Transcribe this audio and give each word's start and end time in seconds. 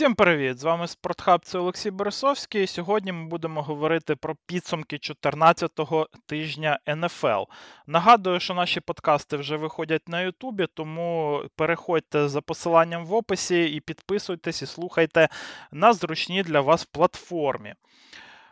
Всім 0.00 0.14
привіт! 0.14 0.58
З 0.58 0.64
вами 0.64 0.88
Спортхаб, 0.88 1.44
це 1.44 1.58
Олексій 1.58 1.90
Борисовський. 1.90 2.66
Сьогодні 2.66 3.12
ми 3.12 3.26
будемо 3.26 3.62
говорити 3.62 4.16
про 4.16 4.36
підсумки 4.46 4.96
14-го 4.96 6.08
тижня 6.26 6.78
НФЛ. 6.88 7.42
Нагадую, 7.86 8.40
що 8.40 8.54
наші 8.54 8.80
подкасти 8.80 9.36
вже 9.36 9.56
виходять 9.56 10.08
на 10.08 10.20
Ютубі, 10.20 10.66
тому 10.74 11.40
переходьте 11.56 12.28
за 12.28 12.40
посиланням 12.40 13.06
в 13.06 13.14
описі 13.14 13.64
і 13.64 13.80
підписуйтесь 13.80 14.62
і 14.62 14.66
слухайте 14.66 15.28
на 15.72 15.92
зручній 15.92 16.42
для 16.42 16.60
вас 16.60 16.84
платформі. 16.84 17.74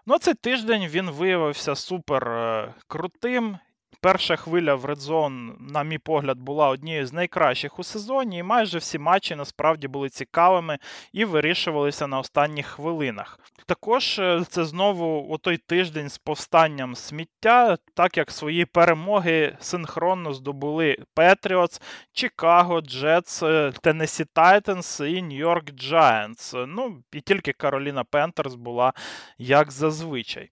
Ну, 0.07 0.19
цей 0.19 0.35
тиждень 0.35 0.87
він 0.87 1.11
виявився 1.11 1.75
супер 1.75 2.29
е, 2.29 2.75
крутим. 2.87 3.59
Перша 4.01 4.37
хвиля 4.37 4.75
в 4.75 4.85
Red 4.85 4.99
Zone, 4.99 5.53
на 5.73 5.83
мій 5.83 5.99
погляд, 5.99 6.39
була 6.39 6.69
однією 6.69 7.07
з 7.07 7.13
найкращих 7.13 7.79
у 7.79 7.85
сезоні, 7.85 8.39
і 8.39 8.43
майже 8.43 8.79
всі 8.79 8.99
матчі 8.99 9.35
насправді 9.35 9.89
були 9.89 10.09
цікавими 10.09 10.79
і 11.13 11.25
вирішувалися 11.25 12.07
на 12.07 12.19
останніх 12.19 12.67
хвилинах. 12.67 13.41
Також 13.67 14.19
е, 14.19 14.45
це 14.49 14.65
знову 14.65 15.27
отой 15.31 15.57
тиждень 15.57 16.09
з 16.09 16.19
повстанням 16.19 16.95
сміття, 16.95 17.77
так 17.95 18.17
як 18.17 18.31
свої 18.31 18.65
перемоги 18.65 19.57
синхронно 19.61 20.33
здобули 20.35 20.97
Patriots, 21.17 21.83
Чикаго, 22.13 22.81
Jets, 22.81 23.43
Теннессі 23.83 24.25
Titans 24.25 25.01
і 25.01 25.23
Нью-Йорк 25.23 25.73
Giants. 25.73 26.67
Ну 26.67 27.03
і 27.13 27.21
тільки 27.21 27.53
Кароліна 27.53 28.05
Panthers 28.05 28.55
була 28.55 28.93
як 29.39 29.73
зазвичай. 29.73 30.51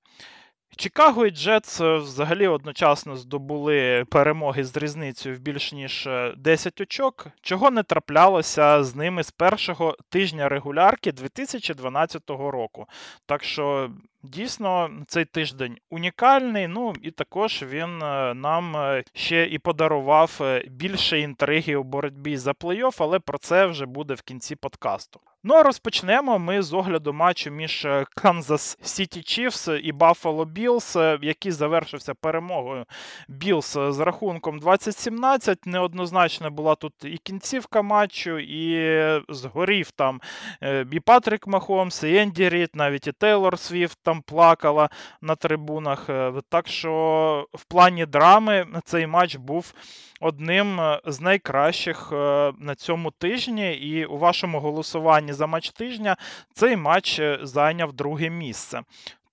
Чикаго 0.77 1.27
і 1.27 1.31
Jets 1.31 1.81
е, 1.81 1.97
взагалі 1.97 2.47
одночасно 2.47 3.17
здобули 3.17 4.05
перемоги 4.11 4.65
з 4.65 4.77
різницею 4.77 5.37
в 5.37 5.39
більш 5.39 5.73
ніж 5.73 6.09
10 6.37 6.81
е, 6.81 6.83
очок, 6.83 7.27
чого 7.41 7.71
не 7.71 7.83
траплялося 7.83 8.85
з 8.85 8.95
ними 8.95 9.23
з 9.23 9.31
першого 9.31 9.97
тижня 10.09 10.49
регулярки 10.49 11.13
2012 11.13 12.31
року. 12.31 12.87
Так 13.27 13.45
що 13.45 13.91
Дійсно, 14.23 14.91
цей 15.07 15.25
тиждень 15.25 15.79
унікальний. 15.91 16.69
Ну 16.69 16.95
і 17.03 17.11
також 17.11 17.63
він 17.63 18.03
е, 18.03 18.35
нам 18.35 18.77
ще 19.15 19.47
і 19.47 19.59
подарував 19.59 20.41
більше 20.69 21.21
інтриги 21.21 21.77
у 21.77 21.83
боротьбі 21.83 22.37
за 22.37 22.53
плей-офф, 22.53 22.97
але 22.99 23.19
про 23.19 23.39
це 23.39 23.67
вже 23.67 23.87
буде 23.87 24.15
в 24.15 24.23
кінці 24.23 24.57
подкасту. 24.57 25.21
Ну 25.49 25.55
а 25.55 25.63
розпочнемо 25.63 26.39
ми 26.39 26.63
з 26.63 26.73
огляду 26.73 27.13
матчу 27.13 27.51
між 27.51 27.87
Канзас 28.15 28.79
Сіті 28.83 29.23
Чіфс 29.23 29.69
і 29.69 29.93
Buffalo 29.93 30.45
Білс, 30.45 30.97
який 31.23 31.53
завершився 31.53 32.15
перемогою 32.15 32.85
Білс 33.29 33.73
з 33.73 34.01
рахунком 34.01 34.59
2017. 34.59 35.67
Неоднозначно 35.67 36.51
була 36.51 36.75
тут 36.75 36.93
і 37.05 37.19
кінцівка 37.19 37.83
матчу, 37.83 38.39
і 38.39 39.23
згорів 39.29 39.91
там 39.91 40.21
е, 40.63 40.87
і 40.91 41.01
Патрік 41.01 41.47
Махомс, 41.47 42.03
і 42.03 42.17
Енді 42.17 42.49
Рід, 42.49 42.71
навіть 42.75 43.07
і 43.07 43.13
Тейлор 43.13 43.59
Свіфт 43.59 43.99
там 44.03 44.16
плакала 44.23 44.89
на 45.21 45.35
трибунах. 45.35 46.11
Е, 46.11 46.33
так 46.49 46.69
що 46.69 47.47
в 47.55 47.65
плані 47.65 48.07
драми 48.07 48.67
цей 48.85 49.07
матч 49.07 49.37
був 49.37 49.75
одним 50.21 50.81
е, 50.81 51.01
з 51.07 51.21
найкращих 51.21 52.09
е, 52.13 52.53
на 52.59 52.75
цьому 52.75 53.11
тижні. 53.11 53.75
І 53.75 54.05
у 54.05 54.19
вашому 54.19 54.61
голосуванні 54.61 55.33
за 55.33 55.47
матч 55.47 55.71
тижня 55.71 56.17
цей 56.55 56.77
матч 56.77 57.21
зайняв 57.43 57.93
друге 57.93 58.31
місце. 58.31 58.81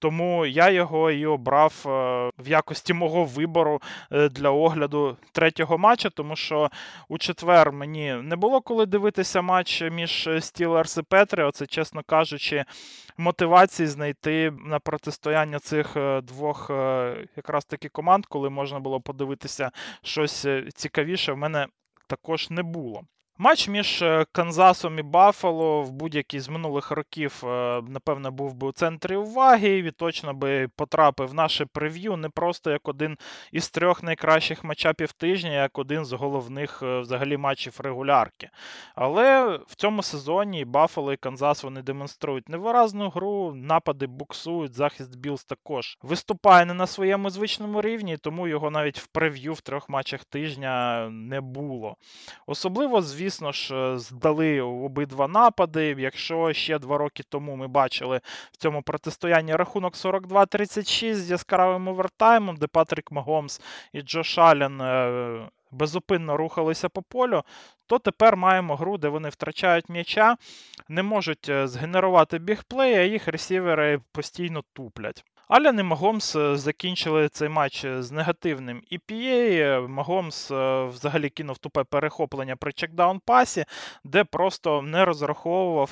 Тому 0.04 0.46
я 0.46 0.70
його 0.70 1.12
і 1.12 1.26
обрав 1.26 1.74
в 2.38 2.48
якості 2.48 2.94
мого 2.94 3.26
вибору 3.26 3.82
для 4.12 4.50
огляду 4.50 5.18
третього 5.32 5.78
матча, 5.78 6.10
тому 6.10 6.36
що 6.36 6.70
у 7.10 7.18
четвер 7.18 7.72
мені 7.72 8.14
не 8.14 8.36
було 8.36 8.62
коли 8.62 8.86
дивитися 8.86 9.42
матч 9.42 9.82
між 9.82 10.30
Стілерс 10.40 10.98
і 10.98 11.02
Петрі. 11.02 11.44
Оце, 11.44 11.66
чесно 11.66 12.02
кажучи, 12.06 12.66
мотивації 13.18 13.88
знайти 13.88 14.54
на 14.66 14.80
протистояння 14.80 15.60
цих 15.60 15.98
е, 15.98 16.22
двох 16.22 16.70
е, 16.70 17.28
якраз 17.36 17.66
таки 17.66 17.90
команд, 17.90 18.26
коли 18.26 18.50
можна 18.50 18.80
було 18.80 19.02
подивитися 19.02 19.72
щось 20.02 20.46
е, 20.46 20.68
цікавіше, 20.76 21.34
в 21.34 21.38
мене 21.38 21.68
також 22.08 22.50
не 22.50 22.64
було. 22.64 23.04
Матч 23.38 23.68
між 23.68 24.02
е, 24.02 24.26
Канзасом 24.32 25.00
і 25.00 25.02
Баффало 25.02 25.82
в 25.82 25.92
будь-який 25.92 26.40
з 26.40 26.50
минулих 26.50 26.92
років, 26.92 27.42
е, 27.44 27.82
напевно, 27.88 28.32
був 28.32 28.54
би 28.54 28.68
у 28.68 28.72
центрі 28.72 29.16
уваги 29.16 29.78
і 29.78 29.92
точно 29.92 30.34
би 30.34 30.68
потрапив 30.68 31.28
в 31.28 31.34
наше 31.34 31.66
прев'ю 31.66 32.18
не 32.18 32.30
просто 32.30 32.72
як 32.72 32.88
один 32.88 33.18
із 33.52 33.70
трьох 33.70 34.04
найкращих 34.04 34.64
матчапів 34.64 35.12
тижня, 35.12 35.52
як 35.52 35.80
один 35.80 36.06
з 36.06 36.12
головних 36.12 36.84
е, 36.84 37.00
взагалі 37.00 37.38
матчів 37.38 37.76
регулярки. 37.80 38.50
Але 38.96 39.60
в 39.68 39.76
цьому 39.76 40.04
сезоні 40.04 40.66
Баффало 40.66 41.14
і 41.14 41.18
Канзас 41.18 41.64
вони 41.64 41.82
демонструють 41.82 42.50
невиразну 42.50 43.10
гру, 43.10 43.54
напади 43.56 44.08
буксують, 44.08 44.74
захист 44.74 45.18
Білс 45.18 45.46
також 45.46 45.98
виступає 46.02 46.66
не 46.66 46.74
на 46.74 46.88
своєму 46.88 47.30
звичному 47.30 47.82
рівні, 47.82 48.18
тому 48.18 48.48
його 48.48 48.72
навіть 48.72 49.00
в 49.00 49.08
прев'ю 49.08 49.54
в 49.54 49.62
трьох 49.62 49.90
матчах 49.90 50.26
тижня 50.26 51.08
не 51.10 51.42
було. 51.42 51.96
Особливо, 52.48 53.02
звісно, 53.02 53.23
звісно 53.24 53.52
ж, 53.52 53.76
е, 53.76 53.98
здали 53.98 54.62
обидва 54.62 55.28
напади. 55.28 55.96
Якщо 56.00 56.54
ще 56.54 56.80
два 56.80 56.98
роки 56.98 57.24
тому 57.30 57.56
ми 57.56 57.68
бачили 57.68 58.22
в 58.52 58.58
цьому 58.58 58.82
протистоянні 58.82 59.56
рахунок 59.56 59.96
42-36 59.96 61.14
з 61.14 61.32
яскравим 61.32 61.88
овертаймом, 61.88 62.56
де 62.56 62.68
Патрік 62.68 63.12
Магомс 63.12 63.62
і 63.94 64.02
Джош 64.02 64.38
Аллен 64.38 64.82
е, 64.82 65.50
безупинно 65.72 66.38
рухалися 66.38 66.90
по 66.90 67.02
полю, 67.02 67.44
то 67.88 68.00
тепер 68.00 68.38
маємо 68.38 68.76
гру, 68.76 68.98
де 68.98 69.08
вони 69.08 69.30
втрачають 69.30 69.90
м'яча, 69.90 70.38
не 70.90 71.04
можуть 71.04 71.50
е, 71.50 71.68
згенерувати 71.68 72.40
бігплей, 72.40 72.96
а 72.96 73.04
їх 73.04 73.28
ресівери 73.28 74.02
постійно 74.12 74.64
туплять. 74.74 75.24
Ален 75.54 75.80
і 75.80 75.84
Магомс 75.84 76.36
е, 76.36 76.56
закінчили 76.56 77.30
цей 77.30 77.50
матч 77.50 77.86
е, 77.86 78.04
з 78.04 78.12
негативним 78.12 78.82
EPA. 78.92 79.88
Магомс 79.88 80.52
е, 80.52 80.86
взагалі 80.86 81.30
кинув 81.30 81.58
тупе 81.58 81.84
перехоплення 81.84 82.56
при 82.56 82.74
чекдаун 82.74 83.20
пасі, 83.26 83.66
де 84.04 84.24
просто 84.24 84.82
не 84.82 85.06
розраховував 85.06 85.92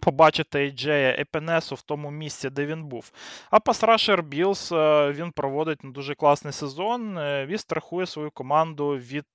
побачити 0.00 0.58
Ейджея 0.58 1.16
Епенесу 1.18 1.74
в 1.74 1.82
тому 1.82 2.10
місці, 2.10 2.50
де 2.50 2.66
він 2.66 2.84
був. 2.84 3.12
А 3.50 3.60
pass 3.60 3.85
rusher 3.85 4.22
Bills 4.22 4.72
він 5.10 5.32
проводить 5.32 5.78
дуже 5.84 6.14
класний 6.14 6.52
сезон 6.52 7.18
і 7.50 7.58
страхує 7.58 8.06
свою 8.06 8.30
команду 8.30 8.88
від 8.88 9.26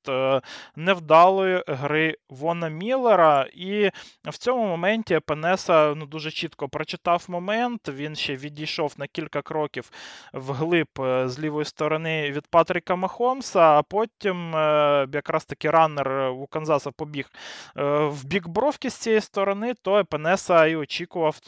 невдалої 0.76 1.64
гри 1.68 2.18
Вона 2.30 2.68
Міллера. 2.68 3.48
І 3.54 3.90
в 4.26 4.38
цьому 4.38 4.66
моменті 4.66 5.14
Епенеса 5.14 5.94
ну, 5.96 6.06
дуже 6.06 6.32
чітко 6.32 6.70
прочитав 6.70 7.26
момент. 7.28 7.90
Він 7.90 8.16
ще 8.16 8.36
відійшов 8.36 8.94
на 8.98 9.08
кілька 9.08 9.42
кроків 9.42 9.66
кроків 9.67 9.91
вглиб 10.33 10.88
е, 11.00 11.29
з 11.29 11.39
лівої 11.39 11.66
сторони 11.66 12.31
від 12.31 12.47
Патріка 12.47 12.95
Махомса, 12.95 13.59
а 13.59 13.83
потім 13.83 14.55
е, 14.55 15.07
якраз 15.13 15.45
таки 15.45 15.69
runner 15.69 16.30
у 16.29 16.47
Канзаса 16.47 16.91
побіг 16.91 17.29
е, 17.78 17.83
в 18.05 18.25
бік 18.25 18.47
бровки 18.47 18.89
з 18.89 18.94
цієї 18.94 19.22
сторони, 19.22 19.73
то 19.81 20.00
Епенеса 20.00 20.66
і 20.66 20.75
очікував 20.75 21.39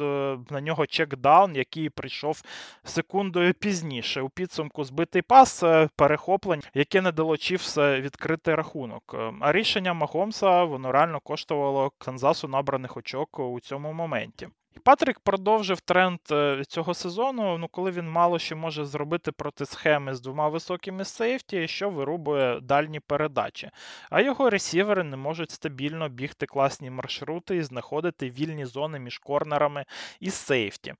на 0.50 0.62
нього 0.62 0.86
чекдаун, 0.86 1.56
який 1.56 1.90
прийшов 1.90 2.42
секундою 2.84 3.54
пізніше. 3.54 4.22
У 4.22 4.30
підсумку 4.30 4.84
збитий 4.84 5.22
пас, 5.22 5.64
перехоплень, 5.96 6.62
яке 6.74 7.02
не 7.02 7.12
дало 7.12 7.38
Чіфс 7.38 7.78
відкритий 7.78 8.56
рахунок. 8.56 9.16
А 9.42 9.52
рішення 9.52 9.94
Махомса 9.94 10.64
воно 10.64 10.92
реально 10.92 11.20
коштувало 11.20 11.92
Канзасу 11.98 12.48
набраних 12.48 12.98
очок 12.98 13.40
у 13.40 13.60
цьому 13.60 13.94
моменті. 13.94 14.48
Патрік 14.84 15.20
продовжив 15.20 15.82
тренд 15.82 16.20
е, 16.32 16.64
цього 16.68 16.94
сезону, 16.94 17.58
ну 17.58 17.68
коли 17.68 17.92
він 17.92 18.10
мало 18.10 18.40
що 18.40 18.56
може 18.56 18.86
зробити 18.86 19.32
проти 19.32 19.66
схеми 19.66 20.16
з 20.16 20.22
двома 20.22 20.48
високими 20.48 21.06
сейфті, 21.06 21.68
що 21.68 21.90
вирубує 21.90 22.60
дальні 22.62 23.00
передачі. 23.00 23.70
А 24.10 24.22
його 24.22 24.50
ресівери 24.50 25.04
не 25.04 25.18
можуть 25.18 25.52
стабільно 25.52 26.10
бігти 26.10 26.46
класні 26.46 26.90
маршрути 26.90 27.56
і 27.56 27.64
знаходити 27.64 28.30
вільні 28.30 28.66
зони 28.66 29.00
між 29.00 29.18
корнерами 29.18 29.86
і 30.20 30.30
сейфті. 30.30 30.94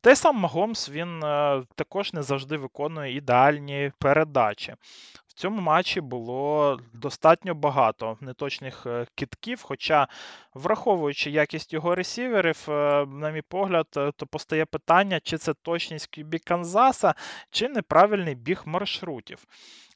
Той 0.00 0.16
сам 0.16 0.36
Магомс 0.36 0.90
він 0.90 1.24
е, 1.24 1.62
також 1.74 2.12
не 2.12 2.22
завжди 2.22 2.56
виконує 2.56 3.16
ідеальні 3.16 3.92
передачі. 3.98 4.74
В 5.34 5.40
цьому 5.40 5.60
матчі 5.60 6.00
було 6.00 6.80
достатньо 6.92 7.54
багато 7.54 8.18
неточних 8.20 8.86
китків. 9.14 9.34
кітків. 9.34 9.62
Хоча, 9.62 10.08
враховуючи 10.54 11.30
якість 11.30 11.72
його 11.72 11.94
ресіверів, 11.94 12.66
е, 12.68 13.06
на 13.06 13.30
мій 13.30 13.42
погляд, 13.42 13.86
е, 13.96 14.12
то 14.16 14.26
постає 14.26 14.64
питання, 14.64 15.20
чи 15.20 15.38
це 15.38 15.54
точність 15.54 16.18
QB 16.18 16.38
Канзаса, 16.44 17.14
чи 17.50 17.68
неправильний 17.68 18.34
біг 18.34 18.62
маршрутів. 18.64 19.44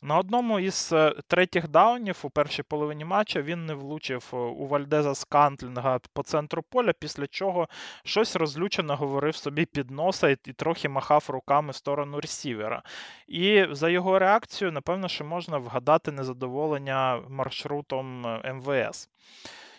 На 0.02 0.18
одному 0.18 0.60
із 0.60 0.92
е, 0.92 1.14
третіх 1.26 1.68
даунів 1.68 2.20
у 2.22 2.30
першій 2.30 2.62
половині 2.62 3.04
матча 3.04 3.42
він 3.42 3.66
не 3.66 3.74
влучив 3.74 4.30
е, 4.32 4.36
у 4.36 4.66
Вальдеза 4.66 5.14
Скантлінга 5.14 6.00
по 6.12 6.22
центру 6.22 6.62
поля, 6.62 6.92
після 6.92 7.26
чого 7.26 7.68
щось 8.04 8.36
розлючено 8.36 8.96
говорив 8.96 9.36
собі 9.36 9.64
під 9.64 9.90
носа 9.90 10.28
і, 10.28 10.36
трохи 10.36 10.88
махав 10.88 11.24
руками 11.28 11.70
в 11.70 11.74
сторону 11.74 12.20
ресівера. 12.20 12.82
І 13.28 13.66
за 13.70 13.88
його 13.88 14.18
реакцію, 14.18 14.72
напевно, 14.72 15.08
що 15.08 15.24
можна 15.24 15.58
вгадати 15.58 16.12
незадоволення 16.12 17.22
маршрутом 17.28 18.26
е, 18.26 18.52
МВС. 18.52 19.08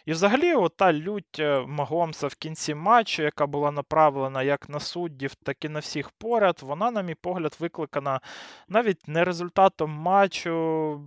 І 0.06 0.12
взагалі, 0.12 0.54
ота 0.54 0.94
лють 0.94 1.40
е, 1.40 1.64
Магомса 1.68 2.28
в 2.28 2.36
кінці 2.36 2.76
матчу, 2.76 3.24
яка 3.24 3.48
була 3.48 3.72
направлена 3.72 4.44
як 4.44 4.70
на 4.70 4.80
суддів, 4.80 5.36
так 5.36 5.66
і 5.66 5.70
на 5.70 5.80
всіх 5.80 6.10
поряд, 6.10 6.60
вона, 6.62 6.92
на 6.92 7.02
мій 7.02 7.16
погляд, 7.16 7.56
викликана 7.60 8.20
навіть 8.68 9.08
не 9.08 9.24
результатом 9.24 9.92
матчу 9.92 11.02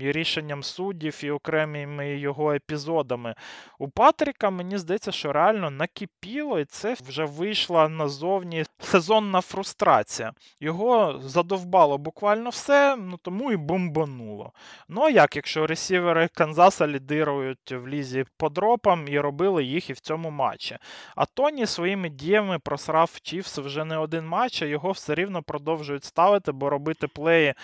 і 0.00 0.12
рішенням 0.12 0.62
суддів 0.62 1.20
і 1.24 1.30
окремими 1.30 2.16
його 2.16 2.52
епізодами. 2.52 3.34
У 3.78 3.88
Патріка, 3.88 4.50
мені 4.50 4.78
здається, 4.78 5.12
що 5.12 5.32
реально 5.32 5.70
накипіло, 5.70 6.60
і 6.60 6.64
це 6.64 6.96
вже 7.08 7.24
вийшла 7.24 7.88
назовні 7.88 8.64
сезонна 8.78 9.40
фрустрація. 9.40 10.32
Його 10.60 11.20
задовбало 11.24 11.98
буквально 11.98 12.50
все, 12.50 12.96
ну 12.96 13.16
тому 13.22 13.52
і 13.52 13.56
бомбануло. 13.56 14.52
Ну 14.88 15.02
а 15.02 15.10
як, 15.10 15.36
якщо 15.36 15.66
ресівери 15.66 16.28
Канзаса 16.34 16.86
лідирують 16.86 17.72
в 17.72 17.88
лізі 17.88 18.24
по 18.38 18.48
дропам 18.48 19.08
і 19.08 19.20
робили 19.20 19.64
їх 19.64 19.90
і 19.90 19.92
в 19.92 20.00
цьому 20.00 20.30
матчі. 20.30 20.78
А 21.16 21.26
Тоні 21.26 21.66
своїми 21.66 22.08
діями 22.08 22.58
просрав 22.58 23.18
Чіфс 23.22 23.58
вже 23.58 23.84
не 23.84 23.98
один 23.98 24.26
матч, 24.26 24.62
а 24.62 24.66
його 24.66 24.92
все 24.92 25.14
рівно 25.14 25.42
продовжують 25.42 26.04
ставити, 26.04 26.52
бо 26.52 26.70
робити 26.70 27.08
плеї, 27.08 27.54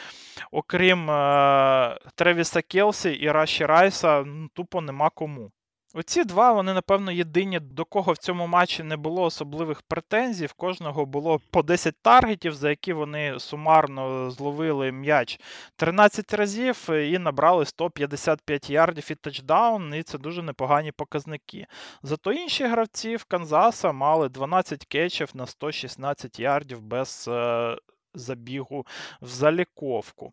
окрім 0.53 1.11
е- 1.11 1.99
Тревіса 2.15 2.63
Келсі 2.63 3.11
і 3.11 3.31
Раші 3.31 3.67
Райса, 3.67 4.23
ну, 4.27 4.49
тупо 4.55 4.81
нема 4.81 5.11
кому. 5.11 5.51
Оці 5.97 6.25
два, 6.25 6.53
вони, 6.53 6.75
напевно, 6.75 7.13
єдині, 7.13 7.61
до 7.61 7.85
кого 7.85 8.13
в 8.13 8.19
цьому 8.19 8.47
матчі 8.47 8.83
не 8.83 8.97
було 8.97 9.23
особливих 9.23 9.83
претензій. 9.83 10.47
В 10.47 10.53
кожного 10.53 11.07
було 11.07 11.41
по 11.51 11.63
10 11.63 11.95
таргетів, 12.03 12.55
за 12.55 12.71
які 12.71 12.93
вони 12.93 13.41
сумарно 13.41 14.31
зловили 14.31 14.93
м'яч 14.93 15.41
13 15.77 16.35
разів 16.35 16.91
і 16.91 17.19
набрали 17.19 17.67
155 17.67 18.71
ярдів 18.71 19.07
і 19.11 19.15
тачдаун, 19.15 19.95
і 19.95 20.03
це 20.03 20.19
дуже 20.19 20.43
непогані 20.43 20.93
показники. 20.93 21.67
Зато 22.03 22.33
інші 22.33 22.65
гравці 22.65 23.17
в 23.17 23.25
Канзаса 23.25 23.93
мали 23.93 24.29
12 24.29 24.87
кетчів 24.87 25.31
на 25.35 25.47
116 25.47 26.41
ярдів 26.41 26.81
без 26.81 27.29
е, 27.29 27.77
забігу 28.15 28.87
в 29.23 29.29
заліковку. 29.29 30.33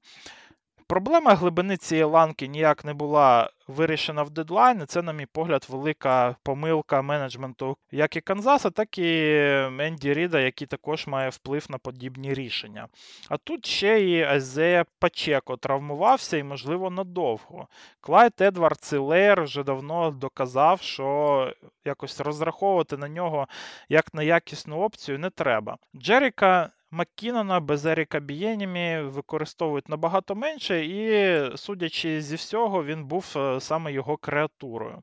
Проблема 0.91 1.35
глибини 1.35 1.77
цієї 1.77 2.03
ланки 2.03 2.47
ніяк 2.47 2.85
не 2.85 2.93
була 2.93 3.49
вирішена 3.67 4.23
в 4.23 4.29
дедлайн. 4.29 4.81
і 4.81 4.85
Це, 4.85 5.01
на 5.01 5.13
мій 5.13 5.25
погляд, 5.25 5.67
велика 5.69 6.35
помилка 6.43 7.01
менеджменту 7.01 7.77
як 7.91 8.15
і 8.15 8.21
Канзаса, 8.21 8.69
так 8.69 8.97
і 8.97 9.35
Енді 9.79 10.13
Ріда, 10.13 10.39
який 10.39 10.67
також 10.67 11.07
має 11.07 11.29
вплив 11.29 11.65
на 11.69 11.77
подібні 11.77 12.33
рішення. 12.33 12.87
А 13.29 13.37
тут 13.37 13.65
ще 13.65 14.01
і 14.01 14.23
Айзея 14.23 14.85
Пачеко 14.99 15.57
травмувався 15.57 16.37
і, 16.37 16.43
можливо, 16.43 16.89
надовго. 16.89 17.67
Клайд 18.01 18.33
Едвардс-Ілер 18.41 19.43
вже 19.43 19.63
давно 19.63 20.11
доказав, 20.11 20.81
що 20.81 21.53
якось 21.85 22.19
розраховувати 22.19 22.97
на 22.97 23.09
нього 23.09 23.47
як 23.89 24.13
на 24.13 24.23
якісну 24.23 24.81
опцію 24.81 25.19
не 25.19 25.29
треба. 25.29 25.77
Джеріка 25.95 26.69
Маккінона 26.93 27.59
без 27.59 27.85
Еріка 27.85 28.19
Бієнімі 28.19 29.01
використовують 29.01 29.89
набагато 29.89 30.35
менше, 30.35 30.85
і, 30.85 31.57
судячи 31.57 32.21
зі 32.21 32.35
всього, 32.35 32.83
він 32.83 33.05
був 33.05 33.33
е, 33.35 33.59
саме 33.59 33.93
його 33.93 34.17
креатурою. 34.17 35.01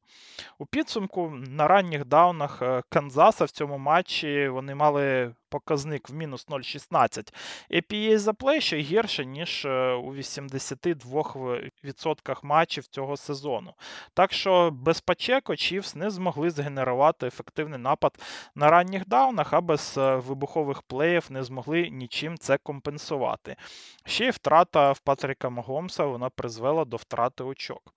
У 0.58 0.66
підсумку 0.66 1.30
на 1.30 1.68
ранніх 1.68 2.04
даунах 2.04 2.62
е, 2.62 2.82
Канзаса 2.88 3.44
в 3.44 3.50
цьому 3.50 3.78
матчі 3.78 4.48
вони 4.48 4.74
мали 4.74 5.34
показник 5.48 6.08
в 6.08 6.14
мінус 6.14 6.46
0,16 6.48 7.34
APA 7.70 8.18
за 8.18 8.32
плей 8.32 8.60
ще 8.60 8.78
гірше, 8.78 9.24
ніж 9.24 9.64
е, 9.64 9.92
у 9.92 10.14
82% 10.14 12.38
матчів 12.42 12.86
цього 12.86 13.16
сезону. 13.16 13.74
Так 14.14 14.32
що 14.32 14.70
без 14.70 15.00
Пачеко 15.00 15.56
Чівс 15.56 15.94
не 15.94 16.10
змогли 16.10 16.50
згенерувати 16.50 17.26
ефективний 17.26 17.78
напад 17.78 18.18
на 18.54 18.70
ранніх 18.70 19.08
даунах, 19.08 19.52
а 19.52 19.60
без 19.60 19.94
е, 19.98 20.16
вибухових 20.16 20.82
плеїв 20.82 21.26
не 21.30 21.44
змогли 21.44 21.90
нічим 21.90 22.38
це 22.38 22.58
компенсувати. 22.58 23.56
Ще 24.06 24.26
й 24.26 24.30
втрата 24.30 24.92
в 24.92 25.00
Патріка 25.00 25.50
Магомса 25.50 26.04
вона 26.04 26.30
призвела 26.30 26.84
до 26.84 26.96
втрати 26.96 27.44
очок. 27.44 27.94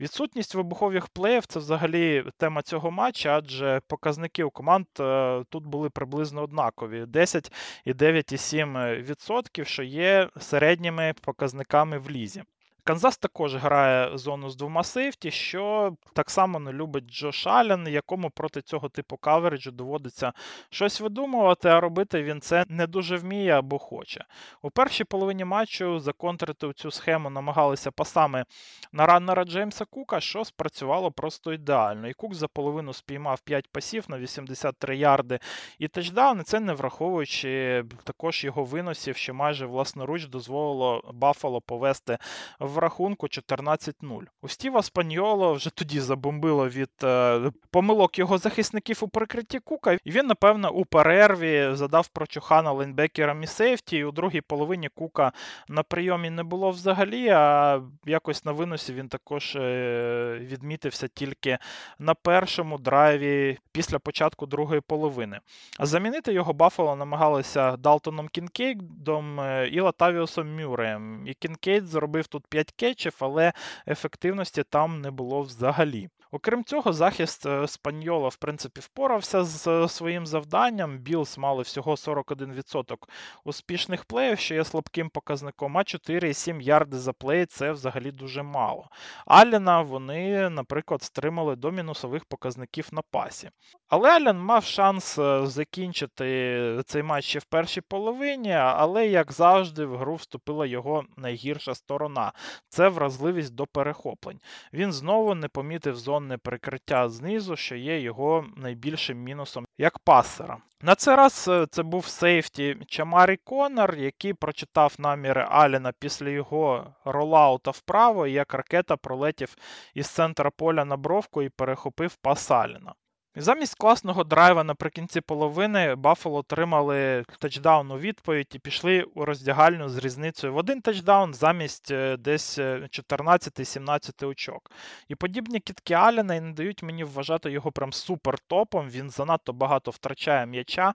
Відсутність 0.00 0.54
вибухових 0.54 1.08
плеїв 1.08 1.46
це 1.46 1.58
взагалі 1.58 2.24
тема 2.36 2.62
цього 2.62 2.90
матча, 2.90 3.36
адже 3.36 3.80
показники 3.86 4.44
у 4.44 4.50
команд 4.50 4.86
е, 5.00 5.44
тут 5.48 5.66
були 5.66 5.90
приблизно 5.90 6.42
однакові: 6.42 6.81
10 6.88 7.52
і 7.84 7.92
9,7%, 7.92 9.64
що 9.64 9.82
є 9.82 10.28
середніми 10.40 11.14
показниками 11.20 11.98
в 11.98 12.10
лізі. 12.10 12.42
Канзас 12.84 13.18
також 13.18 13.54
грає 13.54 14.18
зону 14.18 14.50
з 14.50 14.56
двома 14.56 14.84
сейфті, 14.84 15.30
що 15.30 15.92
так 16.12 16.30
само 16.30 16.58
не 16.58 16.72
любить 16.72 17.10
Джош 17.10 17.46
Аллен, 17.46 17.88
якому 17.88 18.30
проти 18.30 18.62
цього 18.62 18.88
типу 18.88 19.16
кавереджу 19.16 19.70
доводиться 19.70 20.32
щось 20.70 21.00
видумувати, 21.00 21.68
а 21.68 21.80
робити 21.80 22.22
він 22.22 22.40
це 22.40 22.64
не 22.68 22.86
дуже 22.86 23.16
вміє 23.16 23.58
або 23.58 23.78
хоче. 23.78 24.24
У 24.62 24.70
першій 24.70 25.04
половині 25.04 25.44
матчу 25.44 26.00
законтрити 26.00 26.72
цю 26.72 26.90
схему 26.90 27.30
намагалися 27.30 27.90
пасами 27.90 28.44
на 28.92 29.06
раннера 29.06 29.44
Джеймса 29.44 29.84
Кука, 29.84 30.20
що 30.20 30.44
спрацювало 30.44 31.10
просто 31.10 31.52
ідеально. 31.52 32.08
І 32.08 32.12
Кук 32.12 32.34
за 32.34 32.48
половину 32.48 32.92
спіймав 32.92 33.40
5 33.40 33.68
пасів 33.72 34.04
на 34.08 34.18
83 34.18 34.96
ярди 34.96 35.38
і 35.78 35.88
тачдаун, 35.88 36.40
і 36.40 36.42
це 36.42 36.60
не 36.60 36.72
враховуючи 36.72 37.84
також 38.04 38.44
його 38.44 38.64
виносів, 38.64 39.16
що 39.16 39.34
майже 39.34 39.66
власноруч 39.66 40.26
дозволило 40.26 41.10
Баффало 41.14 41.60
повести 41.60 42.18
в 42.60 42.71
в 42.72 42.78
рахунку 42.78 43.26
14-0. 43.26 44.20
У 44.42 44.48
Стіва 44.48 44.82
Спаньоло 44.82 45.54
вже 45.54 45.70
тоді 45.70 46.00
забомбило 46.00 46.68
від 46.68 46.90
е, 47.04 47.50
помилок 47.70 48.18
його 48.18 48.38
захисників 48.38 48.98
у 49.00 49.08
прикритті 49.08 49.58
Кука. 49.58 49.92
І 49.92 50.10
він, 50.10 50.26
напевно, 50.26 50.72
у 50.72 50.84
перерві 50.84 51.68
задав 51.72 52.08
прочухана 52.08 52.72
лейнбекерам 52.72 53.42
і 53.42 53.46
сейфті. 53.46 53.96
І 53.96 54.04
у 54.04 54.12
другій 54.12 54.40
половині 54.40 54.88
Кука 54.88 55.32
на 55.68 55.82
прийомі 55.82 56.30
не 56.30 56.42
було 56.42 56.70
взагалі, 56.70 57.28
а 57.28 57.80
якось 58.04 58.44
на 58.44 58.52
виносі 58.52 58.92
він 58.92 59.08
також 59.08 59.56
е, 59.56 60.38
відмітився 60.40 61.08
тільки 61.08 61.58
на 61.98 62.14
першому 62.14 62.78
драйві 62.78 63.58
після 63.72 63.98
початку 63.98 64.46
другої 64.46 64.80
половини. 64.80 65.40
А 65.78 65.86
замінити 65.86 66.32
його 66.32 66.52
Баффало 66.52 66.96
намагалися 66.96 67.76
Далтоном 67.76 68.28
Кінкейдом 68.28 69.40
е, 69.40 69.68
і 69.68 69.80
Латавіусом 69.80 70.56
Мюреєм. 70.56 71.26
І 71.26 71.34
Кінкейд 71.34 71.86
зробив 71.86 72.26
тут 72.26 72.46
5 72.46 72.61
5 72.62 72.72
кетчів, 72.72 73.16
але 73.18 73.52
ефективності 73.88 74.62
там 74.62 75.00
не 75.00 75.10
було 75.10 75.42
взагалі. 75.42 76.08
Окрім 76.34 76.64
цього, 76.64 76.92
захист 76.92 77.46
е, 77.46 77.68
Спаньола, 77.68 78.28
в 78.28 78.36
принципі, 78.36 78.80
впорався 78.80 79.44
з 79.44 79.66
е, 79.66 79.88
своїм 79.88 80.26
завданням. 80.26 80.98
Bills 80.98 81.38
мали 81.38 81.62
всього 81.62 81.94
41% 81.94 82.96
успішних 83.44 84.04
плеїв, 84.04 84.38
що 84.38 84.54
є 84.54 84.64
слабким 84.64 85.08
показником, 85.10 85.78
а 85.78 85.80
4,7 85.80 86.60
ярди 86.60 86.98
за 86.98 87.12
плей 87.12 87.46
це 87.46 87.72
взагалі 87.72 88.10
дуже 88.10 88.42
мало. 88.42 88.88
Аллена 89.26 89.82
вони, 89.82 90.50
наприклад, 90.50 91.02
стримали 91.02 91.56
до 91.56 91.70
мінусових 91.70 92.24
показників 92.24 92.88
на 92.92 93.02
пасі. 93.10 93.50
Але 93.88 94.10
Аллен 94.10 94.38
мав 94.38 94.64
шанс 94.64 95.18
е, 95.18 95.46
закінчити 95.46 96.80
цей 96.86 97.02
матч 97.02 97.24
ще 97.24 97.38
в 97.38 97.44
першій 97.44 97.80
половині, 97.80 98.52
але, 98.52 99.06
як 99.06 99.32
завжди, 99.32 99.84
в 99.84 99.96
гру 99.96 100.14
вступила 100.14 100.66
його 100.66 101.04
найгірша 101.16 101.74
сторона 101.74 102.32
це 102.68 102.88
вразливість 102.88 103.54
до 103.54 103.66
перехоплень. 103.66 104.40
Він 104.72 104.92
знову 104.92 105.34
не 105.34 105.48
помітив 105.48 105.96
зонне 106.22 106.38
прикриття 106.38 107.08
знизу, 107.08 107.56
що 107.56 107.76
є 107.76 108.00
його 108.00 108.46
найбільшим 108.56 109.18
мінусом 109.18 109.66
як 109.78 109.98
пасера. 109.98 110.58
На 110.80 110.94
цей 110.94 111.14
раз 111.14 111.48
е, 111.48 111.66
це 111.70 111.82
був 111.82 112.06
сейфті 112.06 112.76
Чамарі 112.88 113.36
Конор, 113.44 113.94
який 113.94 114.34
прочитав 114.34 114.94
наміри 114.98 115.46
Аліна 115.50 115.92
після 115.98 116.28
його 116.28 116.94
ролаута 117.04 117.70
вправо, 117.70 118.26
і 118.26 118.32
як 118.32 118.54
ракета 118.54 118.96
пролетів 118.96 119.56
із 119.94 120.06
центра 120.06 120.50
поля 120.50 120.84
на 120.84 120.96
бровку 120.96 121.42
і 121.42 121.48
перехопив 121.48 122.16
пас 122.16 122.50
Аліна. 122.50 122.94
Замість 123.36 123.74
класного 123.74 124.24
драйва 124.24 124.64
наприкінці 124.64 125.20
половини 125.20 125.94
Баффало 125.94 126.38
отримали 126.38 127.24
тачдаун 127.38 127.90
у 127.90 127.98
відповідь 127.98 128.52
і 128.54 128.58
пішли 128.58 129.02
у 129.02 129.24
роздягальню 129.24 129.88
з 129.88 129.98
різницею 129.98 130.54
в 130.54 130.56
один 130.56 130.80
тачдаун 130.80 131.34
замість 131.34 131.90
е, 131.90 132.16
десь 132.16 132.58
14-17 132.58 134.10
е, 134.22 134.26
очок. 134.26 134.70
І 135.08 135.14
подібні 135.14 135.60
кітки 135.60 135.94
Аліна 135.94 136.34
і 136.34 136.40
не 136.40 136.52
дають 136.52 136.82
мені 136.82 137.04
вважати 137.04 137.50
його 137.50 137.72
прям 137.72 137.92
супер 137.92 138.38
топом. 138.38 138.90
Він 138.90 139.10
занадто 139.10 139.52
багато 139.52 139.90
втрачає 139.90 140.46
м'яча. 140.46 140.94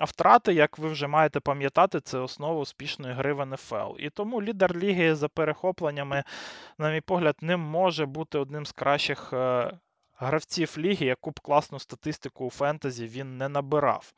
А 0.00 0.04
втрати, 0.04 0.54
як 0.54 0.78
ви 0.78 0.88
вже 0.88 1.06
маєте 1.06 1.40
пам'ятати, 1.40 2.00
це 2.00 2.18
основа 2.18 2.60
успішної 2.60 3.14
гри 3.14 3.32
в 3.32 3.46
НФЛ. 3.46 3.96
І 3.98 4.10
тому 4.10 4.42
лідер 4.42 4.76
ліги 4.76 5.14
за 5.14 5.28
перехопленнями, 5.28 6.24
на 6.78 6.90
мій 6.90 7.00
погляд, 7.00 7.36
не 7.40 7.56
може 7.56 8.06
бути 8.06 8.38
одним 8.38 8.66
з 8.66 8.72
кращих. 8.72 9.32
Е, 10.20 10.26
гравців 10.26 10.74
ліги, 10.78 11.06
яку 11.06 11.30
б 11.30 11.40
класну 11.40 11.78
статистику 11.78 12.46
у 12.46 12.50
фентезі 12.50 13.06
він 13.06 13.36
не 13.36 13.48
набирав. 13.48 14.12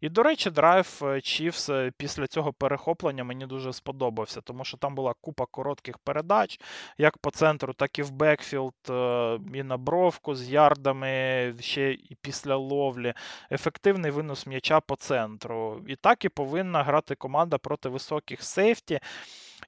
І, 0.00 0.08
до 0.08 0.22
речі, 0.22 0.50
драйв 0.50 1.02
Chiefs 1.22 1.70
після 1.96 2.26
цього 2.26 2.52
перехоплення 2.52 3.24
мені 3.24 3.46
дуже 3.46 3.72
сподобався, 3.72 4.40
тому 4.40 4.64
що 4.64 4.76
там 4.76 4.94
була 4.94 5.14
купа 5.20 5.46
коротких 5.46 5.98
передач, 5.98 6.60
як 6.98 7.18
по 7.18 7.30
центру, 7.30 7.72
так 7.72 7.98
і 7.98 8.02
в 8.02 8.10
backfield, 8.10 8.74
е, 8.90 9.38
і 9.54 9.62
на 9.62 9.76
бровку 9.76 10.34
з 10.34 10.48
ярдами 10.48 11.54
ще 11.60 11.92
і 11.92 12.16
після 12.20 12.56
ловлі. 12.56 13.14
Ефективний 13.50 14.10
винос 14.10 14.46
м'яча 14.46 14.80
по 14.80 14.96
центру. 14.96 15.84
І 15.86 15.96
так 15.96 16.24
і 16.24 16.28
повинна 16.28 16.82
грати 16.82 17.14
команда 17.14 17.58
проти 17.58 17.88
високих 17.88 18.42
safety. 18.42 19.00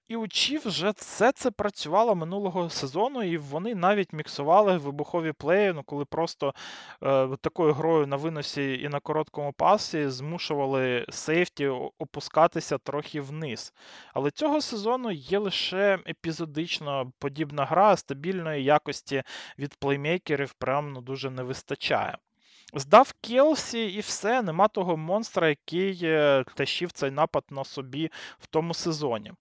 І 0.09 0.17
у 0.17 0.29
Чіф 0.29 0.67
вже 0.67 0.91
все 0.91 1.33
це 1.33 1.51
працювало 1.51 2.15
минулого 2.15 2.71
сезону, 2.71 3.23
і 3.23 3.37
вони 3.37 3.75
навіть 3.75 4.13
міксували 4.13 4.79
вибухові 4.79 5.33
плеї, 5.33 5.73
ну 5.73 5.83
коли 5.83 6.05
просто 6.05 6.55
е, 7.03 7.29
такою 7.41 7.73
грою 7.73 8.07
на 8.07 8.17
виносі 8.17 8.81
і 8.83 8.89
на 8.89 9.01
короткому 9.01 9.53
пасі 9.53 10.09
змушували 10.09 11.07
сейфті 11.11 11.67
опускатися 11.99 12.79
трохи 12.79 13.21
вниз. 13.21 13.73
Але 14.15 14.31
цього 14.31 14.61
сезону 14.61 15.11
є 15.11 15.39
лише 15.39 15.99
епізодично 16.09 17.13
подібна 17.19 17.65
гра, 17.65 17.97
стабільної 17.97 18.65
якості 18.65 19.23
від 19.59 19.75
плеймейкерів 19.75 20.53
прям 20.53 20.93
ну, 20.93 21.01
дуже 21.01 21.31
не 21.31 21.43
вистачає. 21.43 22.19
Здав 22.77 23.15
Келсі 23.21 23.87
і 23.87 24.01
все, 24.01 24.43
нема 24.43 24.69
того 24.69 24.97
монстра, 24.97 25.49
який 25.49 26.01
е, 26.03 26.45
тащив 26.55 26.93
цей 26.93 27.11
напад 27.11 27.45
на 27.51 27.65
собі 27.65 28.11
в 28.39 28.47
тому 28.47 28.75
сезоні. 28.75 29.33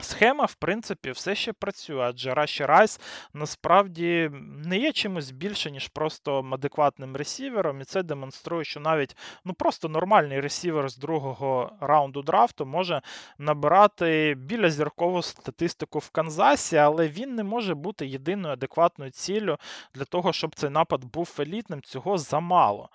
Схема, 0.00 0.44
в 0.44 0.54
принципі, 0.54 1.10
все 1.10 1.34
ще 1.34 1.52
працює, 1.52 2.02
адже 2.02 2.34
Раші 2.34 2.64
Райс 2.64 3.00
насправді 3.32 4.30
не 4.42 4.78
є 4.78 4.92
чимось 4.92 5.30
більше, 5.30 5.70
ніж 5.70 5.88
просто 5.88 6.48
адекватним 6.52 7.16
ресівером, 7.16 7.80
і 7.80 7.84
це 7.84 8.02
демонструє, 8.02 8.64
що 8.64 8.80
навіть 8.80 9.16
ну 9.44 9.54
просто 9.54 9.88
нормальний 9.88 10.40
ресівер 10.40 10.88
з 10.88 10.96
другого 10.96 11.72
раунду 11.80 12.22
драфту 12.22 12.66
може 12.66 13.02
набирати 13.38 14.34
білязіркову 14.38 15.22
статистику 15.22 15.98
в 15.98 16.10
Канзасі, 16.10 16.76
але 16.76 17.08
він 17.08 17.34
не 17.34 17.42
може 17.42 17.74
бути 17.74 18.06
єдиною 18.06 18.52
адекватною 18.52 19.10
ціллю 19.10 19.56
для 19.94 20.04
того, 20.04 20.32
щоб 20.32 20.54
цей 20.54 20.70
напад 20.70 21.04
був 21.04 21.36
елітним. 21.38 21.82
Цього 21.82 22.18
замало. 22.18 22.88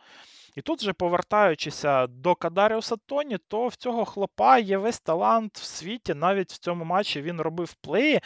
І 0.55 0.61
тут 0.61 0.81
же, 0.81 0.93
повертаючися 0.93 2.07
до 2.07 2.35
Кадаріуса 2.35 2.95
Тоні, 3.05 3.37
то 3.47 3.67
в 3.67 3.75
цього 3.75 4.05
хлопа 4.05 4.57
є 4.57 4.77
весь 4.77 4.99
талант 4.99 5.57
в 5.57 5.63
світі. 5.63 6.13
Навіть 6.13 6.51
в 6.51 6.57
цьому 6.57 6.85
матчі 6.85 7.21
він 7.21 7.41
робив 7.41 7.73
плеї, 7.73 8.19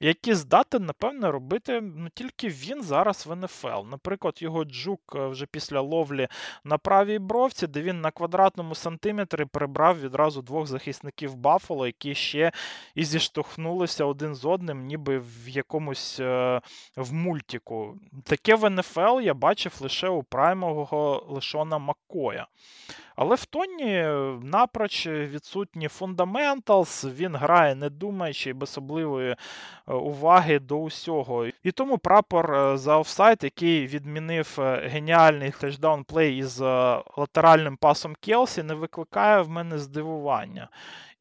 які 0.00 0.34
здатен, 0.34 0.84
напевне, 0.84 1.30
робити 1.30 1.80
ну, 1.80 2.08
тільки 2.14 2.48
він 2.48 2.82
зараз 2.82 3.26
в 3.26 3.36
НФЛ. 3.36 3.86
Наприклад, 3.90 4.42
його 4.42 4.64
джук 4.64 5.00
е, 5.14 5.26
вже 5.26 5.46
після 5.46 5.80
ловлі 5.80 6.28
на 6.64 6.78
правій 6.78 7.18
бровці, 7.18 7.66
де 7.66 7.82
він 7.82 8.00
на 8.00 8.10
квадратному 8.10 8.74
сантиметрі 8.74 9.44
прибрав 9.44 10.00
відразу 10.00 10.42
двох 10.42 10.66
захисників 10.66 11.34
Баффало, 11.34 11.86
які 11.86 12.14
ще 12.14 12.52
і 12.94 13.04
зіштовхнулися 13.04 14.04
один 14.04 14.34
з 14.34 14.44
одним, 14.44 14.86
ніби 14.86 15.18
в 15.18 15.48
якомусь 15.48 16.20
е, 16.20 16.60
в 16.96 17.12
мультику. 17.12 17.98
Таке 18.24 18.54
в 18.54 18.70
НФЛ 18.70 19.20
я 19.20 19.34
бачив 19.34 19.78
лише 19.80 20.08
у 20.08 20.22
праймового 20.22 21.26
лишона 21.28 21.69
Джона 21.70 21.78
Маккоя. 21.78 22.46
Але 23.16 23.36
в 23.36 23.44
Тоні 23.44 23.94
е, 23.94 24.38
напроч 24.42 25.06
відсутні 25.06 25.88
фундаменталс, 25.88 27.04
він 27.04 27.36
грає 27.36 27.74
не 27.74 27.90
думаючи 27.90 28.50
і 28.50 28.52
без 28.52 28.68
особливої 28.68 29.30
е, 29.30 29.36
уваги 29.94 30.58
до 30.58 30.78
усього. 30.78 31.46
І 31.62 31.72
тому 31.72 31.98
прапор 31.98 32.54
е, 32.54 32.76
за 32.76 32.98
офсайд, 32.98 33.38
який 33.42 33.86
відмінив 33.86 34.58
геніальний 34.82 35.50
тачдаун 35.50 36.04
плей 36.04 36.38
із 36.38 36.60
латеральним 37.16 37.76
пасом 37.76 38.16
Келсі, 38.20 38.62
не 38.62 38.74
викликає 38.74 39.42
в 39.42 39.48
мене 39.48 39.78
здивування. 39.78 40.68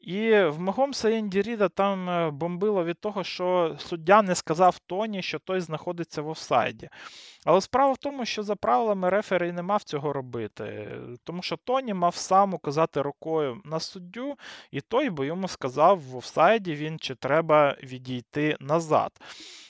І 0.02 0.32
в 0.32 0.60
Магомса 0.60 1.12
Енді 1.12 1.42
Ріда 1.42 1.70
там 1.70 2.30
бомбило 2.38 2.84
від 2.84 3.00
того, 3.00 3.24
що 3.24 3.76
суддя 3.80 4.22
не 4.22 4.36
сказав 4.36 4.80
Тоні, 4.80 5.22
що 5.22 5.40
той 5.40 5.60
знаходиться 5.60 6.22
в 6.22 6.30
офсайді. 6.30 6.90
Але 7.46 7.62
справа 7.62 7.92
в 7.92 7.98
тому, 7.98 8.26
що 8.26 8.44
за 8.44 8.56
правилами 8.56 9.10
рефері 9.10 9.52
не 9.52 9.62
мав 9.62 9.84
цього 9.84 10.14
робити, 10.14 10.92
тому 11.24 11.42
що 11.42 11.58
Тоні 11.58 11.94
мав 11.94 12.16
сам 12.16 12.54
указати 12.54 13.02
рукою 13.02 13.62
на 13.66 13.80
суддю, 13.80 14.36
і 14.72 14.82
той 14.82 15.10
би 15.10 15.26
йому 15.26 15.48
сказав 15.48 16.00
в 16.00 16.16
офсайді 16.16 16.76
він 16.76 17.00
чи 17.00 17.16
треба 17.16 17.76
відійти 17.84 18.58
назад. 18.60 19.12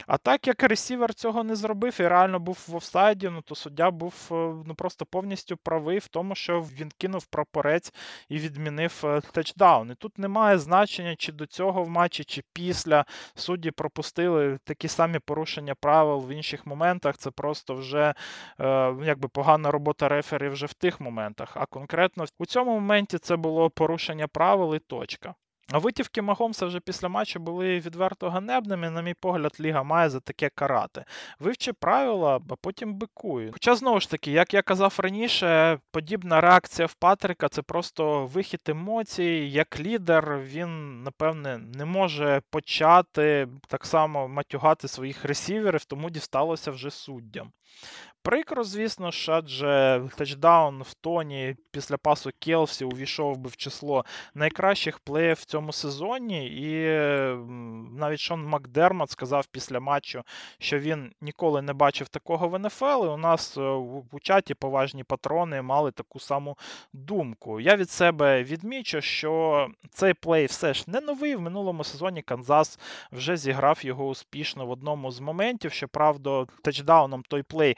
А 0.08 0.18
так 0.18 0.48
як 0.48 0.64
ресівер 0.64 1.14
цього 1.14 1.44
не 1.44 1.56
зробив 1.56 1.98
і 2.00 2.08
реально 2.08 2.40
був 2.40 2.66
в 2.68 2.76
офсайді, 2.76 3.30
ну 3.30 3.42
то 3.42 3.56
суддя 3.56 3.92
був 3.92 4.14
е, 4.32 4.34
ну 4.66 4.76
просто 4.76 5.06
повністю 5.06 5.58
правий 5.58 6.00
в 6.00 6.08
тому, 6.08 6.36
що 6.36 6.62
він 6.62 6.92
кинув 6.98 7.26
прапорець 7.26 7.94
і 8.30 8.38
відмінив 8.38 9.02
е, 9.04 9.22
тачдаун. 9.32 9.92
І 9.92 9.96
тут 9.96 10.18
немає 10.18 10.58
значення, 10.58 11.16
чи 11.16 11.32
до 11.32 11.46
цього 11.46 11.84
в 11.84 11.90
матчі, 11.90 12.24
чи 12.24 12.44
після 12.54 13.06
судді 13.36 13.72
пропустили 13.72 14.60
такі 14.64 14.88
самі 14.88 15.20
порушення 15.20 15.76
правил 15.76 16.26
в 16.28 16.30
інших 16.30 16.66
моментах. 16.66 17.18
Це 17.18 17.32
просто 17.32 17.59
просто 17.60 17.76
вже 17.76 18.14
е, 18.60 18.96
якби 19.04 19.28
погана 19.28 19.72
робота 19.72 20.08
рефері 20.08 20.50
вже 20.50 20.66
в 20.66 20.74
тих 20.74 21.02
моментах. 21.02 21.58
А 21.58 21.66
конкретно 21.66 22.26
у 22.40 22.46
цьому 22.46 22.72
моменті 22.72 23.18
це 23.18 23.36
було 23.36 23.70
порушення 23.70 24.28
правил 24.28 24.76
і 24.76 24.80
точка. 24.80 25.36
Витівки 25.74 26.22
Магомса 26.22 26.66
вже 26.66 26.80
після 26.80 27.10
матчу 27.10 27.40
були 27.40 27.80
відверто 27.80 28.30
ганебними. 28.30 28.90
На 28.90 29.02
мій 29.02 29.14
погляд, 29.14 29.52
Ліга 29.60 29.84
має 29.84 30.10
за 30.10 30.20
таке 30.20 30.50
карати. 30.56 31.06
Вивчи 31.40 31.74
правила, 31.74 32.40
а 32.50 32.56
потім 32.56 32.94
бикуй. 32.94 33.52
Хоча, 33.52 33.76
знову 33.76 34.00
ж 34.00 34.10
таки, 34.10 34.32
як 34.32 34.54
я 34.54 34.62
казав 34.62 34.96
раніше, 34.98 35.80
подібна 35.92 36.42
реакція 36.42 36.86
в 36.86 36.94
Патрика 36.94 37.50
це 37.50 37.62
просто 37.62 38.26
вихід 38.26 38.62
емоцій. 38.68 39.50
Як 39.52 39.80
лідер, 39.80 40.40
він, 40.44 41.04
напевне, 41.04 41.58
не 41.58 41.86
може 41.86 42.42
почати 42.50 43.48
так 43.68 43.86
само 43.86 44.28
матюгати 44.28 44.88
своїх 44.88 45.26
ресіверів, 45.26 45.86
тому 45.86 46.10
дісталося 46.10 46.72
вже 46.72 46.92
суддям. 46.92 47.52
Прикро, 48.22 48.64
звісно 48.64 49.12
ж, 49.12 49.32
адже 49.32 50.04
тачдаун 50.16 50.82
в 50.82 50.94
тоні 50.94 51.56
після 51.72 51.98
пасу 51.98 52.30
Келсі 52.40 52.86
увійшов 52.86 53.38
би 53.38 53.50
в 53.50 53.56
число 53.56 54.06
найкращих 54.34 55.00
плеїв 55.00 55.38
в 55.40 55.46
цьому 55.60 55.72
сезоні. 55.72 56.46
І 56.48 56.86
навіть 58.00 58.20
Шон 58.20 58.46
Макдермот 58.46 59.10
сказав 59.10 59.46
після 59.46 59.80
матчу, 59.80 60.24
що 60.60 60.80
він 60.80 61.12
ніколи 61.22 61.62
не 61.62 61.74
бачив 61.74 62.08
такого 62.08 62.48
в 62.48 62.60
НФЛ. 62.60 63.06
І 63.06 63.08
у 63.08 63.18
нас 63.18 63.58
е, 63.58 63.62
у 64.12 64.20
чаті 64.22 64.54
поважні 64.54 65.04
патрони 65.04 65.62
мали 65.62 65.92
таку 65.92 66.20
саму 66.20 66.58
думку. 66.94 67.60
Я 67.60 67.76
від 67.76 67.90
себе 67.90 68.44
відмічу, 68.44 69.02
що 69.02 69.68
цей 69.92 70.14
плей 70.14 70.46
все 70.46 70.74
ж 70.74 70.84
не 70.88 71.02
новий. 71.02 71.36
В 71.36 71.42
минулому 71.42 71.84
сезоні 71.84 72.22
Канзас 72.22 72.80
вже 73.12 73.38
зіграв 73.38 73.86
його 73.86 74.08
успішно 74.08 74.66
в 74.66 74.72
одному 74.72 75.12
з 75.12 75.20
моментів. 75.20 75.72
Щоправда, 75.72 76.46
тачдауном 76.64 77.24
той 77.30 77.44
плей 77.44 77.78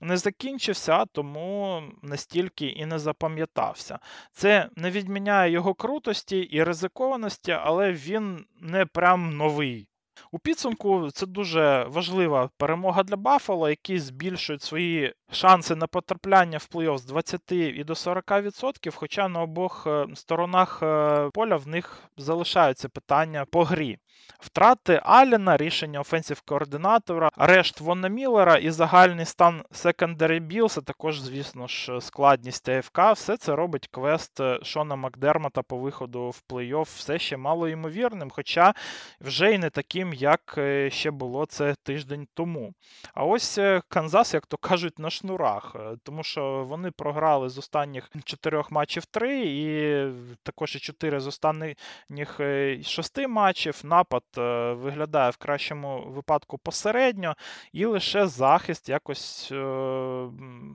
не 0.00 0.16
закінчився, 0.16 1.04
тому 1.12 1.82
настільки 2.02 2.66
і 2.66 2.86
не 2.86 2.98
запам'ятався. 2.98 3.98
Це 4.32 4.68
не 4.76 4.90
відміняє 4.90 5.52
його 5.52 5.74
крутості 5.74 6.38
і 6.38 6.62
ризикованості, 6.62 7.21
але 7.48 7.92
він 7.92 8.44
не 8.60 8.86
прям 8.86 9.36
новий. 9.36 9.88
У 10.32 10.38
підсумку 10.38 11.10
це 11.10 11.26
дуже 11.26 11.84
важлива 11.88 12.50
перемога 12.56 13.02
для 13.02 13.16
Баффало, 13.16 13.68
які 13.68 13.98
збільшують 13.98 14.62
свої 14.62 15.14
шанси 15.32 15.74
на 15.76 15.86
потрапляння 15.86 16.58
в 16.58 16.68
плей-офф 16.72 16.98
з 16.98 17.04
20 17.04 17.52
і 17.52 17.84
до 17.84 17.92
40%, 17.92 18.94
хоча 18.94 19.28
на 19.28 19.42
обох 19.42 19.86
е, 19.86 20.06
сторонах 20.14 20.82
е, 20.82 21.30
поля 21.34 21.56
в 21.56 21.68
них 21.68 22.02
залишаються 22.16 22.88
питання 22.88 23.44
по 23.44 23.64
грі. 23.64 23.98
Втрати 24.40 25.00
Аліна, 25.04 25.56
рішення 25.56 26.00
офенсів-координатора, 26.00 27.30
арешт 27.36 27.80
Вонна 27.80 28.08
Міллера 28.08 28.56
і 28.56 28.70
загальний 28.70 29.24
стан 29.24 29.62
секондарі 29.72 30.42
а 30.62 30.80
також, 30.80 31.20
звісно 31.20 31.66
ж, 31.66 32.00
складність 32.00 32.68
АФК, 32.68 32.98
все 33.14 33.36
це 33.36 33.56
робить 33.56 33.88
квест 33.90 34.40
е, 34.40 34.58
Шона 34.62 34.96
Макдермата 34.96 35.62
по 35.62 35.78
виходу 35.78 36.30
в 36.30 36.42
плей-офф 36.48 36.96
все 36.96 37.18
ще 37.18 37.36
мало 37.36 37.68
ймовірним, 37.68 38.30
хоча 38.30 38.74
вже 39.20 39.54
й 39.54 39.58
не 39.58 39.70
таким, 39.70 40.12
як 40.12 40.58
ще 40.88 41.10
було 41.10 41.46
це 41.46 41.74
тиждень 41.82 42.26
тому. 42.34 42.72
А 43.14 43.24
ось 43.24 43.58
Канзас, 43.88 44.34
як 44.34 44.46
то 44.46 44.56
кажуть, 44.56 44.98
на 44.98 45.10
шнурах, 45.10 45.76
е, 45.76 45.96
тому 46.02 46.22
що 46.22 46.64
вони 46.68 46.90
програли 46.90 47.48
з 47.48 47.58
останніх 47.58 48.10
чотирьох 48.24 48.70
матчів 48.70 49.04
три, 49.04 49.40
і 49.40 50.06
також 50.42 50.76
і 50.76 50.78
чотири 50.78 51.20
з 51.20 51.26
останніх 51.26 52.40
е, 52.40 52.82
шести 52.82 53.28
матчів. 53.28 53.80
Напад 53.84 54.21
напад 54.36 54.44
е, 54.44 54.72
виглядає 54.72 55.30
в 55.30 55.36
кращому 55.36 56.04
випадку 56.08 56.58
посередньо, 56.58 57.34
і 57.72 57.84
лише 57.84 58.26
захист 58.26 58.88
якось 58.88 59.48
е, 59.52 59.54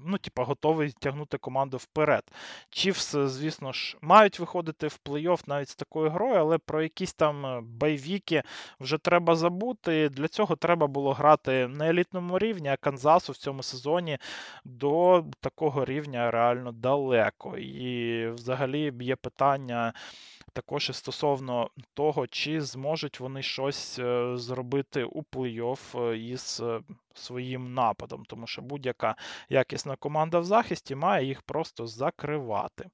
ну, 0.05 0.17
типа, 0.21 0.43
готовий 0.43 0.91
тягнути 0.91 1.37
команду 1.37 1.77
вперед. 1.77 2.23
Чівс, 2.69 3.15
звісно 3.15 3.71
ж, 3.71 3.97
мають 4.01 4.39
виходити 4.39 4.87
в 4.87 4.99
плей-офф 5.05 5.43
навіть 5.47 5.69
з 5.69 5.75
такою 5.75 6.09
грою, 6.09 6.35
але 6.35 6.57
про 6.57 6.83
якісь 6.83 7.13
там 7.13 7.65
байвіки 7.65 8.43
вже 8.79 8.97
треба 8.97 9.35
забути. 9.35 10.09
Для 10.09 10.27
цього 10.27 10.55
треба 10.55 10.87
було 10.87 11.13
грати 11.13 11.67
на 11.67 11.89
елітному 11.89 12.39
рівні, 12.39 12.69
а 12.69 12.77
Канзасу 12.77 13.31
в 13.31 13.37
цьому 13.37 13.63
сезоні 13.63 14.17
до 14.65 15.25
такого 15.41 15.85
рівня 15.85 16.31
реально 16.31 16.71
далеко. 16.71 17.57
І 17.57 18.27
взагалі 18.29 18.93
є 18.99 19.15
питання 19.15 19.93
також 20.53 20.89
і 20.89 20.93
стосовно 20.93 21.69
того, 21.93 22.27
чи 22.27 22.61
зможуть 22.61 23.19
вони 23.19 23.41
щось 23.41 23.99
е, 23.99 24.37
зробити 24.37 25.03
у 25.03 25.21
плей-офф 25.21 26.11
е, 26.11 26.17
із 26.17 26.61
е, 26.63 26.81
своїм 27.13 27.73
нападом, 27.73 28.23
тому 28.27 28.47
що 28.47 28.61
будь-яка 28.61 29.15
якісна 29.49 29.95
команда 29.95 30.39
в 30.39 30.45
захисті 30.45 30.95
має 30.95 31.25
їх 31.25 31.41
просто 31.41 31.87
закривати. 31.87 32.89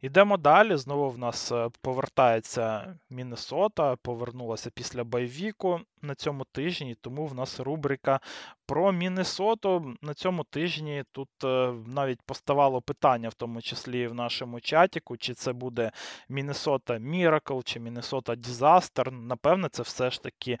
Ідемо 0.00 0.36
далі. 0.36 0.76
Знову 0.76 1.10
в 1.10 1.18
нас 1.18 1.52
повертається 1.80 2.98
Міннесота, 3.10 3.96
повернулася 3.96 4.70
після 4.70 5.04
Байвіку 5.04 5.80
на 6.06 6.14
цьому 6.14 6.44
тижні, 6.44 6.96
тому 7.00 7.26
в 7.26 7.34
нас 7.34 7.60
рубрика 7.60 8.20
про 8.66 8.92
Міннесоту. 8.92 9.94
На 10.02 10.14
цьому 10.14 10.44
тижні 10.44 11.04
тут 11.12 11.28
е, 11.44 11.72
навіть 11.86 12.22
поставало 12.22 12.82
питання, 12.82 13.28
в 13.28 13.34
тому 13.34 13.62
числі 13.62 14.06
в 14.06 14.14
нашому 14.14 14.60
чатіку, 14.60 15.16
чи 15.16 15.34
це 15.34 15.52
буде 15.52 15.90
Міннесота 16.28 16.98
Міракл, 16.98 17.60
чи 17.64 17.80
Міннесота 17.80 18.34
Дізастер. 18.34 19.12
Напевне, 19.12 19.68
це 19.68 19.82
все 19.82 20.10
ж 20.10 20.22
таки 20.22 20.58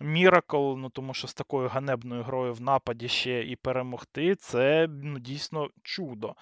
Міракл, 0.00 0.74
ну 0.76 0.90
тому 0.90 1.14
що 1.14 1.28
з 1.28 1.34
такою 1.34 1.68
ганебною 1.68 2.22
грою 2.22 2.54
в 2.54 2.60
нападі 2.60 3.08
ще 3.08 3.42
і 3.42 3.56
перемогти, 3.56 4.34
це 4.34 4.88
ну, 5.02 5.18
дійсно 5.18 5.68
чудо. 5.82 6.34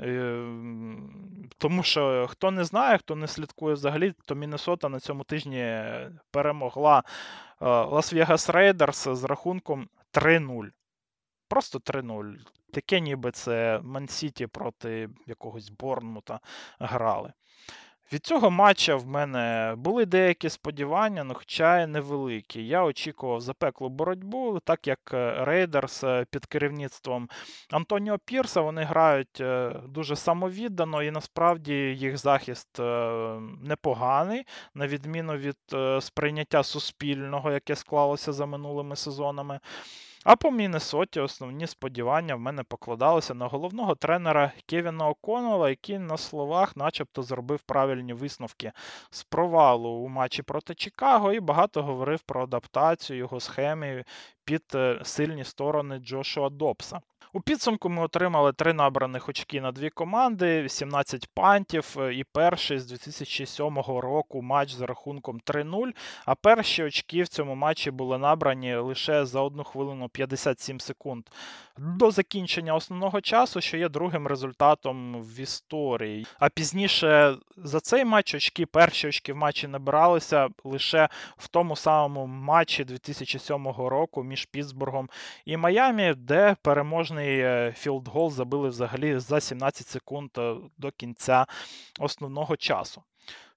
Е, 0.00 0.46
тому 1.58 1.82
що 1.82 2.26
хто 2.30 2.50
не 2.50 2.64
знає, 2.64 2.98
хто 2.98 3.16
не 3.16 3.26
слідкує 3.26 3.74
взагалі, 3.74 4.14
то 4.26 4.34
Міннесота 4.34 4.88
на 4.88 5.00
цьому 5.00 5.24
тижні 5.24 5.82
перемогла 6.30 7.02
Лас-Вегас 7.62 8.48
Рейдерс 8.48 9.08
з 9.08 9.24
рахунком 9.24 9.88
3-0. 10.12 10.70
Просто 11.48 11.78
3-0. 11.78 12.34
Таке 12.72 13.00
ніби 13.00 13.30
це 13.30 13.80
Ман-Сіті 13.82 14.46
проти 14.46 15.08
якогось 15.26 15.70
Борнмута 15.70 16.40
грали. 16.78 17.32
Від 18.12 18.26
цього 18.26 18.50
матча 18.50 18.96
в 18.96 19.06
мене 19.06 19.74
були 19.76 20.06
деякі 20.06 20.48
сподівання, 20.48 21.24
ну, 21.24 21.34
хоча 21.34 21.80
й 21.80 21.86
невеликі. 21.86 22.66
Я 22.66 22.84
очікував 22.84 23.40
запеклу 23.40 23.88
боротьбу, 23.88 24.60
так 24.64 24.86
як 24.86 24.98
Рейдерс 25.38 26.04
е, 26.04 26.26
під 26.30 26.46
керівництвом 26.46 27.28
Антоніо 27.70 28.18
Пірса 28.18 28.60
вони 28.60 28.82
грають 28.82 29.40
е, 29.40 29.76
дуже 29.88 30.16
самовіддано, 30.16 31.02
і 31.02 31.10
насправді 31.10 31.74
їх 31.74 32.18
захист 32.18 32.80
е, 32.80 32.84
непоганий, 33.62 34.44
на 34.74 34.86
відміну 34.86 35.36
від 35.36 35.56
сприйняття 36.00 36.62
суспільного, 36.62 37.52
яке 37.52 37.76
склалося 37.76 38.32
за 38.32 38.46
минулими 38.46 38.96
сезонами. 38.96 39.60
А 40.24 40.36
по 40.36 40.50
Міннесоті 40.50 41.20
основні 41.20 41.66
сподівання 41.66 42.34
в 42.34 42.40
мене 42.40 42.62
покладалися 42.62 43.34
на 43.34 43.46
головного 43.46 43.94
тренера 43.94 44.52
Кевіна 44.66 45.08
Оконнелла, 45.08 45.70
який 45.70 45.98
на 45.98 46.16
словах 46.16 46.76
начебто 46.76 47.22
зробив 47.22 47.60
правильні 47.60 48.12
висновки 48.12 48.72
з 49.10 49.24
провалу 49.24 49.88
у 49.88 50.08
матчі 50.08 50.42
проти 50.42 50.74
Чикаго 50.74 51.32
і 51.32 51.40
багато 51.40 51.82
говорив 51.82 52.20
про 52.20 52.42
адаптацію 52.42 53.18
його 53.18 53.40
схеми 53.40 54.04
під 54.44 54.62
е, 54.74 55.00
сильні 55.04 55.44
сторони 55.44 55.98
Джошуа 55.98 56.48
Добса. 56.50 57.00
У 57.34 57.40
підсумку 57.40 57.88
ми 57.88 58.02
отримали 58.02 58.52
три 58.52 58.72
набраних 58.72 59.28
очки 59.28 59.60
на 59.60 59.72
дві 59.72 59.90
команди, 59.90 60.68
17 60.68 61.28
пантів 61.34 61.96
е, 61.98 62.14
і 62.14 62.24
перший 62.24 62.78
з 62.78 62.86
2007 62.86 63.78
року 63.78 64.42
матч 64.42 64.72
за 64.72 64.86
рахунком 64.86 65.40
3-0. 65.46 65.90
А 66.24 66.34
перші 66.34 66.82
очки 66.82 67.22
в 67.22 67.28
цьому 67.28 67.54
матчі 67.54 67.90
були 67.90 68.18
набрані 68.18 68.74
лише 68.74 69.26
за 69.26 69.40
1 69.40 69.64
хвилину 69.64 70.08
57 70.08 70.80
секунд 70.80 71.24
до 71.78 72.10
закінчення 72.10 72.74
основного 72.74 73.20
часу, 73.20 73.60
що 73.60 73.76
є 73.76 73.88
другим 73.88 74.26
результатом 74.26 75.22
в 75.22 75.40
історії. 75.40 76.26
А 76.38 76.48
пізніше 76.48 77.36
за 77.56 77.80
цей 77.80 78.04
матч 78.04 78.34
очки, 78.34 78.66
перші 78.66 79.08
очки 79.08 79.32
в 79.32 79.36
матчі 79.36 79.68
набиралися 79.68 80.48
лише 80.64 81.08
в 81.36 81.48
тому 81.48 81.76
самому 81.76 82.26
матчі 82.26 82.84
2007 82.84 83.66
року 83.68 84.22
між 84.22 84.46
Пітсбургом 84.46 85.08
і 85.44 85.56
Майамі, 85.56 86.14
де 86.16 86.56
переможний 86.62 87.21
е, 87.28 87.72
філдгол 87.76 88.30
забили 88.30 88.68
взагалі 88.68 89.18
за 89.18 89.40
17 89.40 89.86
секунд 89.86 90.30
е, 90.38 90.54
до 90.78 90.90
кінця 90.90 91.46
основного 92.00 92.56
часу. 92.56 93.02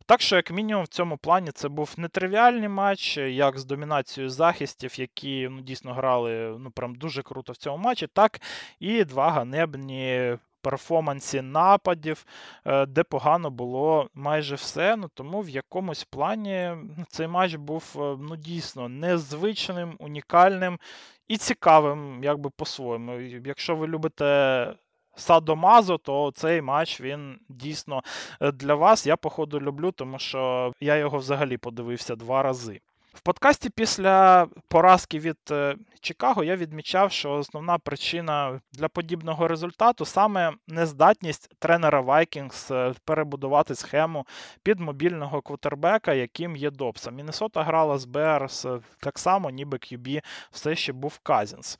Так 0.08 0.22
що, 0.22 0.36
як 0.36 0.52
мінімум, 0.52 0.84
в 0.84 0.88
цьому 0.88 1.18
плані 1.18 1.51
це 1.51 1.70
був 1.70 1.94
нетривіальний 1.98 2.70
матч, 2.70 3.18
як 3.18 3.60
з 3.60 3.66
домінацією 3.66 4.30
захистів, 4.30 5.00
які 5.00 5.48
ну, 5.51 5.62
дійсно 5.62 5.94
грали 5.94 6.58
ну, 6.60 6.72
прям 6.72 6.96
дуже 6.96 7.24
круто 7.24 7.54
в 7.54 7.58
цьому 7.58 7.84
матчі, 7.84 8.08
так 8.08 8.42
і 8.80 9.04
два 9.04 9.30
ганебні 9.30 10.38
перформансі 10.66 11.42
нападів, 11.42 12.25
е, 12.66 12.86
де 12.86 13.04
погано 13.04 13.50
було 13.50 14.10
майже 14.14 14.56
все. 14.56 14.96
Ну, 14.96 15.10
Тому 15.14 15.42
в 15.42 15.50
якомусь 15.50 16.04
плані 16.04 16.72
цей 17.10 17.28
матч 17.28 17.56
був 17.56 17.96
е, 17.96 18.00
ну, 18.00 18.36
дійсно 18.36 18.90
незвичним, 18.90 19.96
унікальним 20.00 20.80
і 21.27 21.38
цікавим, 21.38 22.24
якби 22.24 22.50
по-своєму. 22.50 23.20
Якщо 23.46 23.75
ви 23.75 23.88
любите. 23.88 24.74
Садомазо, 25.18 25.98
то 25.98 26.31
цей 26.35 26.61
матч 26.61 27.01
він 27.01 27.40
дійсно 27.50 28.03
е, 28.42 28.51
для 28.51 28.75
вас. 28.75 29.05
Я, 29.05 29.16
походу, 29.16 29.59
люблю, 29.59 29.92
тому 29.92 30.20
що 30.20 30.74
я 30.79 30.96
його 30.96 31.18
взагалі 31.18 31.57
подивився 31.57 32.16
два 32.16 32.44
рази. 32.44 32.81
В 33.16 33.22
подкасті 33.22 33.70
після 33.70 34.48
поразки 34.68 35.20
від 35.20 35.38
е, 35.51 35.75
Чикаго 36.01 36.44
я 36.44 36.56
відмічав, 36.56 37.12
що 37.12 37.32
основна 37.32 37.78
причина 37.78 38.62
для 38.74 38.88
подібного 38.88 39.48
результату 39.48 40.06
саме 40.06 40.54
нездатність 40.68 41.50
тренера 41.60 42.01
Вайкінгс 42.01 42.72
перебудувати 43.06 43.75
схему 43.75 44.25
під 44.64 44.80
мобільного 44.80 45.42
квотербека, 45.42 46.14
яким 46.14 46.56
є 46.56 46.72
Добса. 46.72 47.12
Міннесота 47.12 47.64
грала 47.64 47.98
з 47.98 48.06
Берс 48.06 48.66
так 49.00 49.20
само, 49.20 49.50
ніби 49.50 49.78
QB 49.78 50.22
все 50.51 50.75
ще 50.75 50.94
був 50.94 51.20
Казінс. 51.24 51.80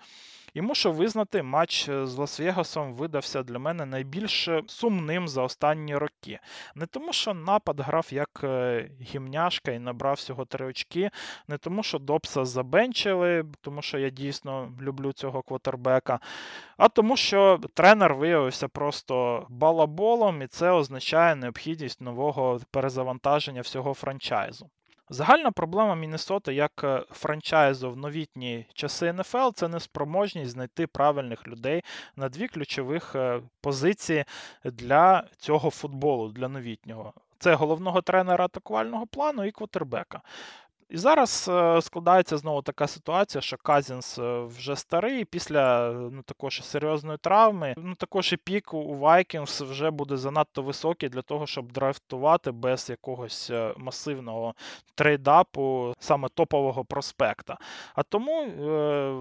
І 0.56 0.62
мушу 0.62 0.91
визнати, 0.91 1.44
матч 1.44 1.89
е, 1.89 2.06
з 2.06 2.18
Лас-Вегасом 2.18 2.94
видався 2.94 3.44
для 3.44 3.60
мене 3.60 3.86
найбільш 3.86 4.50
сумним 4.68 5.28
за 5.28 5.41
останні 5.41 5.96
роки. 5.96 6.39
Не 6.76 6.86
тому, 6.86 7.13
що 7.13 7.34
напад 7.34 7.80
грав 7.80 8.08
як 8.12 8.30
е, 8.44 8.89
гімняшка 9.02 9.72
і 9.72 9.80
набрав 9.80 10.15
всього 10.15 10.46
три 10.46 10.65
очки, 10.65 11.12
не 11.48 11.58
тому, 11.58 11.84
що 11.84 12.00
Добса 12.00 12.46
забенчили, 12.46 13.46
тому 13.62 13.82
що 13.82 13.98
я 13.98 14.10
дійсно 14.10 14.72
люблю 14.82 15.13
цього 15.13 15.41
квотербека, 15.41 16.20
а 16.78 16.89
тому, 16.89 17.18
що 17.18 17.60
тренер 17.74 18.13
виявився 18.13 18.68
просто 18.68 19.46
балаболом, 19.50 20.41
і 20.41 20.48
це 20.48 20.72
означає 20.72 21.36
необхідність 21.36 22.02
нового 22.02 22.60
перезавантаження 22.72 23.62
всього 23.62 23.94
франчайзу. 23.94 24.70
Загальна 25.10 25.52
проблема 25.52 25.96
Міннесоти 25.96 26.54
як 26.54 26.84
е, 26.84 27.04
франчайзу 27.12 27.91
в 27.91 27.98
новітні 27.98 28.65
часи 28.74 29.13
НФЛ 29.13 29.50
це 29.54 29.68
неспроможність 29.68 30.52
знайти 30.52 30.88
правильних 30.88 31.48
людей 31.48 31.84
на 32.15 32.30
дві 32.30 32.48
ключових 32.48 33.15
е, 33.15 33.41
позиції 33.62 34.26
для 34.63 35.28
цього 35.38 35.70
футболу, 35.70 36.30
для 36.30 36.48
новітнього. 36.48 37.13
Це 37.39 37.54
головного 37.56 38.02
тренера 38.02 38.46
атакувального 38.46 39.08
плану 39.08 39.46
і 39.46 39.52
квотербека. 39.52 40.22
І 40.89 40.98
зараз 40.98 41.50
е, 41.50 41.82
складається 41.82 42.38
знову 42.38 42.62
така 42.62 42.88
ситуація, 42.88 43.41
що 43.41 43.58
Казінс 43.58 44.19
е, 44.19 44.43
вже 44.43 44.76
старий, 44.76 45.26
після 45.26 45.91
ну, 45.91 46.21
також 46.21 46.63
серйозної 46.63 47.17
травми. 47.17 47.74
Ну, 47.78 47.95
також 47.95 48.34
і 48.34 48.38
пік 48.38 48.74
у 48.74 48.95
Vikings 48.95 49.65
вже 49.65 49.91
буде 49.91 50.17
занадто 50.17 50.62
високий 50.62 51.10
для 51.10 51.21
того, 51.21 51.48
щоб 51.48 51.71
драфтувати 51.71 52.52
без 52.52 52.89
якогось 52.89 53.50
е, 53.50 53.74
масивного 53.78 54.54
трейдапу, 54.95 55.93
саме 56.00 56.30
топового 56.30 56.86
проспекта. 56.86 57.58
А 57.95 58.04
тому 58.04 58.45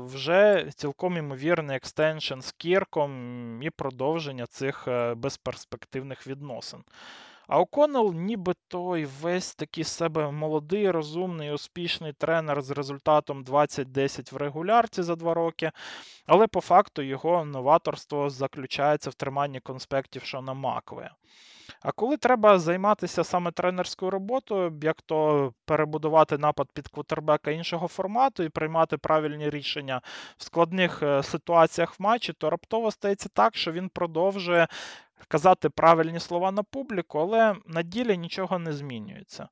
вже 0.07 0.71
цілком 0.75 1.17
імовірний 1.17 1.77
extension 1.77 2.41
з 2.41 2.53
Кірком 2.53 3.63
і 3.63 3.71
продовження 3.71 4.47
цих 4.47 4.89
безперспективних 5.17 6.27
відносин. 6.27 6.81
А 7.49 7.61
О'Коннелл 7.61 8.15
ніби 8.15 8.55
той 8.69 9.05
весь 9.05 9.55
такий 9.55 9.85
себе 9.85 10.31
молодий, 10.31 10.91
розумний, 10.91 11.53
успішний 11.53 12.13
тренер 12.13 12.63
з 12.63 12.71
результатом 12.71 13.45
20-10 13.45 14.35
в 14.35 14.37
регулярці 14.37 15.03
за 15.03 15.17
два 15.17 15.35
роки. 15.35 15.73
Але 16.27 16.47
по 16.47 16.61
факту 16.61 17.03
його 17.03 17.45
новаторство 17.45 18.31
заключається 18.31 19.11
в 19.11 19.15
триманні 19.15 19.61
конспектів 19.61 20.25
Шона 20.25 20.55
Маквея. 20.55 21.15
А 21.83 21.93
коли 21.93 22.17
треба 22.17 22.59
займатися 22.59 23.25
саме 23.25 23.51
тренерською 23.51 24.11
роботою, 24.11 24.79
як 24.83 25.03
то 25.03 25.53
перебудувати 25.65 26.39
напад 26.39 26.69
під 26.73 26.89
квотербека 26.89 27.51
іншого 27.51 27.89
формату 27.89 28.43
і 28.43 28.49
приймати 28.49 28.97
правильні 28.97 29.51
рішення 29.51 30.01
в 30.37 30.45
складних 30.45 31.03
е, 31.03 31.23
ситуаціях 31.23 32.01
в 32.01 32.03
матчі, 32.03 32.33
то 32.33 32.51
раптово 32.51 32.91
стається 32.91 33.29
так, 33.35 33.57
що 33.57 33.73
він 33.73 33.89
продовжує 33.89 34.69
казати 35.29 35.69
правильні 35.69 36.21
слова 36.21 36.51
на 36.51 36.63
публіку, 36.63 37.19
але 37.19 37.57
на 37.67 37.83
ділі 37.83 38.19
нічого 38.19 38.59
не 38.59 38.73
змінюється. 38.73 39.49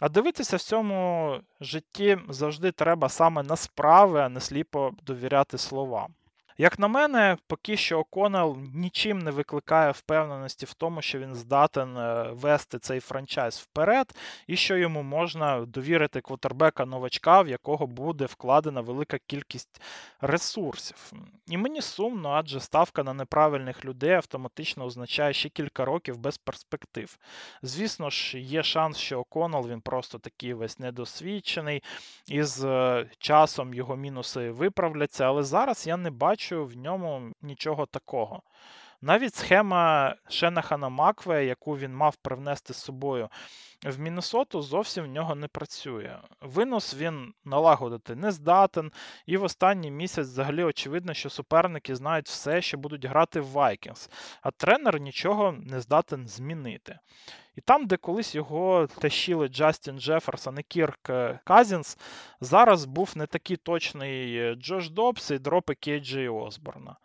А 0.00 0.08
дивитися 0.08 0.56
в 0.56 0.60
цьому 0.62 1.40
житті 1.60 2.18
завжди 2.28 2.72
треба 2.72 3.08
саме 3.08 3.42
на 3.42 3.56
справи, 3.56 4.20
а 4.20 4.28
не 4.28 4.40
сліпо 4.40 4.90
довіряти 5.02 5.58
словам. 5.58 6.14
Як 6.60 6.78
на 6.78 6.88
мене, 6.88 7.36
поки 7.46 7.76
що 7.76 7.98
Оконел 7.98 8.58
нічим 8.74 9.18
не 9.18 9.30
викликає 9.30 9.90
впевненості 9.90 10.66
в 10.66 10.74
тому, 10.74 11.02
що 11.02 11.18
він 11.18 11.34
здатен 11.34 11.96
е, 11.96 12.30
вести 12.32 12.78
цей 12.78 13.00
франчайз 13.00 13.58
вперед, 13.58 14.14
і 14.46 14.56
що 14.56 14.76
йому 14.76 15.02
можна 15.02 15.60
довірити 15.66 16.20
квотербека 16.20 16.84
новачка, 16.84 17.40
в 17.40 17.48
якого 17.48 17.86
буде 17.86 18.24
вкладена 18.24 18.80
велика 18.80 19.18
кількість 19.26 19.82
ресурсів. 20.20 21.12
І 21.46 21.56
мені 21.56 21.82
сумно, 21.82 22.30
адже 22.30 22.60
ставка 22.60 23.02
на 23.02 23.14
неправильних 23.14 23.84
людей 23.84 24.12
автоматично 24.12 24.84
означає 24.84 25.32
ще 25.32 25.48
кілька 25.48 25.84
років 25.84 26.18
без 26.18 26.38
перспектив. 26.38 27.18
Звісно 27.62 28.10
ж, 28.10 28.38
є 28.38 28.62
шанс, 28.62 28.98
що 28.98 29.20
Оконел 29.20 29.68
він 29.68 29.80
просто 29.80 30.18
такий 30.18 30.54
весь 30.54 30.78
недосвідчений, 30.78 31.82
і 32.26 32.42
з 32.42 32.64
е, 32.64 33.10
часом 33.18 33.74
його 33.74 33.96
мінуси 33.96 34.50
виправляться, 34.50 35.24
але 35.24 35.42
зараз 35.42 35.86
я 35.86 35.96
не 35.96 36.10
бачу 36.10 36.49
бачу 36.50 36.64
в 36.66 36.76
ньому 36.76 37.32
нічого 37.42 37.86
такого. 37.86 38.42
Навіть 39.02 39.34
схема 39.34 40.14
Шенахана 40.28 40.88
Макве, 40.88 41.46
яку 41.46 41.76
він 41.76 41.94
мав 41.94 42.16
привнести 42.16 42.74
з 42.74 42.76
собою 42.76 43.28
в 43.86 44.00
Міннесоту, 44.00 44.62
зовсім 44.62 45.04
в 45.04 45.08
нього 45.08 45.34
не 45.34 45.48
працює. 45.48 46.18
Винос 46.40 46.94
він 46.94 47.34
налагодити 47.44 48.14
не 48.14 48.30
здатен, 48.30 48.92
і 49.26 49.36
в 49.36 49.44
останній 49.44 49.90
місяць 49.90 50.26
взагалі 50.26 50.64
очевидно, 50.64 51.14
що 51.14 51.30
суперники 51.30 51.96
знають 51.96 52.26
все, 52.26 52.62
що 52.62 52.78
будуть 52.78 53.04
грати 53.04 53.40
в 53.40 53.46
Вайкінгс, 53.46 54.10
а 54.42 54.50
тренер 54.50 55.00
нічого 55.00 55.52
не 55.52 55.80
здатен 55.80 56.28
змінити. 56.28 56.98
І 57.56 57.60
там, 57.60 57.86
де 57.86 57.96
колись 57.96 58.34
його 58.34 58.86
тащили 58.86 59.48
Джастін 59.48 60.00
Джеферсон 60.00 60.58
і 60.58 60.62
Кірк 60.62 61.10
е, 61.10 61.40
Казінс, 61.44 61.98
зараз 62.40 62.84
був 62.84 63.12
не 63.16 63.26
такий 63.26 63.56
точний 63.56 64.36
е, 64.36 64.54
Джош 64.54 64.90
Добс 64.90 65.30
і 65.30 65.38
дропи 65.38 65.74
Кейджі 65.74 66.28
Осборна. 66.28 66.96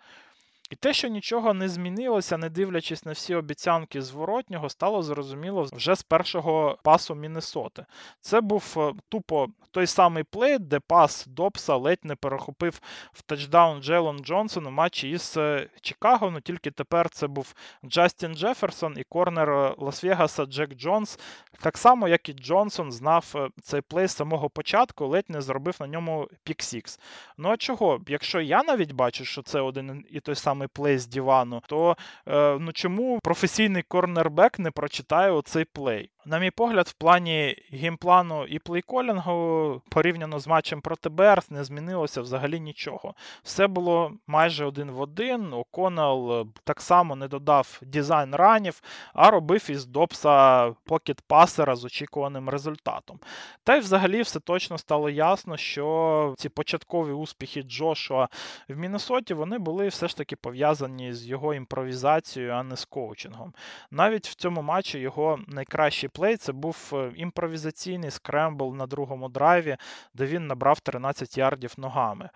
І 0.70 0.76
те, 0.76 0.94
що 0.94 1.08
нічого 1.08 1.54
не 1.54 1.70
змінилося, 1.70 2.38
не 2.38 2.50
дивлячись 2.50 3.06
на 3.06 3.12
всі 3.12 3.36
обіцянки 3.36 4.02
зворотнього, 4.02 4.70
стало 4.70 5.04
зрозуміло 5.04 5.68
вже 5.74 5.96
з 5.96 6.04
першого 6.04 6.78
пасу 6.84 7.16
Міннесоти. 7.16 7.86
Це 8.22 8.42
був 8.42 8.76
е, 8.78 8.94
тупо 9.10 9.48
той 9.72 9.88
самий 9.88 10.24
play, 10.24 10.60
де 10.60 10.80
пас 10.80 11.26
Добса 11.28 11.76
ледь 11.76 12.00
не 12.06 12.16
перехопив 12.16 12.82
в 13.14 13.22
тачдаун 13.22 13.82
Джейлон 13.82 14.20
Джонсон 14.20 14.68
у 14.68 14.72
матчі 14.72 15.10
із 15.10 15.34
е, 15.38 15.70
Чикаго. 15.82 16.32
Ну 16.32 16.42
тільки 16.42 16.72
тепер 16.72 17.10
це 17.10 17.28
був 17.28 17.54
Джастін 17.86 18.36
Джеферсон 18.36 18.96
і 18.98 19.04
корнер 19.04 19.50
е, 19.50 19.76
Лас-Вегаса 19.78 20.46
Джек 20.46 20.76
Джонс. 20.76 21.20
Так 21.62 21.78
само, 21.78 22.08
як 22.08 22.30
і 22.30 22.34
Джонсон 22.34 22.92
знав 22.92 23.50
цей 23.62 23.82
play 23.82 24.08
з 24.08 24.16
самого 24.16 24.50
початку, 24.50 25.08
ледь 25.08 25.30
не 25.30 25.42
зробив 25.42 25.76
на 25.80 25.88
ньому 25.88 26.28
pick-six. 26.44 27.00
Ну 27.38 27.50
а 27.50 27.58
чого? 27.58 28.02
Якщо 28.08 28.42
я 28.42 28.64
навіть 28.64 28.92
бачу, 28.92 29.26
що 29.26 29.42
це 29.42 29.60
один 29.60 30.06
і 30.10 30.20
той 30.20 30.36
самий 30.36 30.55
самий 30.56 30.68
play 30.68 30.98
з 30.98 31.08
дивану, 31.08 31.62
то 31.68 31.98
е, 32.28 32.58
ну 32.60 32.72
чому 32.74 33.20
професійний 33.20 33.84
корнербек 33.84 34.60
не 34.60 34.72
прочитає 34.72 35.32
оцей 35.32 35.66
play? 35.66 36.10
На 36.28 36.40
мій 36.40 36.52
погляд, 36.52 36.88
в 36.88 36.94
плані 36.94 37.56
геймплану 37.72 38.46
і 38.46 38.60
плейколінгу 38.60 39.82
порівняно 39.90 40.40
з 40.40 40.48
матчем 40.48 40.82
проти 40.82 41.10
Берс 41.10 41.52
не 41.52 41.64
змінилося 41.64 42.22
взагалі 42.22 42.60
нічого. 42.60 43.14
Все 43.44 43.68
було 43.68 44.12
майже 44.28 44.66
один 44.66 44.92
в 44.92 45.02
один. 45.02 45.54
Оконел 45.54 46.48
так 46.64 46.82
само 46.82 47.16
не 47.16 47.28
додав 47.28 47.80
дизайн 47.82 48.36
ранів, 48.36 48.82
а 49.14 49.32
робив 49.32 49.66
із 49.70 49.86
Добса 49.86 50.70
покет 50.84 51.22
пасера 51.22 51.76
з 51.76 51.86
очікуваним 51.86 52.50
результатом. 52.50 53.20
Та 53.64 53.76
й 53.76 53.80
взагалі 53.80 54.22
все 54.22 54.40
точно 54.40 54.78
стало 54.78 55.10
ясно, 55.10 55.58
що 55.58 56.36
ці 56.38 56.50
початкові 56.50 57.12
успіхи 57.12 57.62
Джошуа 57.62 58.28
в 58.70 58.78
Міннесоті 58.78 59.34
вони 59.34 59.58
були 59.58 59.88
все 59.88 60.08
ж 60.08 60.18
таки 60.18 60.36
пов'язані 60.36 61.14
з 61.14 61.28
його 61.28 61.54
імпровізацією, 61.54 62.52
а 62.52 62.64
не 62.64 62.76
з 62.76 62.86
коучингом. 62.86 63.54
Навіть 63.92 64.28
в 64.28 64.36
цьому 64.36 64.62
матчі 64.62 65.00
його 65.00 65.40
найкращий 65.48 66.10
плей 66.16 66.38
це 66.38 66.52
був 66.52 66.92
е, 66.94 67.12
імпровізаційний 67.16 68.12
скрембл 68.12 68.76
на 68.76 68.88
другому 68.88 69.30
драйві, 69.30 69.78
де 70.14 70.26
він 70.26 70.48
набрав 70.48 70.80
13 70.80 71.38
ярдів 71.38 71.74
ногами. 71.78 72.30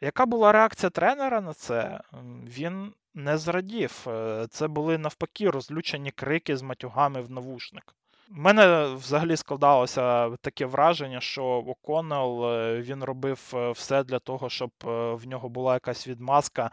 Яка 0.00 0.26
була 0.26 0.52
реакція 0.52 0.90
тренера 0.90 1.40
на 1.40 1.54
це? 1.54 2.00
Він 2.44 2.92
не 3.14 3.38
зрадів. 3.38 4.04
Е, 4.06 4.46
це 4.50 4.68
були 4.68 4.98
навпаки 4.98 5.50
розлючені 5.50 6.10
крики 6.10 6.56
з 6.56 6.62
матюгами 6.62 7.20
в 7.20 7.30
навушник. 7.30 7.94
У 8.30 8.40
мене 8.40 8.94
взагалі 8.94 9.36
складалося 9.36 10.30
таке 10.30 10.66
враження, 10.66 11.20
що 11.20 11.44
Оконел 11.44 12.52
е, 12.52 12.80
він 12.80 13.04
робив 13.04 13.54
все 13.74 14.04
для 14.04 14.18
того, 14.18 14.48
щоб 14.48 14.70
в 15.12 15.26
нього 15.26 15.48
була 15.48 15.74
якась 15.74 16.08
відмазка 16.08 16.70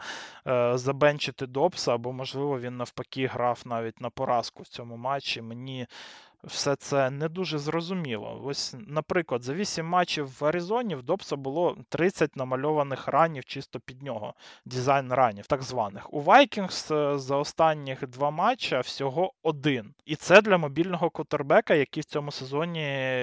забенчити 0.74 1.46
Добса, 1.46 1.94
або, 1.94 2.12
можливо, 2.12 2.60
він 2.60 2.76
навпаки 2.76 3.26
грав 3.26 3.62
навіть 3.64 4.00
на 4.00 4.10
поразку 4.10 4.62
в 4.62 4.68
цьому 4.68 4.96
матчі. 4.96 5.42
Мені 5.42 5.86
все 6.44 6.76
це 6.76 7.10
не 7.10 7.28
дуже 7.28 7.58
зрозуміло. 7.58 8.40
Ось, 8.44 8.74
наприклад, 8.86 9.42
за 9.42 9.54
8 9.54 9.86
матчів 9.86 10.40
в 10.40 10.44
Аризоні 10.44 10.94
в 10.94 11.02
Добса 11.02 11.36
було 11.36 11.76
30 11.88 12.36
намальованих 12.36 13.08
ранів 13.08 13.44
чисто 13.44 13.80
під 13.80 14.02
нього, 14.02 14.34
дизайн 14.64 15.12
ранів, 15.12 15.46
так 15.46 15.62
званих. 15.62 16.14
У 16.14 16.20
Вайкінгс 16.20 16.88
за 17.14 17.36
останніх 17.36 18.08
два 18.08 18.30
матча 18.30 18.80
всього 18.80 19.32
один. 19.42 19.94
І 20.04 20.16
це 20.16 20.42
для 20.42 20.58
мобільного 20.58 21.10
квотербека, 21.10 21.74
який 21.74 22.00
в 22.00 22.04
цьому 22.04 22.30
сезоні 22.30 22.80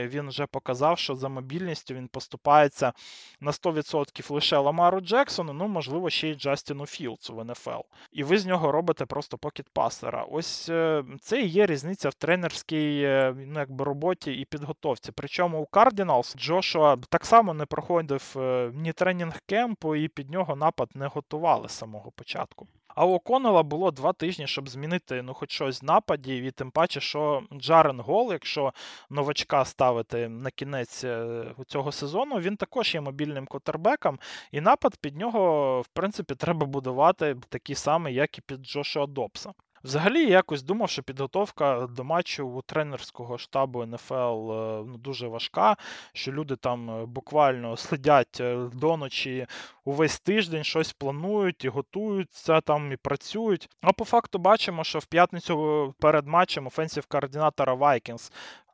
він 0.08 0.28
вже 0.28 0.46
показав, 0.46 1.00
що 1.00 1.16
за 1.16 1.30
мобільністю 1.30 1.94
він 1.94 2.08
поступається 2.08 2.94
на 3.42 3.52
100% 3.52 4.34
лише 4.34 4.58
Ламару 4.58 5.02
Джексону, 5.02 5.54
ну, 5.54 5.68
можливо, 5.68 6.10
ще 6.10 6.30
й 6.30 6.36
Джастіну 6.36 6.86
Філдсу 6.86 7.36
в 7.36 7.46
НФЛ. 7.46 7.82
І 8.12 8.24
ви 8.24 8.38
з 8.38 8.46
нього 8.46 8.72
робите 8.72 9.06
просто 9.06 9.38
покет-пасера. 9.38 10.26
Ось 10.32 10.70
е, 10.70 11.04
це 11.22 11.42
і 11.42 11.48
є 11.48 11.66
різниця 11.66 12.10
в 12.10 12.14
тренерській 12.14 13.03
ну, 13.36 13.60
якби 13.60 13.86
роботі 13.86 14.34
і 14.34 14.46
підготовці. 14.46 15.12
Причому 15.16 15.62
у 15.62 15.66
Cardinals 15.66 16.38
Джошуа 16.38 16.98
так 17.10 17.26
само 17.26 17.54
не 17.54 17.66
проходив 17.66 18.36
е, 18.38 18.72
ні 18.74 18.94
тренінг 18.94 19.42
кемпу, 19.46 19.96
і 19.96 20.08
під 20.08 20.30
нього 20.30 20.56
напад 20.56 20.90
не 20.96 21.08
готували 21.08 21.70
з 21.70 21.72
самого 21.72 22.12
початку. 22.12 22.68
А 22.96 23.06
у 23.06 23.14
Оконела 23.14 23.64
було 23.64 23.92
два 23.92 24.14
тижні, 24.14 24.48
щоб 24.48 24.70
змінити 24.70 25.22
ну, 25.22 25.34
хоч 25.34 25.52
щось 25.52 25.84
нападі, 25.84 26.38
і 26.38 26.52
тим 26.52 26.72
паче, 26.72 27.00
що 27.00 27.44
Джарен 27.54 28.00
Гол, 28.00 28.32
якщо 28.32 28.74
новачка 29.10 29.66
ставити 29.66 30.30
на 30.30 30.52
кінець 30.52 31.04
е, 31.04 31.46
цього 31.68 31.92
сезону, 31.92 32.40
він 32.40 32.58
також 32.58 32.96
є 32.96 33.02
мобільним 33.02 33.46
котербеком, 33.46 34.20
і 34.52 34.62
напад 34.62 34.98
під 35.02 35.18
нього, 35.18 35.82
в 35.82 35.88
принципі, 35.88 36.36
треба 36.36 36.66
будувати 36.66 37.36
такий 37.50 37.76
самий, 37.76 38.14
як 38.14 38.38
і 38.38 38.42
під 38.42 38.66
Джошуа 38.66 39.06
Добса. 39.08 39.54
Взагалі, 39.84 40.30
якось 40.30 40.64
думав, 40.64 40.90
що 40.90 41.04
підготовка 41.04 41.88
до 41.88 42.04
матчу 42.04 42.48
у 42.48 42.62
тренерського 42.62 43.38
штабу 43.38 43.86
НФЛ 43.86 44.52
е, 44.52 44.84
ну, 44.88 44.98
дуже 44.98 45.28
важка, 45.28 45.78
що 46.14 46.32
люди 46.32 46.56
там 46.56 46.90
е, 46.90 47.06
буквально 47.06 47.78
сидять 47.78 48.38
е, 48.40 48.70
до 48.74 48.98
ночі 48.98 49.48
увесь 49.86 50.20
тиждень, 50.20 50.64
щось 50.64 50.94
планують 50.94 51.66
і 51.66 51.70
готуються 51.70 52.62
там 52.62 52.92
і 52.92 52.96
працюють. 52.96 53.70
А 53.82 53.94
по 53.94 54.06
факту 54.06 54.40
бачимо, 54.40 54.84
що 54.84 55.00
в 55.00 55.06
п'ятницю 55.06 55.96
перед 56.00 56.28
матчем 56.28 56.68
офенсів 56.68 57.06
координатора 57.06 57.74
Vikings 57.74 58.32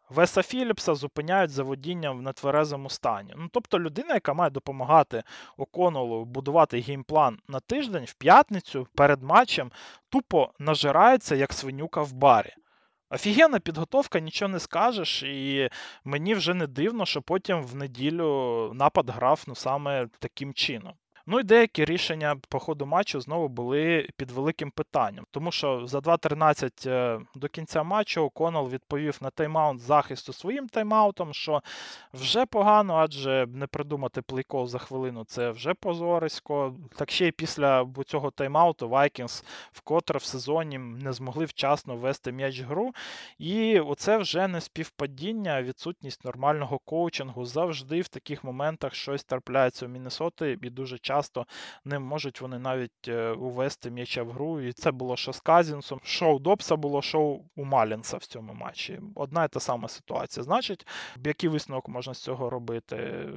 Веса 0.10 0.44
Філіпса 0.44 0.96
зупиняють 0.96 1.52
за 1.52 1.64
водінням 1.64 2.18
в 2.18 2.22
нетверезому 2.22 2.90
стані. 2.90 3.34
Ну, 3.38 3.50
Тобто 3.54 3.80
людина, 3.80 4.14
яка 4.14 4.34
має 4.34 4.50
допомагати 4.50 5.24
Оконолу 5.58 6.26
будувати 6.26 6.80
геймплан 6.80 7.40
на 7.48 7.60
тиждень 7.60 8.06
в 8.06 8.14
п'ятницю 8.14 8.88
перед 8.96 9.24
матчем, 9.24 9.72
тупо 10.10 10.52
нажирається 10.60 11.36
як 11.36 11.54
свинюка 11.54 12.02
в 12.02 12.14
барі. 12.14 12.54
Офігенна 13.10 13.60
підготовка, 13.60 14.20
нічого 14.20 14.50
не 14.50 14.60
скажеш, 14.60 15.24
і 15.24 15.70
мені 16.04 16.36
вже 16.36 16.54
не 16.54 16.68
дивно, 16.68 17.06
що 17.06 17.22
потім 17.22 17.64
в 17.64 17.76
неділю 17.76 18.72
напад 18.74 19.10
грав 19.10 19.44
ну, 19.48 19.56
саме 19.56 20.08
таким 20.20 20.54
чином. 20.54 20.94
Ну 21.32 21.40
і 21.40 21.44
деякі 21.44 21.86
рішення 21.86 22.36
по 22.50 22.60
ходу 22.60 22.86
матчу 22.86 23.22
знову 23.22 23.48
були 23.48 24.10
під 24.18 24.32
великим 24.32 24.72
питанням, 24.72 25.26
тому 25.32 25.52
що 25.52 25.88
за 25.88 26.00
2.13 26.00 26.90
е, 26.90 27.20
до 27.36 27.48
кінця 27.48 27.84
матчу 27.84 28.30
Конол 28.30 28.70
відповів 28.70 29.18
на 29.22 29.30
тайм-аут 29.30 29.78
захисту 29.78 30.34
своїм 30.34 30.68
тайм-аутом, 30.68 31.34
що 31.34 31.62
вже 32.14 32.46
погано, 32.46 32.96
адже 32.96 33.48
не 33.54 33.68
придумати 33.68 34.22
плейкол 34.22 34.68
за 34.68 34.80
хвилину 34.80 35.24
це 35.24 35.52
вже 35.52 35.74
позорисько. 35.74 36.76
Так 36.96 37.12
ще 37.12 37.28
й 37.28 37.32
після 37.32 37.88
цього 38.06 38.30
тайм-ауту 38.30 38.90
Vikings 38.90 39.44
вкотре 39.72 40.20
в 40.20 40.24
сезоні 40.24 40.78
не 40.78 41.14
змогли 41.14 41.46
вчасно 41.46 41.96
ввести 41.96 42.32
м'яч 42.32 42.62
гру. 42.62 42.94
І 43.38 43.80
оце 43.80 44.18
вже 44.18 44.48
не 44.48 44.62
співпадіння, 44.62 45.64
відсутність 45.64 46.26
нормального 46.26 46.80
коучингу. 46.80 47.46
Завжди 47.46 48.02
в 48.02 48.08
таких 48.08 48.44
моментах 48.44 48.96
щось 48.96 49.24
трапляється 49.24 49.86
у 49.86 49.90
Міннесоти, 49.90 50.58
і 50.62 50.70
дуже 50.70 50.98
часто 50.98 51.19
не 51.86 52.00
можуть 52.00 52.42
вони 52.42 52.60
навіть 52.60 53.08
е, 53.08 53.32
увести 53.32 53.92
м'яча 53.92 54.24
в 54.24 54.32
гру. 54.32 54.62
І 54.62 54.74
це 54.74 54.92
було 54.92 55.18
що 55.18 55.34
з 55.34 55.40
Казінсом. 55.40 56.00
Шоу 56.04 56.40
Добса 56.40 56.76
було 56.76 57.02
шоу 57.02 57.42
у 57.56 57.66
Малінса 57.66 58.18
в 58.18 58.26
цьому 58.26 58.54
матчі. 58.54 59.00
Одна 59.16 59.44
і 59.44 59.48
та 59.48 59.60
сама 59.60 59.88
ситуація. 59.88 60.44
Значить, 60.44 60.88
який 61.26 61.50
висновок 61.50 61.90
можна 61.90 62.14
з 62.14 62.20
цього 62.20 62.50
робити? 62.50 63.30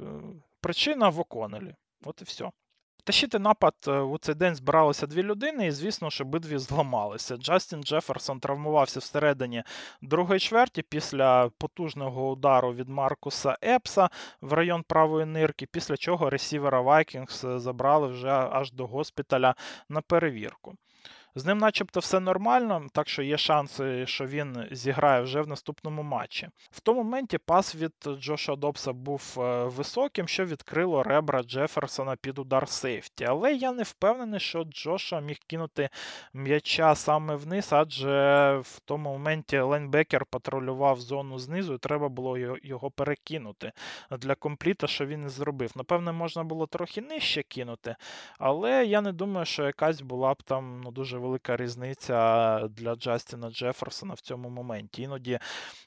Причина 0.61 1.09
в 1.09 1.19
Оконелі. 1.19 1.75
От 2.05 2.21
і 2.21 2.23
все. 2.23 2.51
Тащити 3.05 3.39
напад 3.39 3.73
е, 3.87 3.91
у 3.91 4.17
цей 4.17 4.35
день 4.35 4.55
збиралися 4.55 5.07
дві 5.07 5.23
людини, 5.23 5.67
і, 5.67 5.71
звісно, 5.71 6.09
ж, 6.09 6.23
обидві 6.23 6.57
зламалися. 6.57 7.37
Джастін 7.37 7.83
Джеферсон 7.83 8.39
травмувався 8.39 8.99
всередині 8.99 9.63
другої 10.01 10.39
чверті 10.39 10.81
після 10.81 11.49
потужного 11.49 12.31
удару 12.31 12.73
від 12.73 12.89
Маркуса 12.89 13.57
Епса 13.63 14.09
в 14.41 14.53
район 14.53 14.83
правої 14.83 15.25
нирки, 15.25 15.65
після 15.65 15.97
чого 15.97 16.29
ресівера 16.29 16.81
Вайкінгс 16.81 17.45
забрали 17.45 18.07
вже 18.07 18.29
аж 18.29 18.71
до 18.71 18.87
госпіталя 18.87 19.55
на 19.89 20.01
перевірку. 20.01 20.75
З 21.35 21.45
ним, 21.45 21.57
начебто, 21.57 21.99
все 21.99 22.19
нормально, 22.19 22.87
так 22.93 23.09
що 23.09 23.21
є 23.23 23.37
шанси, 23.37 24.05
що 24.05 24.25
він 24.25 24.67
зіграє 24.71 25.21
вже 25.21 25.41
в 25.41 25.47
наступному 25.47 26.03
матчі. 26.03 26.49
В 26.71 26.79
тому 26.79 27.03
моменті 27.03 27.37
пас 27.37 27.75
від 27.75 27.93
Джоша 28.19 28.55
Добса 28.55 28.93
був 28.93 29.37
е, 29.37 29.63
високим, 29.63 30.27
що 30.27 30.45
відкрило 30.45 31.03
ребра 31.03 31.43
Джеферсона 31.43 32.15
під 32.15 32.39
удар 32.39 32.69
сейфті. 32.69 33.25
Але 33.25 33.53
я 33.53 33.71
не 33.71 33.83
впевнений, 33.83 34.39
що 34.39 34.63
Джоша 34.63 35.19
міг 35.19 35.37
кинути 35.47 35.89
м'яча 36.33 36.95
саме 36.95 37.35
вниз, 37.35 37.69
адже 37.71 38.57
в 38.63 38.79
тому 38.85 39.09
моменті 39.09 39.59
лайнбекер 39.59 40.25
патрулював 40.25 40.99
зону 40.99 41.39
знизу, 41.39 41.73
і 41.73 41.77
треба 41.77 42.09
було 42.09 42.37
його 42.63 42.91
перекинути 42.91 43.71
для 44.11 44.35
компліта, 44.35 44.87
що 44.87 45.05
він 45.05 45.25
і 45.25 45.29
зробив. 45.29 45.71
Напевне, 45.75 46.11
можна 46.11 46.43
було 46.43 46.67
трохи 46.67 47.01
нижче 47.01 47.43
кинути, 47.43 47.95
але 48.39 48.85
я 48.85 49.01
не 49.01 49.11
думаю, 49.11 49.45
що 49.45 49.63
якась 49.63 50.01
була 50.01 50.33
б 50.33 50.43
там 50.43 50.81
ну, 50.83 50.91
дуже 50.91 51.22
велика 51.23 51.57
різниця 51.57 52.59
для 52.67 52.95
Джастіна 52.95 53.49
Джеферсона 53.49 54.13
в 54.13 54.19
цьому 54.19 54.49
моменті. 54.49 55.01
Іноді 55.01 55.39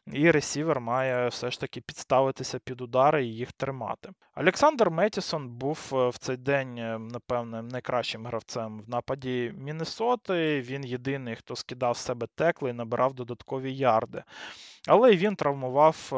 і 0.07 0.31
ресівер 0.31 0.81
має 0.81 1.29
все 1.29 1.51
ж 1.51 1.61
таки 1.61 1.81
підставитися 1.81 2.59
під 2.59 2.81
удари 2.81 3.25
і 3.25 3.35
їх 3.35 3.53
тримати. 3.53 4.11
Олександр 4.37 4.90
Метісон 4.90 5.49
був 5.49 5.90
е, 5.92 6.09
в 6.09 6.18
цей 6.18 6.37
день, 6.37 6.79
е, 6.79 6.99
напевне, 6.99 7.62
найкращим 7.62 8.27
гравцем 8.27 8.81
в 8.81 8.90
нападі 8.90 9.55
Міннесоти. 9.59 10.61
Він 10.61 10.85
єдиний, 10.85 11.37
хто 11.37 11.57
скидав 11.57 11.96
з 11.96 12.01
себе 12.01 12.27
текли 12.35 12.70
і 12.70 12.72
набирав 12.72 13.14
додаткові 13.14 13.75
ярди. 13.75 14.22
Але 14.88 15.16
він 15.16 15.37
травмував. 15.37 16.12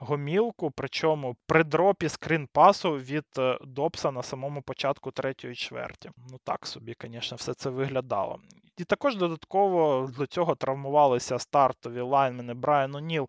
Е, 0.00 0.04
гомілку, 0.04 0.70
причому 0.70 1.36
при 1.46 1.64
дропі 1.64 2.06
скрін-пасу 2.06 2.90
від 2.90 3.26
е, 3.38 3.58
Добса 3.64 4.10
на 4.10 4.22
самому 4.22 4.62
початку 4.62 5.10
третьої 5.10 5.54
чверті. 5.54 6.10
Ну 6.30 6.38
так 6.44 6.66
собі, 6.66 6.96
звісно, 7.00 7.36
все 7.36 7.54
це 7.54 7.70
виглядало. 7.70 8.38
І 8.78 8.84
також 8.84 9.16
додатково 9.16 10.10
до 10.18 10.26
цього 10.26 10.54
травмувалися 10.54 11.38
стартові 11.38 12.00
лайнмени 12.00 12.54
Брайан 12.54 12.94
О'Ніл 12.94 13.28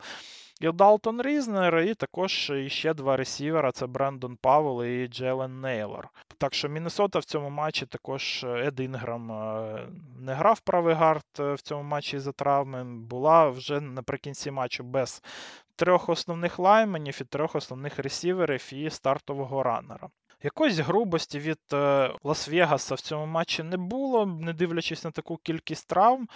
і 0.62 0.72
Далтон 0.72 1.22
Різнер, 1.22 1.80
і 1.80 1.94
також 1.94 2.52
ще 2.68 2.94
два 2.94 3.18
ресівера 3.18 3.72
це 3.72 3.88
Брендон 3.88 4.38
Пауелл 4.42 4.84
і 4.84 5.08
Джелен 5.08 5.62
Нейлор. 5.62 6.10
Так 6.38 6.54
що 6.54 6.70
Міннесота 6.70 7.20
в 7.20 7.24
цьому 7.24 7.50
матчі 7.50 7.86
також 7.86 8.44
Ед 8.44 8.80
Інграм 8.80 9.32
е, 9.32 9.88
не 10.20 10.34
грав 10.34 10.60
правий 10.60 10.96
гард 10.96 11.26
е, 11.40 11.54
в 11.54 11.62
цьому 11.62 11.84
матчі 11.84 12.20
за 12.20 12.32
травми. 12.32 12.84
Була 12.84 13.50
вже 13.50 13.82
наприкінці 13.82 14.52
матчу 14.52 14.84
без 14.84 15.22
трьох 15.78 16.10
основних 16.10 16.60
лайнменів 16.60 17.18
і 17.22 17.24
трьох 17.24 17.56
основних 17.56 18.00
ресіверів 18.00 18.74
і 18.74 18.90
стартового 18.90 19.64
раннера. 19.64 20.10
Якоїсь 20.44 20.80
грубості 20.80 21.40
від 21.40 21.60
е, 21.74 21.76
Лас-Вегаса 22.24 22.96
в 22.96 23.02
цьому 23.02 23.26
матчі 23.26 23.64
не 23.64 23.78
було, 23.78 24.26
не 24.26 24.54
дивлячись 24.54 25.04
на 25.04 25.12
таку 25.12 25.38
кількість 25.38 25.88
травм. 25.88 26.24
Е, 26.24 26.28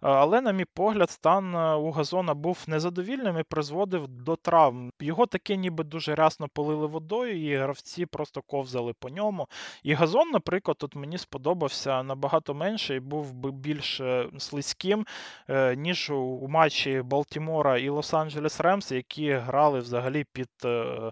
але, 0.00 0.40
на 0.40 0.52
мій 0.52 0.64
погляд, 0.64 1.10
стан 1.10 1.54
е, 1.54 1.74
у 1.74 1.90
Газона 1.90 2.34
був 2.34 2.64
незадовільним 2.66 3.38
і 3.38 3.42
призводив 3.42 4.08
до 4.08 4.36
травм. 4.36 4.90
Його 5.00 5.26
таки 5.26 5.56
ніби 5.56 5.84
дуже 5.84 6.14
рясно 6.14 6.48
полили 6.48 6.86
водою, 6.86 7.52
і 7.52 7.56
гравці 7.56 8.06
просто 8.06 8.42
ковзали 8.42 8.92
по 8.92 9.08
ньому. 9.08 9.48
І 9.82 9.94
газон, 9.94 10.30
наприклад, 10.30 10.78
тут 10.78 10.96
мені 10.96 11.18
сподобався 11.18 12.02
набагато 12.02 12.54
менше 12.54 12.94
і 12.94 13.00
був 13.00 13.32
би 13.32 13.50
більш 13.50 14.00
слизьким, 14.38 15.06
ніж 15.76 16.10
у 16.10 16.48
матчі 16.48 17.02
Балтімора 17.02 17.78
і 17.78 17.90
Лос-Анджелес 17.90 18.62
Ремс, 18.62 18.92
які 18.92 19.32
грали 19.32 19.80
взагалі 19.80 20.24
під 20.32 20.50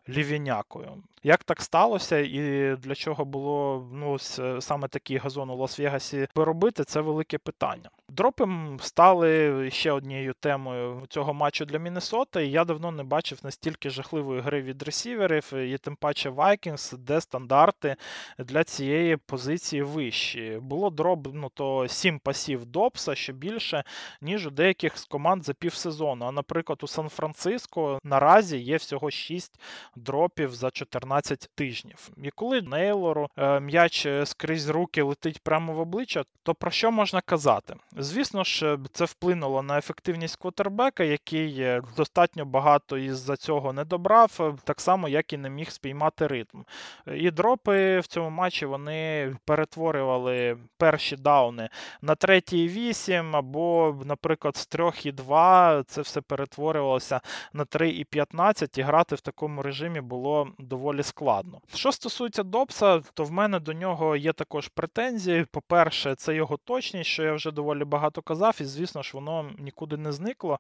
лівінякою. 0.09 1.03
Як 1.23 1.45
так 1.45 1.63
сталося, 1.63 2.19
і 2.19 2.77
для 2.77 2.95
чого 2.95 3.25
було 3.25 3.89
ну, 3.93 4.19
саме 4.61 4.89
такий 4.89 5.17
газон 5.17 5.51
у 5.51 5.57
Лас-Вегасі 5.57 6.29
робити, 6.35 6.85
це 6.85 7.01
велике 7.01 7.39
питання. 7.39 7.91
Дропи 8.11 8.49
стали 8.81 9.71
ще 9.71 9.93
однією 9.93 10.35
темою 10.41 11.03
цього 11.09 11.35
матчу 11.35 11.65
для 11.65 11.79
Міннесоти, 11.79 12.47
я 12.47 12.65
давно 12.65 12.91
не 12.91 13.03
бачив 13.03 13.39
настільки 13.43 13.91
жахливої 13.91 14.41
гри 14.41 14.63
від 14.63 14.83
ресіверів, 14.83 15.55
і 15.55 15.79
тим 15.79 15.97
паче 15.97 16.31
Vikings, 16.31 16.97
де 16.97 17.21
стандарти 17.21 17.97
для 18.39 18.65
цієї 18.65 19.17
позиції 19.17 19.83
вищі. 19.83 20.59
Було 20.63 20.91
дроп 20.91 21.29
ну, 21.35 21.51
то 21.55 21.89
7 21.89 22.19
пасів 22.19 22.67
Добса, 22.67 23.15
що 23.15 23.33
більше, 23.33 23.85
ніж 24.21 24.47
у 24.47 24.51
деяких 24.51 24.99
з 24.99 25.05
команд 25.05 25.45
за 25.45 25.55
півсезону. 25.55 26.27
А, 26.27 26.33
наприклад, 26.33 26.79
у 26.83 26.87
Сан-Франциско 26.87 27.99
наразі 28.05 28.59
є 28.59 28.77
всього 28.77 29.11
6 29.11 29.61
дропів 29.97 30.55
за 30.55 30.71
14 30.71 31.51
тижнів. 31.55 32.11
І 32.23 32.31
коли 32.31 32.63
Нейлору 32.63 33.29
е, 33.37 33.61
м'яч 33.61 34.07
е, 34.07 34.27
скрізь 34.27 34.69
руки 34.69 35.03
летить 35.03 35.41
прямо 35.43 35.73
в 35.73 35.81
обличчя, 35.81 36.25
то 36.43 36.55
про 36.55 36.71
що 36.71 36.91
можна 36.91 37.21
казати? 37.21 37.75
Звісно 38.01 38.45
ж, 38.45 38.79
це 38.93 39.05
вплинуло 39.05 39.63
на 39.63 39.79
ефективність 39.79 40.37
квотербека, 40.37 41.05
який 41.05 41.81
достатньо 41.97 42.45
багато 42.45 42.99
із-за 42.99 43.37
цього 43.37 43.73
не 43.73 43.85
добрав, 43.85 44.59
так 44.65 44.81
само, 44.81 45.09
як 45.09 45.33
і 45.33 45.37
не 45.37 45.51
міг 45.51 45.71
спіймати 45.71 46.27
ритм. 46.27 46.59
І 47.07 47.31
дропи 47.31 48.01
в 48.01 48.07
цьому 48.07 48.31
матчі 48.31 48.67
вони 48.67 49.37
перетворювали 49.45 50.57
перші 50.77 51.17
дауни 51.17 51.69
на 52.03 52.15
третій 52.15 52.65
і 52.65 52.69
вісім, 52.69 53.37
або, 53.37 53.97
наприклад, 54.05 54.57
з 54.57 54.67
трьох 54.67 55.07
і 55.07 55.13
два 55.13 55.83
це 55.87 56.01
все 56.01 56.21
перетворювалося 56.21 57.21
на 57.53 57.65
3 57.65 57.91
і 57.91 58.05
15, 58.05 58.79
і 58.79 58.83
грати 58.83 59.15
в 59.15 59.21
такому 59.21 59.63
режимі 59.63 60.01
було 60.01 60.49
доволі 60.59 61.03
складно. 61.03 61.61
Що 61.75 61.93
стосується 61.93 62.43
Добса, 62.43 63.01
то 63.15 63.25
в 63.25 63.33
мене 63.33 63.61
до 63.61 63.73
нього 63.73 64.17
є 64.17 64.33
також 64.33 64.69
претензії. 64.69 65.47
По-перше, 65.51 66.15
це 66.15 66.35
його 66.35 66.57
точність, 66.57 67.11
що 67.11 67.23
я 67.23 67.33
вже 67.33 67.51
доволі 67.51 67.85
багато 67.89 68.23
казав, 68.23 68.57
і 68.61 68.65
звісно 68.65 69.03
ж, 69.03 69.11
воно 69.15 69.51
нікуди 69.59 69.97
не 69.97 70.13
зникло. 70.13 70.59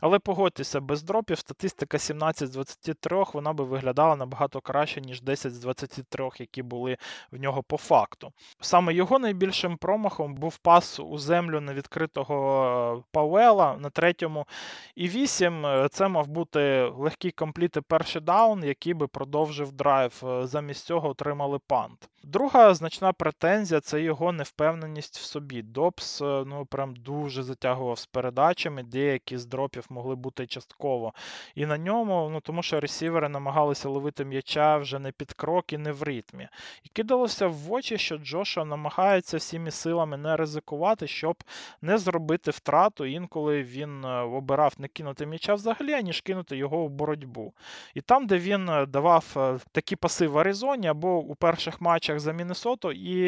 Але 0.00 0.18
погодьтеся, 0.18 0.80
без 0.80 1.02
дропів 1.02 1.38
статистика 1.38 1.98
17 1.98 2.48
з 2.48 2.52
23 2.52 3.24
вона 3.32 3.52
би 3.52 3.64
виглядала 3.64 4.16
набагато 4.16 4.60
краще, 4.60 5.00
ніж 5.00 5.22
10 5.22 5.54
з 5.54 5.58
23, 5.58 6.30
які 6.38 6.62
були 6.62 6.96
в 7.32 7.40
нього 7.40 7.62
по 7.62 7.76
факту. 7.76 8.32
Саме 8.60 8.94
його 8.94 9.18
найбільшим 9.18 9.76
промахом 9.76 10.34
був 10.34 10.56
пас 10.58 11.00
у 11.00 11.18
землю 11.18 11.60
невідкритого 11.60 13.04
Пауела 13.12 13.76
на 13.76 13.90
третьому. 13.90 14.46
І 14.94 15.08
8 15.08 15.66
це 15.90 16.08
мав 16.08 16.26
бути 16.26 16.92
легкий 16.96 17.30
компліт 17.30 17.76
і 17.76 17.80
перший 17.80 18.22
даун, 18.22 18.64
який 18.64 18.94
би 18.94 19.06
продовжив 19.06 19.72
драйв. 19.72 20.22
Замість 20.42 20.86
цього 20.86 21.08
отримали 21.08 21.58
пант. 21.66 22.08
Друга 22.22 22.74
значна 22.74 23.12
претензія 23.12 23.80
це 23.80 24.02
його 24.02 24.32
невпевненість 24.32 25.18
в 25.18 25.22
собі. 25.22 25.62
Добс 25.62 26.20
ну, 26.20 26.66
прям 26.70 26.96
дуже 26.96 27.42
затягував 27.42 27.98
з 27.98 28.06
передачами, 28.06 28.82
деякі 28.82 29.38
з 29.38 29.46
дропів 29.46 29.86
могли 29.88 30.14
бути 30.14 30.46
частково. 30.46 31.12
І 31.54 31.66
на 31.66 31.78
ньому, 31.78 32.30
ну 32.32 32.40
тому 32.40 32.62
що 32.62 32.80
ресівери 32.80 33.28
намагалися 33.28 33.88
ловити 33.88 34.24
м'яча 34.24 34.76
вже 34.76 34.98
не 34.98 35.12
під 35.12 35.32
крок 35.32 35.72
і 35.72 35.78
не 35.78 35.92
в 35.92 36.02
ритмі. 36.02 36.48
І 36.84 36.88
кидалося 36.88 37.46
в 37.46 37.72
очі, 37.72 37.98
що 37.98 38.18
Джоша 38.18 38.64
намагається 38.64 39.36
всіми 39.36 39.70
силами 39.70 40.16
не 40.16 40.36
ризикувати, 40.36 41.06
щоб 41.06 41.44
не 41.82 41.98
зробити 41.98 42.50
втрату. 42.50 43.04
Інколи 43.04 43.62
він 43.62 44.04
е, 44.04 44.20
обирав 44.20 44.74
не 44.78 44.88
кинути 44.88 45.26
м'яча 45.26 45.54
взагалі, 45.54 45.92
аніж 45.92 46.20
кинути 46.20 46.56
його 46.56 46.86
в 46.86 46.90
боротьбу. 46.90 47.52
І 47.94 48.00
там, 48.00 48.26
де 48.26 48.38
він 48.38 48.68
е, 48.68 48.86
давав 48.86 49.34
е, 49.36 49.58
такі 49.72 49.96
паси 49.96 50.26
в 50.26 50.38
Аризоні 50.38 50.88
або 50.88 51.18
у 51.18 51.34
перших 51.34 51.80
матчах 51.80 52.18
за 52.18 52.32
Міннесоту, 52.32 52.92
і 52.92 53.20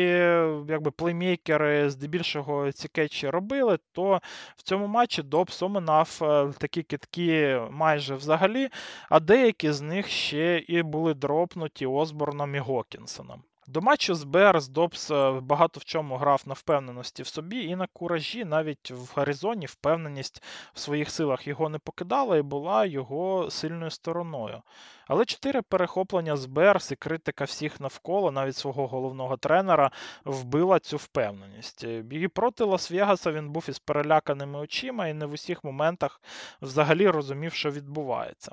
якби 0.69 0.91
плеймейкери 0.91 1.91
здебільшого 1.91 2.73
ці 2.73 2.89
кетчі 2.89 3.31
робили, 3.33 3.79
то 3.93 4.21
в 4.57 4.63
цьому 4.63 4.87
матчі 4.87 5.23
Добс 5.23 5.63
оминав 5.63 6.19
такі 6.59 6.83
китки 6.83 7.61
майже 7.71 8.15
взагалі, 8.15 8.69
а 9.11 9.21
деякі 9.21 9.73
з 9.73 9.81
них 9.81 10.09
ще 10.09 10.59
і 10.59 10.83
були 10.83 11.15
дропнуті 11.15 11.87
Осборном 11.87 12.55
і 12.55 12.59
Гокінсоном. 12.59 13.43
До 13.67 13.81
матчу 13.81 14.15
з 14.15 14.25
Берс 14.25 14.69
Добс 14.69 15.11
е, 15.11 15.41
багато 15.41 15.81
в 15.81 15.85
чому 15.85 16.17
грав 16.17 16.43
на 16.47 16.55
впевненості 16.55 17.23
в 17.23 17.27
собі, 17.27 17.65
і 17.65 17.77
на 17.77 17.87
куражі 17.87 18.45
навіть 18.45 18.91
в 18.91 19.13
Гаризоні 19.17 19.67
впевненість 19.67 20.43
в 20.75 20.79
своїх 20.79 21.11
силах 21.11 21.47
його 21.47 21.69
не 21.69 21.79
покидала 21.79 22.37
і 22.37 22.43
була 22.43 22.87
його 22.87 23.51
сильною 23.51 23.91
стороною. 23.91 24.63
Але 25.07 25.25
чотири 25.25 25.63
перехоплення 25.63 26.37
з 26.37 26.47
Берс 26.47 26.93
і 26.93 26.97
критика 26.97 27.45
всіх 27.45 27.81
навколо, 27.81 28.31
навіть 28.31 28.57
свого 28.57 28.87
головного 28.87 29.37
тренера, 29.37 29.91
вбила 30.25 30.79
цю 30.79 30.97
впевненість. 30.97 31.85
І 32.11 32.29
проти 32.29 32.65
Лас-Вегаса 32.65 33.33
він 33.33 33.51
був 33.51 33.65
із 33.69 33.79
переляканими 33.79 34.59
очима 34.59 35.09
і 35.09 35.15
не 35.15 35.27
в 35.27 35.33
усіх 35.33 35.65
моментах 35.65 36.21
взагалі 36.63 37.09
розумів, 37.09 37.53
що 37.53 37.71
відбувається. 37.71 38.53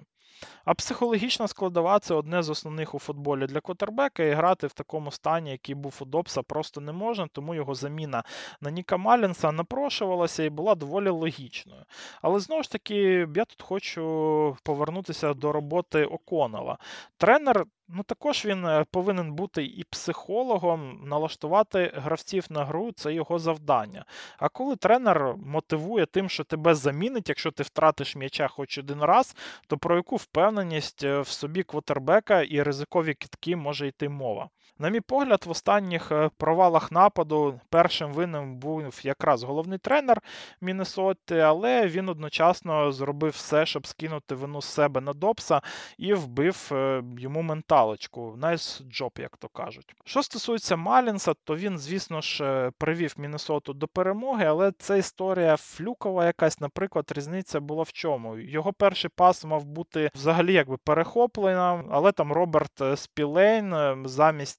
А 0.65 0.73
психологічна 0.73 1.47
складова 1.47 1.99
це 1.99 2.13
одне 2.13 2.43
з 2.43 2.49
основних 2.49 2.95
у 2.95 2.99
футболі 2.99 3.45
для 3.45 3.60
Котербека, 3.60 4.23
і 4.23 4.32
грати 4.32 4.67
в 4.67 4.73
такому 4.73 5.12
стані, 5.12 5.52
який 5.52 5.75
був 5.75 5.97
у 6.02 6.06
Добса, 6.06 6.41
просто 6.43 6.82
не 6.82 6.91
можна, 6.91 7.28
тому 7.28 7.56
його 7.56 7.75
заміна 7.75 8.23
на 8.62 8.71
Ніка 8.71 8.97
Малінса 8.97 9.52
напрошувалася 9.52 10.43
і 10.43 10.49
була 10.49 10.75
доволі 10.75 11.10
логічною. 11.10 11.84
Але 12.21 12.39
знову 12.39 12.63
ж 12.63 12.71
таки, 12.71 12.95
я 13.36 13.45
тут 13.45 13.62
хочу 13.62 14.58
повернутися 14.63 15.34
до 15.34 15.52
роботи 15.52 16.06
Оконова. 16.06 16.78
Тренер 17.17 17.65
Ну, 17.91 18.04
також 18.04 18.45
він 18.45 18.65
е, 18.65 18.86
повинен 18.91 19.34
бути 19.34 19.65
і 19.65 19.84
психологом, 19.84 21.02
налаштувати 21.06 21.91
гравців 21.95 22.45
на 22.49 22.65
гру 22.65 22.91
це 22.91 23.13
його 23.13 23.39
завдання. 23.39 24.06
А 24.38 24.49
коли 24.49 24.75
тренер 24.75 25.36
мотивує 25.38 26.06
тим, 26.06 26.30
що 26.30 26.43
тебе 26.43 26.75
замінить, 26.75 27.30
якщо 27.30 27.52
ти 27.52 27.63
втратиш 27.63 28.15
м'яча 28.15 28.47
хоч 28.47 28.78
один 28.78 29.02
раз, 29.02 29.36
то 29.67 29.78
про 29.78 29.95
яку 29.95 30.15
впевненість 30.15 31.04
е, 31.04 31.19
в 31.19 31.28
собі 31.28 31.63
квотербека 31.63 32.41
і 32.41 32.63
ризикові 32.63 33.13
кітки 33.13 33.56
може 33.56 33.88
йти 33.88 34.10
мова? 34.10 34.49
На 34.77 34.89
мій 34.89 35.01
погляд, 35.01 35.43
в 35.45 35.49
останніх 35.49 36.12
е, 36.12 36.29
провалах 36.38 36.91
нападу 36.91 37.60
першим 37.69 38.13
винним 38.13 38.55
був 38.55 38.99
якраз 39.03 39.43
головний 39.43 39.77
тренер 39.77 40.21
Міннесоти, 40.62 41.39
але 41.39 41.88
він 41.88 42.10
одночасно 42.10 42.91
зробив 42.91 43.32
все, 43.32 43.65
щоб 43.65 43.88
скинути 43.88 44.36
вину 44.36 44.62
з 44.62 44.65
себе 44.65 45.01
на 45.01 45.13
Добса 45.13 45.62
і 45.97 46.13
вбив 46.13 46.71
йому 47.17 47.41
ментал 47.41 47.89
галочку. 47.89 48.38
Nice 48.41 48.84
job, 49.01 49.21
як 49.21 49.38
то 49.38 49.47
кажуть. 49.47 49.95
Що 50.05 50.23
стосується 50.23 50.75
Малінса, 50.75 51.34
то 51.43 51.55
він, 51.55 51.77
звісно 51.77 52.21
ж, 52.21 52.43
е, 52.43 52.71
привів 52.77 53.13
Міннесоту 53.17 53.73
до 53.73 53.88
перемоги, 53.88 54.45
але 54.45 54.71
це 54.71 54.97
історія 54.97 55.58
флюкова 55.58 56.25
якась, 56.25 56.60
наприклад, 56.60 57.12
різниця 57.15 57.60
була 57.60 57.84
в 57.84 57.91
чому. 57.91 58.38
Його 58.38 58.73
перший 58.73 59.12
пас 59.15 59.45
мав 59.45 59.65
бути 59.65 60.10
взагалі 60.15 60.53
якби 60.53 60.77
перехоплена, 60.77 61.84
але 61.91 62.12
там 62.12 62.32
Роберт 62.32 62.82
е, 62.82 62.97
Спілейн 62.97 63.73
е, 63.73 63.93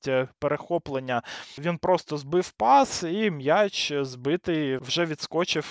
замість 0.04 0.32
перехоплення 0.38 1.22
він 1.58 1.78
просто 1.78 2.16
збив 2.16 2.50
пас, 2.50 3.02
і 3.02 3.30
м'яч 3.30 3.92
збитий 4.00 4.76
вже 4.76 5.06
відскочив 5.06 5.70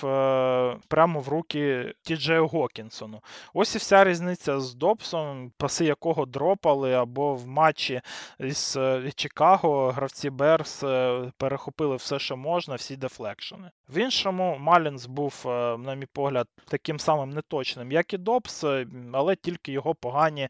прямо 0.88 1.20
в 1.20 1.28
руки 1.28 1.94
Тіджею 2.02 2.48
Гокінсону. 2.48 3.22
Ось 3.54 3.76
і 3.76 3.78
вся 3.78 4.04
різниця 4.04 4.60
з 4.60 4.76
Добсом, 4.76 5.52
паси 5.58 5.86
якого 5.86 6.26
дропали 6.26 6.94
або 6.94 7.36
в 7.36 7.48
матчі 7.48 8.02
з 8.40 8.76
е, 8.78 9.12
Чикаго 9.16 9.92
гравці 9.92 10.30
Берс 10.30 10.84
е, 10.84 11.32
перехопили 11.38 11.96
все, 11.96 12.20
що 12.20 12.38
можна, 12.38 12.76
всі 12.76 12.96
дефлекшени. 12.96 13.72
В 13.90 13.98
іншому, 13.98 14.58
Малінс 14.60 15.06
був, 15.06 15.44
е, 15.46 15.78
на 15.78 15.96
мій 15.96 16.06
погляд, 16.14 16.48
таким 16.68 17.00
самим 17.00 17.30
неточним, 17.30 17.92
як 17.92 18.14
і 18.14 18.18
Добс, 18.18 18.66
але 19.14 19.36
тільки 19.36 19.72
його 19.72 19.96
погані 19.96 20.50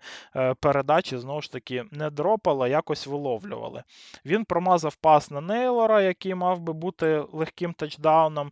передачі 0.60 1.17
знову 1.17 1.41
ж 1.41 1.52
таки 1.52 1.86
не 1.91 2.10
дропали, 2.10 2.69
якось 2.69 3.08
виловлювали. 3.08 3.84
Він 4.25 4.45
промазав 4.45 4.95
пас 4.95 5.32
на 5.32 5.41
Нейлора, 5.41 6.02
який 6.02 6.36
мав 6.36 6.60
би 6.60 6.73
бути 6.73 7.23
легким 7.34 7.73
тачдауном. 7.73 8.52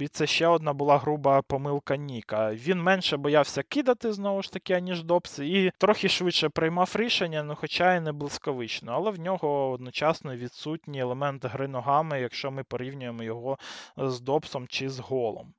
І 0.00 0.08
це 0.08 0.26
ще 0.26 0.46
одна 0.46 0.72
була 0.72 0.98
груба 0.98 1.42
помилка 1.42 1.96
Ніка. 1.96 2.52
Він 2.52 2.82
менше 2.82 3.16
боявся 3.16 3.62
кидати, 3.62 4.12
знову 4.12 4.42
ж 4.42 4.52
таки, 4.52 4.74
аніж 4.74 5.04
Добс, 5.04 5.38
і 5.38 5.72
трохи 5.78 6.08
швидше 6.08 6.48
приймав 6.48 6.92
рішення 6.94 7.30
рішення, 7.30 7.42
ну 7.42 7.54
хоча 7.54 7.94
і 7.94 8.00
не 8.00 8.12
блискавично, 8.12 8.92
але 8.92 9.10
в 9.10 9.20
нього 9.20 9.70
одночасно 9.70 10.36
відсутній 10.36 11.00
елемент 11.00 11.44
гри 11.44 11.68
ногами, 11.68 12.20
якщо 12.20 12.50
ми 12.50 12.64
порівнюємо 12.64 13.22
його 13.22 13.58
з 13.96 14.20
Добсом 14.20 14.68
чи 14.68 14.90
з 14.90 14.98
голом. 14.98 15.54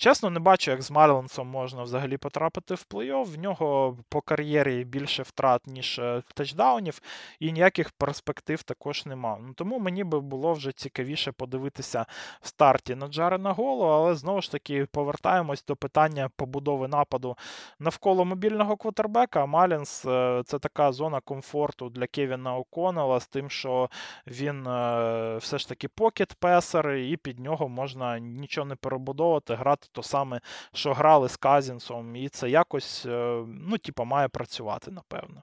Чесно, 0.00 0.30
не 0.30 0.40
бачу, 0.40 0.70
як 0.70 0.82
з 0.82 0.90
Малленсом 0.90 1.48
можна 1.48 1.82
взагалі 1.82 2.16
потрапити 2.16 2.74
в 2.74 2.86
плей-офф. 2.90 3.24
В 3.24 3.38
нього 3.38 3.96
по 4.08 4.20
кар'єрі 4.20 4.84
більше 4.84 5.22
втрат, 5.22 5.66
ніж 5.66 5.98
е, 5.98 6.22
тачдаунів, 6.34 7.00
і 7.40 7.52
ніяких 7.52 7.90
перспектив 7.90 8.62
також 8.62 9.06
нема. 9.06 9.38
Ну, 9.40 9.52
Тому 9.54 9.78
мені 9.78 10.04
би 10.04 10.20
було 10.20 10.52
вже 10.52 10.72
цікавіше 10.72 11.32
подивитися 11.32 12.06
в 12.40 12.48
старті 12.48 12.94
на 12.94 13.08
Джарена 13.08 13.52
Голла, 13.52 13.84
але 13.84 14.14
знову 14.14 14.42
ж 14.42 14.52
таки 14.52 14.86
повертаємось 14.86 15.64
до 15.64 15.76
питання 15.76 16.30
побудови 16.36 16.88
нападу 16.88 17.36
навколо 17.78 18.24
мобільного 18.24 18.76
квотербека. 18.76 19.46
Малленс 19.46 20.06
е, 20.06 20.42
це 20.46 20.58
така 20.58 20.92
зона 20.92 21.20
комфорту 21.20 21.88
для 21.88 22.06
Кевіна 22.06 22.56
О'Коннелла 22.56 23.20
з 23.20 23.26
тим, 23.26 23.50
що 23.50 23.90
він 24.26 24.66
е, 24.66 25.36
все 25.36 25.58
ж 25.58 25.68
таки 25.68 25.88
pocket 25.88 26.35
passer, 26.35 26.90
і 26.90 27.16
під 27.16 27.38
нього 27.38 27.68
можна 27.68 28.18
нічого 28.18 28.66
не 28.66 28.76
перебудовувати, 28.76 29.54
грати 29.54 29.87
то 29.92 30.02
саме, 30.02 30.40
що 30.72 30.94
грали 30.94 31.28
з 31.28 31.36
Казінсом, 31.36 32.16
і 32.16 32.28
це 32.28 32.50
якось, 32.50 33.06
е, 33.06 33.44
ну, 33.48 33.78
типу, 33.78 34.04
має 34.04 34.28
працювати, 34.28 34.90
напевно. 34.90 35.42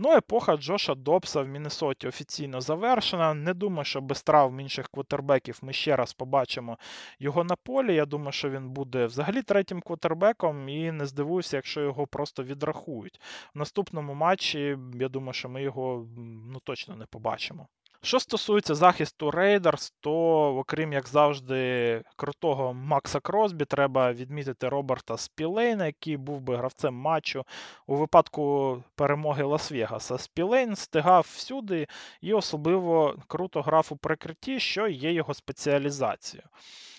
Ну, 0.00 0.12
епоха 0.12 0.56
Джоша 0.56 0.94
Добса 0.94 1.42
в 1.42 1.48
Міннесоті 1.48 2.08
офіційно 2.08 2.60
завершена. 2.60 3.34
Не 3.34 3.54
думаю, 3.54 3.84
що 3.84 4.00
без 4.00 4.22
травм 4.22 4.60
інших 4.60 4.88
квотербеків 4.88 5.58
ми 5.62 5.72
ще 5.72 5.96
раз 5.96 6.12
побачимо 6.12 6.78
його 7.18 7.44
на 7.44 7.56
полі. 7.56 7.94
Я 7.94 8.06
думаю, 8.06 8.32
що 8.32 8.50
він 8.50 8.70
буде 8.70 9.06
взагалі 9.06 9.42
третім 9.42 9.80
квотербеком, 9.80 10.68
і 10.68 10.92
не 10.92 11.06
здивуюся, 11.06 11.56
якщо 11.56 11.80
його 11.80 12.06
просто 12.06 12.44
відрахують. 12.44 13.20
В 13.54 13.58
наступному 13.58 14.14
матчі, 14.14 14.78
я 14.94 15.08
думаю, 15.08 15.32
що 15.32 15.48
ми 15.48 15.62
його 15.62 16.06
ну, 16.52 16.60
точно 16.64 16.96
не 16.96 17.06
побачимо. 17.06 17.68
Що 18.02 18.20
стосується 18.20 18.74
захисту 18.74 19.30
Рейдерс, 19.30 19.92
то, 20.00 20.12
окрім, 20.56 20.92
як 20.92 21.08
завжди, 21.08 22.02
крутого 22.16 22.74
Макса 22.74 23.20
Кросбі, 23.20 23.64
треба 23.64 24.12
відмітити 24.12 24.68
Роберта 24.68 25.16
Спілейна, 25.16 25.86
який 25.86 26.16
був 26.16 26.40
би 26.40 26.56
гравцем 26.56 26.94
матчу 26.94 27.44
у 27.86 27.96
випадку 27.96 28.82
перемоги 28.94 29.44
Лас-Вегаса. 29.44 30.18
Спілейн 30.18 30.76
стигав 30.76 31.26
всюди 31.34 31.86
і 32.20 32.34
особливо 32.34 33.16
круто 33.26 33.62
грав 33.62 33.88
у 33.90 33.96
прикритті, 33.96 34.60
що 34.60 34.88
є 34.88 35.12
його 35.12 35.34
спеціалізацією. 35.34 36.48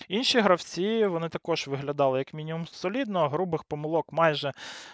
Інші 0.08 0.40
гравці 0.40 1.06
вони 1.06 1.28
також 1.28 1.68
виглядали 1.68 2.18
як 2.18 2.34
мінімум 2.34 2.66
солідно, 2.66 3.28
грубих 3.28 3.64
помилок 3.64 4.12
майже 4.12 4.52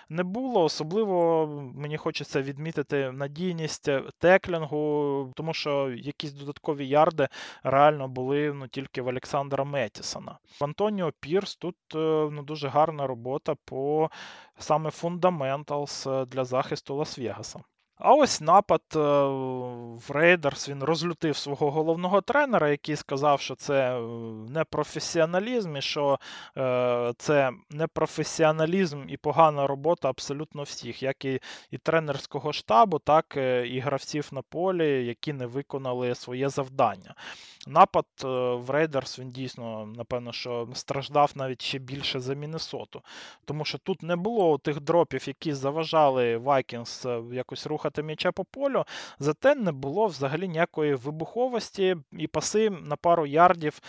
не 0.08 0.22
було. 0.22 0.64
Особливо 0.64 1.46
мені 1.74 1.96
хочеться 1.96 2.42
відмітити 2.42 3.12
надійність 3.12 3.88
теклінгу, 4.18 5.32
тому 5.36 5.54
що 5.54 5.95
якісь 5.98 6.32
додаткові 6.32 6.88
ярди 6.88 7.28
реально 7.62 8.08
були 8.08 8.52
ну, 8.52 8.68
тільки 8.68 9.02
в 9.02 9.06
Олександра 9.06 9.64
Метісона. 9.64 10.38
В 10.60 10.64
Антоніо 10.64 11.12
Пірс 11.20 11.56
тут 11.56 11.76
е, 11.94 11.98
ну, 12.32 12.42
дуже 12.42 12.68
гарна 12.68 13.06
робота 13.06 13.54
по 13.64 14.10
саме 14.58 14.90
фундаменталс 14.90 16.06
для 16.26 16.44
захисту 16.44 16.96
Лас-Вегаса. 16.96 17.60
А 17.98 18.14
ось 18.14 18.40
напад 18.40 18.82
е, 18.94 18.98
в 18.98 20.10
Рейдерс 20.10 20.68
він 20.68 20.82
розлютив 20.82 21.36
свого 21.36 21.70
головного 21.70 22.20
тренера, 22.20 22.68
який 22.68 22.96
сказав, 22.96 23.40
що 23.40 23.54
це 23.54 24.00
непрофесіоналізм, 24.48 24.52
не 24.52 24.64
професіоналізм, 24.64 25.76
і 25.76 25.80
що 25.80 26.18
е, 26.56 27.12
це 27.18 27.50
непрофесіоналізм 27.70 29.04
і 29.08 29.16
погана 29.16 29.66
робота 29.66 30.08
абсолютно 30.08 30.62
всіх, 30.62 31.02
як 31.02 31.24
і 31.24 31.40
і 31.70 31.78
тренерського 31.78 32.52
штабу, 32.52 32.98
так 32.98 33.36
і 33.66 33.78
гравців 33.78 34.28
на 34.32 34.42
полі, 34.42 35.06
які 35.06 35.32
не 35.32 35.46
виконали 35.46 36.14
своє 36.14 36.48
завдання. 36.48 37.14
Напад 37.66 38.06
е, 38.24 38.26
в 38.54 38.70
Рейдерс 38.70 39.18
він 39.18 39.30
дійсно, 39.30 39.86
напевно, 39.96 40.32
що 40.32 40.68
страждав 40.72 41.32
навіть 41.34 41.62
ще 41.62 41.78
більше 41.78 42.20
за 42.20 42.34
Міннесоту. 42.34 43.02
Тому 43.44 43.64
що 43.64 43.78
тут 43.78 44.02
не 44.02 44.16
було 44.16 44.58
тих 44.58 44.80
дропів, 44.80 45.28
які 45.28 45.52
заважали 45.52 46.36
Вайкінс 46.36 47.06
якось 47.32 47.66
рухати 47.66 48.02
м'яча 48.02 48.32
по 48.32 48.44
полю. 48.44 48.84
Зате 49.18 49.54
не 49.54 49.72
було 49.72 50.06
взагалі 50.06 50.48
ніякої 50.48 50.94
вибуховості 50.94 51.96
і 52.12 52.26
паси 52.26 52.70
на 52.70 52.96
пару 52.96 53.26
ярдів 53.26 53.80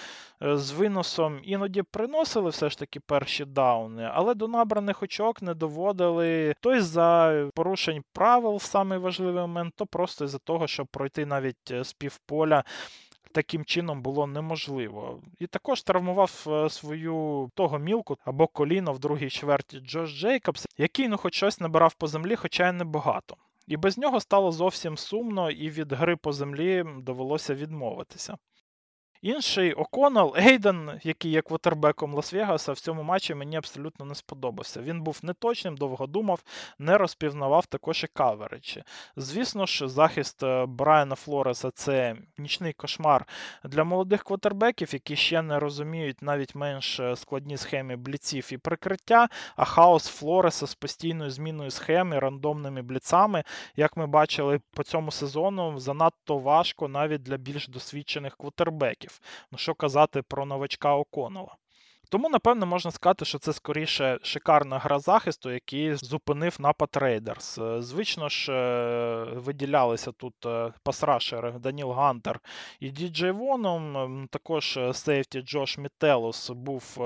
е, 0.43 0.57
з 0.57 0.71
виносом 0.71 1.39
іноді 1.43 1.81
приносили 1.81 2.49
все 2.49 2.69
ж 2.69 2.77
таки 2.77 2.99
перші 2.99 3.45
дауни, 3.45 4.09
але 4.13 4.33
до 4.33 4.47
набраних 4.47 5.03
очок 5.03 5.41
не 5.41 5.53
доводили 5.53 6.55
то 6.61 6.81
за 6.81 7.33
порушень 7.55 8.03
правил, 8.13 8.59
самий 8.59 8.97
важливий 8.97 9.41
момент, 9.41 9.73
то 9.75 9.85
просто 9.85 10.25
із-за 10.25 10.37
того, 10.37 10.67
щоб 10.67 10.87
пройти 10.87 11.25
навіть 11.25 11.71
е, 11.71 11.83
з 11.83 11.93
півполя 11.93 12.63
таким 13.31 13.65
чином 13.65 14.01
було 14.01 14.27
неможливо. 14.27 15.21
І 15.39 15.47
також 15.47 15.83
травмував 15.83 16.45
е, 16.47 16.69
свою 16.69 17.49
того 17.55 17.79
мілку 17.79 18.17
або 18.25 18.47
коліно 18.47 18.93
в 18.93 18.99
другій 18.99 19.29
чверті 19.29 19.79
Джош 19.79 20.19
Джейкобс, 20.19 20.67
який 20.77 21.07
ну 21.07 21.17
хоч 21.17 21.35
щось 21.35 21.59
набирав 21.59 21.93
по 21.93 22.07
землі, 22.07 22.35
хоча 22.35 22.69
й 22.69 22.71
небагато. 22.71 23.35
І 23.67 23.77
без 23.77 23.97
нього 23.97 24.19
стало 24.19 24.51
зовсім 24.51 24.97
сумно, 24.97 25.51
і 25.51 25.69
від 25.69 25.91
гри 25.91 26.15
по 26.15 26.33
землі 26.33 26.85
довелося 26.97 27.55
відмовитися. 27.55 28.37
Інший 29.21 29.73
О'Коннелл, 29.73 30.35
Ейден, 30.37 30.91
який 31.03 31.31
є 31.31 31.41
квотербеком 31.41 32.15
Лас-Вегаса, 32.15 32.73
в 32.73 32.79
цьому 32.79 33.03
матчі 33.03 33.35
мені 33.35 33.57
абсолютно 33.57 34.05
не 34.05 34.15
сподобався. 34.15 34.81
Він 34.81 35.01
був 35.01 35.19
неточним, 35.23 35.77
довго 35.77 36.07
думав, 36.07 36.43
не 36.79 36.97
розпізнавав 36.97 37.65
також 37.65 38.03
і 38.03 38.07
каверичі. 38.07 38.83
Звісно 39.15 39.65
ж, 39.65 39.87
захист 39.87 40.43
е, 40.43 40.65
Брайана 40.65 41.15
Флореса 41.15 41.71
це 41.71 42.15
нічний 42.37 42.73
кошмар 42.73 43.27
для 43.63 43.83
молодих 43.83 44.23
квотербеків, 44.23 44.93
які 44.93 45.15
ще 45.15 45.41
не 45.41 45.59
розуміють 45.59 46.21
навіть 46.21 46.55
менш 46.55 46.99
е, 46.99 47.15
складні 47.15 47.57
схеми 47.57 47.95
бліців 47.95 48.49
і 48.51 48.57
прикриття, 48.57 49.29
а 49.55 49.65
хаос 49.65 50.07
Флореса 50.07 50.67
з 50.67 50.75
постійною 50.75 51.31
зміною 51.31 51.71
схеми, 51.71 52.19
рандомними 52.19 52.81
бліцами, 52.81 53.43
як 53.75 53.97
ми 53.97 54.07
бачили 54.07 54.59
по 54.71 54.83
цьому 54.83 55.11
сезону, 55.11 55.79
занадто 55.79 56.37
важко 56.37 56.87
навіть 56.87 57.23
для 57.23 57.37
більш 57.37 57.67
досвідчених 57.67 58.37
квотербеків. 58.37 59.06
Ну 59.51 59.57
що 59.57 59.73
казати 59.73 60.21
про 60.21 60.45
новачка 60.45 60.95
Оконова? 60.95 61.57
Тому, 62.09 62.29
напевно, 62.29 62.65
можна 62.65 62.91
сказати, 62.91 63.25
що 63.25 63.39
це 63.39 63.53
скоріше 63.53 64.19
шикарна 64.21 64.79
гра 64.79 64.99
захисту, 64.99 65.51
який 65.51 65.95
зупинив 65.95 66.55
напад 66.59 66.89
Рейдерс. 66.93 67.57
Е, 67.57 67.81
звично 67.81 68.29
ж, 68.29 68.51
е, 68.53 69.23
виділялися 69.35 70.11
тут 70.11 70.45
е, 70.45 70.73
пасрашери 70.83 71.51
Даніл 71.51 71.91
Гантер 71.91 72.39
і 72.79 72.89
Діджей 72.89 73.31
Воннум. 73.31 74.27
Також 74.31 74.79
сейфті 74.93 75.41
Джош 75.41 75.77
Мітелус 75.77 76.49
був 76.49 76.97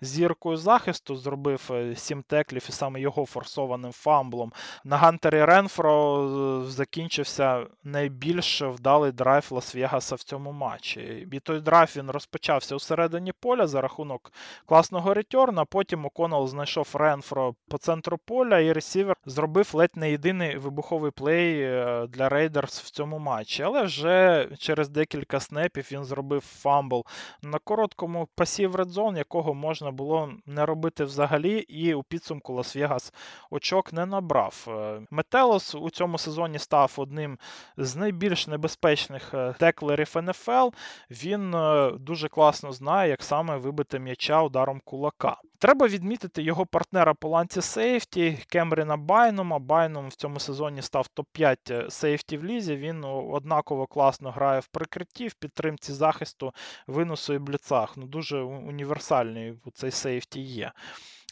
зіркою 0.00 0.56
захисту, 0.56 1.16
зробив 1.16 1.70
сім 1.96 2.22
теклів 2.22 2.66
і 2.68 2.72
саме 2.72 3.00
його 3.00 3.26
форсованим 3.26 3.92
фамблом. 3.92 4.52
На 4.84 4.96
Гантері 4.96 5.44
Ренфро 5.44 6.64
закінчився 6.68 7.66
найбільш 7.84 8.62
вдалий 8.62 9.12
драйв 9.12 9.46
Лас-Вегаса 9.50 10.14
в 10.14 10.22
цьому 10.22 10.52
матчі. 10.52 11.28
І 11.32 11.40
той 11.40 11.60
драйв 11.60 11.92
він 11.96 12.10
розпочався 12.10 12.76
у 12.76 12.78
середині 12.78 13.32
поля 13.40 13.66
за 13.66 13.80
рахунок 13.80 14.32
класного 14.66 15.14
ретерна. 15.14 15.64
Потім 15.64 16.06
О'Коннелл 16.06 16.48
знайшов 16.48 16.88
Ренфро 16.94 17.54
по 17.68 17.78
центру 17.78 18.18
поля, 18.24 18.58
і 18.58 18.72
ресівер 18.72 19.16
зробив 19.26 19.70
ледь 19.74 19.96
не 19.96 20.10
єдиний 20.10 20.56
вибуховий 20.56 21.10
плей 21.10 21.62
е, 21.62 22.06
для 22.08 22.28
Рейдерс 22.28 22.82
в 22.82 22.90
цьому 22.90 23.18
матчі. 23.18 23.62
Але 23.62 23.82
вже 23.82 24.48
через 24.58 24.88
декілька 24.88 25.40
снепів 25.40 25.88
він 25.92 26.04
зробив 26.04 26.40
фамбл 26.40 27.04
на 27.42 27.58
короткому 27.58 28.28
пасі 28.34 28.66
в 28.66 28.76
редзон, 28.76 29.16
якого 29.16 29.54
можна 29.54 29.90
було 29.90 30.32
не 30.46 30.66
робити 30.66 31.04
взагалі, 31.04 31.58
і 31.58 31.94
у 31.94 32.02
підсумку 32.02 32.54
Лас-Вегас 32.54 33.12
очок 33.50 33.92
не 33.92 34.06
набрав. 34.06 34.66
Е, 34.68 35.00
Метелос 35.10 35.74
у 35.74 35.90
цьому 35.90 36.18
сезоні 36.18 36.58
став 36.58 36.94
одним 36.96 37.38
з 37.76 37.96
найбільш 37.96 38.46
небезпечних 38.46 39.34
е, 39.34 39.54
теклерів 39.58 40.12
НФЛ. 40.16 40.68
Він 41.10 41.56
дуже 42.00 42.28
класно 42.28 42.72
знає, 42.72 43.10
як 43.10 43.22
саме 43.22 43.56
вибити 43.56 43.98
м'яча 43.98 44.35
м'яча 44.36 44.42
ударом 44.42 44.80
кулака. 44.84 45.36
Треба 45.58 45.86
відмітити 45.86 46.42
його 46.42 46.66
партнера 46.66 47.14
по 47.14 47.28
ланці 47.28 47.62
сейфті 47.62 48.38
Кемріна 48.48 48.96
Байнома. 48.96 49.58
Байном 49.58 50.08
в 50.08 50.14
цьому 50.14 50.40
сезоні 50.40 50.82
став 50.82 51.08
топ-5 51.16 51.56
е, 51.70 51.90
сейфті 51.90 52.36
в 52.38 52.44
лізі. 52.44 52.76
Він 52.76 53.04
однаково 53.04 53.86
класно 53.86 54.30
грає 54.30 54.60
в 54.60 54.66
прикритті, 54.66 55.28
в 55.28 55.34
підтримці 55.34 55.92
захисту, 55.92 56.52
виносу 56.86 57.34
і 57.34 57.38
бліцах. 57.38 57.96
Ну, 57.96 58.06
Дуже 58.06 58.40
універсальний 58.40 59.54
цей 59.74 59.90
сейфті 59.90 60.40
є. 60.40 60.72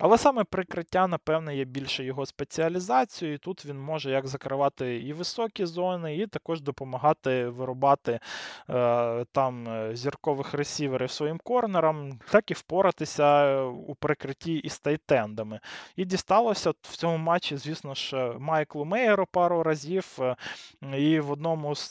Але 0.00 0.18
саме 0.18 0.44
прикриття, 0.44 1.06
напевне, 1.06 1.56
є 1.56 1.64
більше 1.64 2.04
його 2.04 2.26
спеціалізацією. 2.26 3.34
і 3.34 3.38
Тут 3.38 3.66
він 3.66 3.78
може 3.78 4.10
як 4.10 4.26
закривати 4.26 4.96
і 4.96 5.12
високі 5.12 5.66
зони, 5.66 6.16
і 6.16 6.26
також 6.26 6.60
допомагати 6.60 7.48
вирубати 7.48 8.20
е, 8.70 9.24
там 9.32 9.68
е, 9.68 9.96
зіркових 9.96 10.54
ресіверів 10.54 11.10
своїм 11.10 11.38
корнерам, 11.44 12.18
так 12.30 12.50
і 12.50 12.54
впоратися 12.54 13.46
е, 13.46 13.60
у 13.62 13.94
прикритті 13.94 14.54
із 14.54 14.78
тайтендами. 14.78 15.60
І 15.96 16.04
дісталося 16.04 16.70
в 16.70 16.96
цьому 16.96 17.18
матчі, 17.18 17.56
звісно 17.56 17.94
ж, 17.94 18.32
Майклу 18.38 18.84
Мейеру 18.84 19.26
пару 19.30 19.62
разів. 19.62 20.18
Е, 20.20 20.36
і 20.98 21.20
в 21.20 21.30
одному 21.30 21.74
з 21.74 21.90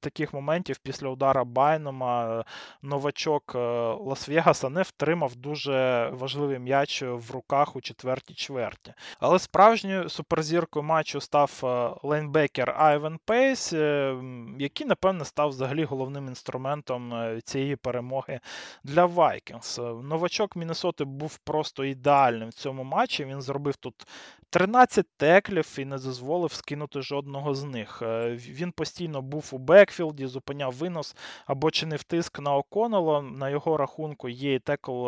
таких 0.00 0.34
моментів 0.34 0.78
після 0.78 1.08
удара 1.08 1.44
Байнума 1.44 2.44
новачок 2.82 3.54
Лас-Вегаса 3.54 4.68
не 4.68 4.82
втримав 4.82 5.36
дуже 5.36 6.08
важливий 6.12 6.58
м'яч 6.58 7.02
в 7.02 7.35
руках 7.36 7.76
у 7.76 7.80
четвертій 7.80 8.34
чверті. 8.34 8.94
Але 9.20 9.38
справжньою 9.38 10.08
суперзіркою 10.08 10.82
матчу 10.82 11.20
став 11.20 11.60
е, 11.64 11.90
лейнбекер 12.02 12.74
Айвен 12.78 13.18
Пейс, 13.24 13.72
е, 13.72 14.16
який, 14.58 14.86
напевне, 14.86 15.24
став 15.24 15.48
взагалі 15.48 15.84
головним 15.84 16.28
інструментом 16.28 17.14
е, 17.14 17.40
цієї 17.44 17.76
перемоги 17.76 18.40
для 18.84 19.06
Вайкінгс. 19.06 19.78
Новачок 20.02 20.56
Міннесоти 20.56 21.04
був 21.04 21.38
просто 21.38 21.84
ідеальним 21.84 22.48
в 22.48 22.52
цьому 22.52 22.84
матчі. 22.84 23.24
Він 23.24 23.42
зробив 23.42 23.76
тут 23.76 24.06
13 24.50 25.06
теклів 25.16 25.76
і 25.78 25.84
не 25.84 25.96
дозволив 25.96 26.52
скинути 26.52 27.02
жодного 27.02 27.54
з 27.54 27.64
них. 27.64 28.02
Він 28.32 28.72
постійно 28.72 29.22
був 29.22 29.48
у 29.52 29.58
бекфілді, 29.58 30.26
зупиняв 30.26 30.72
винос 30.72 31.16
або 31.46 31.70
чинив 31.70 32.02
тиск 32.02 32.40
на 32.40 32.54
Оконело. 32.54 33.22
На 33.22 33.50
його 33.50 33.76
рахунку 33.76 34.28
є 34.28 34.54
і 34.54 34.58
tackle 34.58 35.06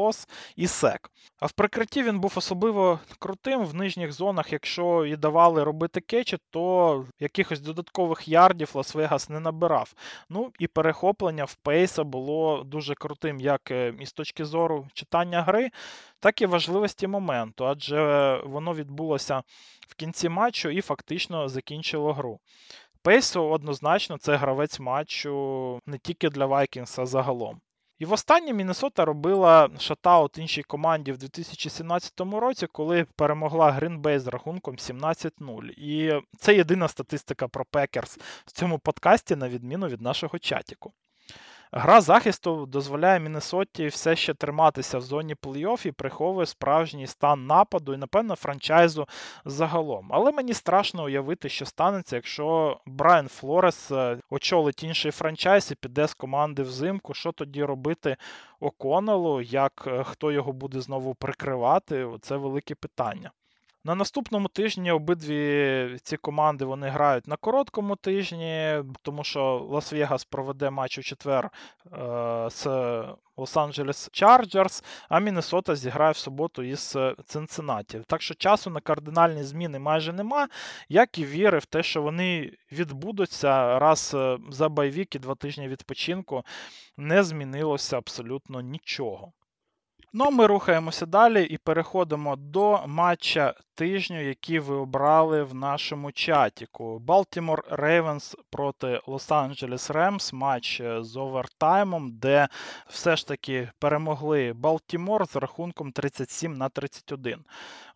loss 0.00 0.28
і 0.56 0.66
sack. 0.66 1.10
А 1.38 1.46
в 1.50 1.52
прикритті 1.52 2.02
він 2.02 2.20
був 2.20 2.32
особливо 2.36 3.00
крутим 3.18 3.64
в 3.64 3.74
нижніх 3.74 4.12
зонах. 4.12 4.52
Якщо 4.52 5.06
і 5.06 5.16
давали 5.16 5.64
робити 5.64 6.00
кетчі, 6.00 6.38
то 6.50 7.06
якихось 7.20 7.60
додаткових 7.60 8.28
ярдів 8.28 8.70
Лас-Вегас 8.74 9.30
не 9.30 9.40
набирав. 9.40 9.94
Ну 10.28 10.52
і 10.58 10.66
перехоплення 10.66 11.44
в 11.44 11.54
Пейса 11.54 12.04
було 12.04 12.64
дуже 12.64 12.94
крутим, 12.94 13.40
як 13.40 13.70
е, 13.70 13.94
із 14.00 14.12
точки 14.12 14.44
зору 14.44 14.88
читання 14.94 15.42
гри, 15.42 15.70
так 16.20 16.42
і 16.42 16.46
важливості 16.46 17.06
моменту, 17.06 17.66
адже 17.66 18.36
воно 18.44 18.74
відбулося 18.74 19.42
в 19.88 19.94
кінці 19.94 20.28
матчу 20.28 20.68
і 20.68 20.80
фактично 20.80 21.48
закінчило 21.48 22.12
гру. 22.12 22.40
Пейсо 23.02 23.50
однозначно 23.50 24.18
це 24.18 24.36
гравець 24.36 24.80
матчу 24.80 25.80
не 25.86 25.98
тільки 25.98 26.28
для 26.28 26.46
Вайкінса, 26.46 27.06
загалом. 27.06 27.60
І 28.00 28.04
востаннє 28.04 28.52
Міннесота 28.52 29.04
робила 29.04 29.70
шатаут 29.78 30.38
іншій 30.38 30.62
команді 30.62 31.12
в 31.12 31.18
2017 31.18 32.20
році, 32.20 32.66
коли 32.66 33.04
перемогла 33.16 33.70
Грінбей 33.70 34.18
з 34.18 34.26
рахунком 34.26 34.76
17-0. 34.76 35.70
І 35.70 36.22
це 36.38 36.54
єдина 36.54 36.88
статистика 36.88 37.48
про 37.48 37.64
Пекерс 37.64 38.18
в 38.46 38.52
цьому 38.52 38.78
подкасті, 38.78 39.36
на 39.36 39.48
відміну 39.48 39.86
від 39.88 40.00
нашого 40.00 40.38
чатіку. 40.38 40.92
Гра 41.72 42.00
захисту 42.00 42.66
дозволяє 42.66 43.20
Міннесоті 43.20 43.86
все 43.86 44.16
ще 44.16 44.34
триматися 44.34 44.98
в 44.98 45.00
зоні 45.00 45.34
плей-офф 45.34 45.86
і 45.86 45.92
приховує 45.92 46.46
справжній 46.46 47.06
стан 47.06 47.46
нападу 47.46 47.94
і, 47.94 47.96
напевно, 47.96 48.34
франчайзу 48.34 49.08
загалом. 49.44 50.08
Але 50.10 50.32
мені 50.32 50.54
страшно 50.54 51.04
уявити, 51.04 51.48
що 51.48 51.66
станеться, 51.66 52.16
якщо 52.16 52.80
Брайан 52.86 53.28
Флорес 53.28 53.90
е, 53.90 54.18
очолить 54.30 54.82
інший 54.82 55.12
франчайз 55.12 55.70
і 55.70 55.74
піде 55.74 56.06
з 56.06 56.14
команди 56.14 56.62
взимку. 56.62 57.14
Що 57.14 57.32
тоді 57.32 57.64
робити 57.64 58.16
Оконелу? 58.60 59.40
Як 59.40 59.84
е, 59.86 60.04
хто 60.04 60.32
його 60.32 60.52
буде 60.52 60.80
знову 60.80 61.14
прикривати? 61.14 62.08
Це 62.20 62.36
велике 62.36 62.74
питання. 62.74 63.30
На 63.84 63.94
наступному 63.94 64.48
тижні 64.48 64.92
обидві 64.92 65.98
ці 66.02 66.16
команди 66.16 66.64
вони 66.64 66.88
грають 66.88 67.26
на 67.26 67.36
короткому 67.36 67.96
тижні, 67.96 68.82
тому 69.02 69.24
що 69.24 69.68
Лас-Вегас 69.70 70.26
проведе 70.30 70.70
матч 70.70 70.98
у 70.98 71.02
четвер 71.02 71.44
е, 71.44 71.50
з 72.50 72.66
Лос-Анджелес 73.36 74.08
Чарджерс, 74.12 74.84
а 75.08 75.20
Міннесота 75.20 75.76
зіграє 75.76 76.12
в 76.12 76.16
суботу 76.16 76.62
із 76.62 76.96
Цинциннаті. 77.24 78.02
Так 78.06 78.22
що 78.22 78.34
часу 78.34 78.70
на 78.70 78.80
кардинальні 78.80 79.42
зміни 79.42 79.78
майже 79.78 80.12
нема, 80.12 80.48
як 80.88 81.18
і 81.18 81.24
віри 81.24 81.58
в 81.58 81.64
те, 81.64 81.82
що 81.82 82.02
вони 82.02 82.52
відбудуться 82.72 83.78
раз 83.78 84.12
е, 84.14 84.38
за 84.50 84.68
bye 84.68 84.88
week 84.88 85.14
і 85.14 85.18
два 85.18 85.34
тижні 85.34 85.68
відпочинку, 85.68 86.44
не 86.96 87.22
змінилося 87.22 87.98
абсолютно 87.98 88.60
нічого. 88.60 89.32
Ну, 90.12 90.30
ми 90.30 90.46
рухаємося 90.46 91.06
далі 91.06 91.44
і 91.44 91.58
переходимо 91.58 92.36
до 92.36 92.86
матча 92.86 93.54
тижню, 93.74 94.28
який 94.28 94.58
ви 94.58 94.74
обрали 94.74 95.42
в 95.42 95.54
нашому 95.54 96.12
чатіку. 96.12 96.98
Балтімор 96.98 97.64
Рейвенс 97.70 98.36
проти 98.50 99.00
Лос-Анджелес 99.06 99.92
Ремс, 99.92 100.32
матч 100.32 100.80
е, 100.80 101.02
з 101.02 101.16
овертаймом, 101.16 102.12
де 102.12 102.48
все 102.88 103.16
ж 103.16 103.28
таки 103.28 103.70
перемогли 103.78 104.52
Балтімор 104.52 105.26
з 105.28 105.36
рахунком 105.36 105.92
37 105.92 106.54
на 106.54 106.68
31. 106.68 107.44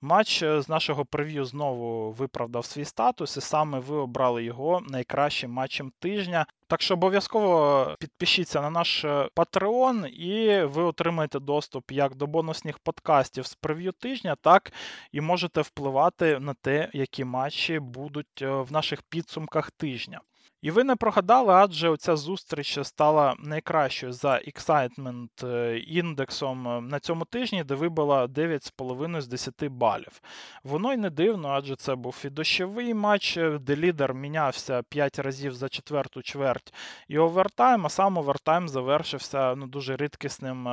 Матч 0.00 0.42
е, 0.42 0.62
з 0.62 0.68
нашого 0.68 1.04
прев'ю 1.04 1.44
знову 1.44 2.10
виправдав 2.12 2.64
свій 2.64 2.84
статус, 2.84 3.36
і 3.36 3.40
саме 3.40 3.78
ви 3.78 3.96
обрали 3.96 4.44
його 4.44 4.82
найкращим 4.88 5.50
матчем 5.50 5.92
тижня. 5.98 6.46
Так 6.66 6.82
що 6.82 6.94
обов'язково 6.94 7.86
підпишіться 8.00 8.60
на 8.60 8.70
наш 8.70 9.04
е, 9.04 9.28
Patreon, 9.36 10.06
і 10.06 10.64
ви 10.64 10.82
отримаєте 10.82 11.40
доступ 11.40 11.92
як 11.92 12.14
до 12.14 12.26
бонусних 12.26 12.78
подкастів 12.78 13.46
з 13.46 13.54
прев'ю 13.54 13.92
тижня, 13.92 14.36
так 14.40 14.72
і 15.12 15.20
можете 15.20 15.60
впливати 15.60 16.38
на 16.38 16.54
те, 16.54 16.90
які 16.92 17.24
матчі 17.24 17.78
будуть 17.78 18.42
е, 18.42 18.50
в 18.50 18.72
наших 18.72 19.02
підсумках 19.02 19.70
тижня. 19.70 20.20
І 20.64 20.70
ви 20.70 20.84
не 20.84 20.96
прогадали, 20.96 21.52
адже 21.52 21.88
оця 21.88 22.16
зустріч 22.16 22.78
стала 22.82 23.36
найкращою 23.38 24.12
за 24.12 24.30
Excitement 24.30 25.46
е, 25.46 25.78
індексом 25.78 26.68
е, 26.68 26.80
на 26.80 27.00
цьому 27.00 27.24
тижні, 27.24 27.64
де 27.64 27.74
вибила 27.74 28.26
9,5 28.26 29.20
з 29.20 29.28
10 29.28 29.64
балів. 29.68 30.20
Воно 30.62 30.92
й 30.92 30.96
не 30.96 31.10
дивно, 31.10 31.48
адже 31.48 31.76
це 31.76 31.94
був 31.94 32.22
і 32.24 32.30
дощовий 32.30 32.94
матч, 32.94 33.38
де 33.60 33.76
лідер 33.76 34.14
мінявся 34.14 34.82
5 34.82 35.18
разів 35.18 35.54
за 35.54 35.68
четверту 35.68 36.22
чверть 36.22 36.74
і 37.08 37.18
овертайм, 37.18 37.86
а 37.86 37.88
сам 37.88 38.18
овертайм 38.18 38.68
завершився 38.68 39.54
ну, 39.54 39.66
дуже 39.66 39.96
рідкісним 39.96 40.64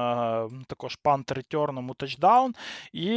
також 0.67 0.95
пант-ретерном 0.95 1.91
у 1.91 1.93
тачдаун. 1.93 2.53
І 2.93 3.15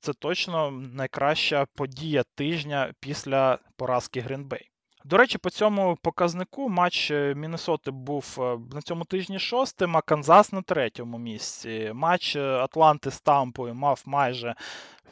це 0.00 0.12
точно 0.18 0.70
найкраща 0.70 1.66
подія 1.74 2.22
тижня 2.34 2.92
після 3.00 3.58
поразки 3.76 4.20
Грінбей. 4.20 4.69
До 5.04 5.16
речі, 5.16 5.38
по 5.38 5.50
цьому 5.50 5.98
показнику 6.02 6.68
матч 6.68 7.10
е, 7.10 7.34
Міннесоти 7.34 7.90
був 7.90 8.36
е, 8.38 8.58
на 8.74 8.82
цьому 8.82 9.04
тижні 9.04 9.38
шостим, 9.38 9.96
а 9.96 10.00
Канзас 10.00 10.52
на 10.52 10.62
третьому 10.62 11.18
місці. 11.18 11.90
Матч 11.94 12.36
е, 12.36 12.40
Атланти 12.40 13.10
з 13.10 13.20
Тампою 13.20 13.74
мав 13.74 14.02
майже 14.06 14.54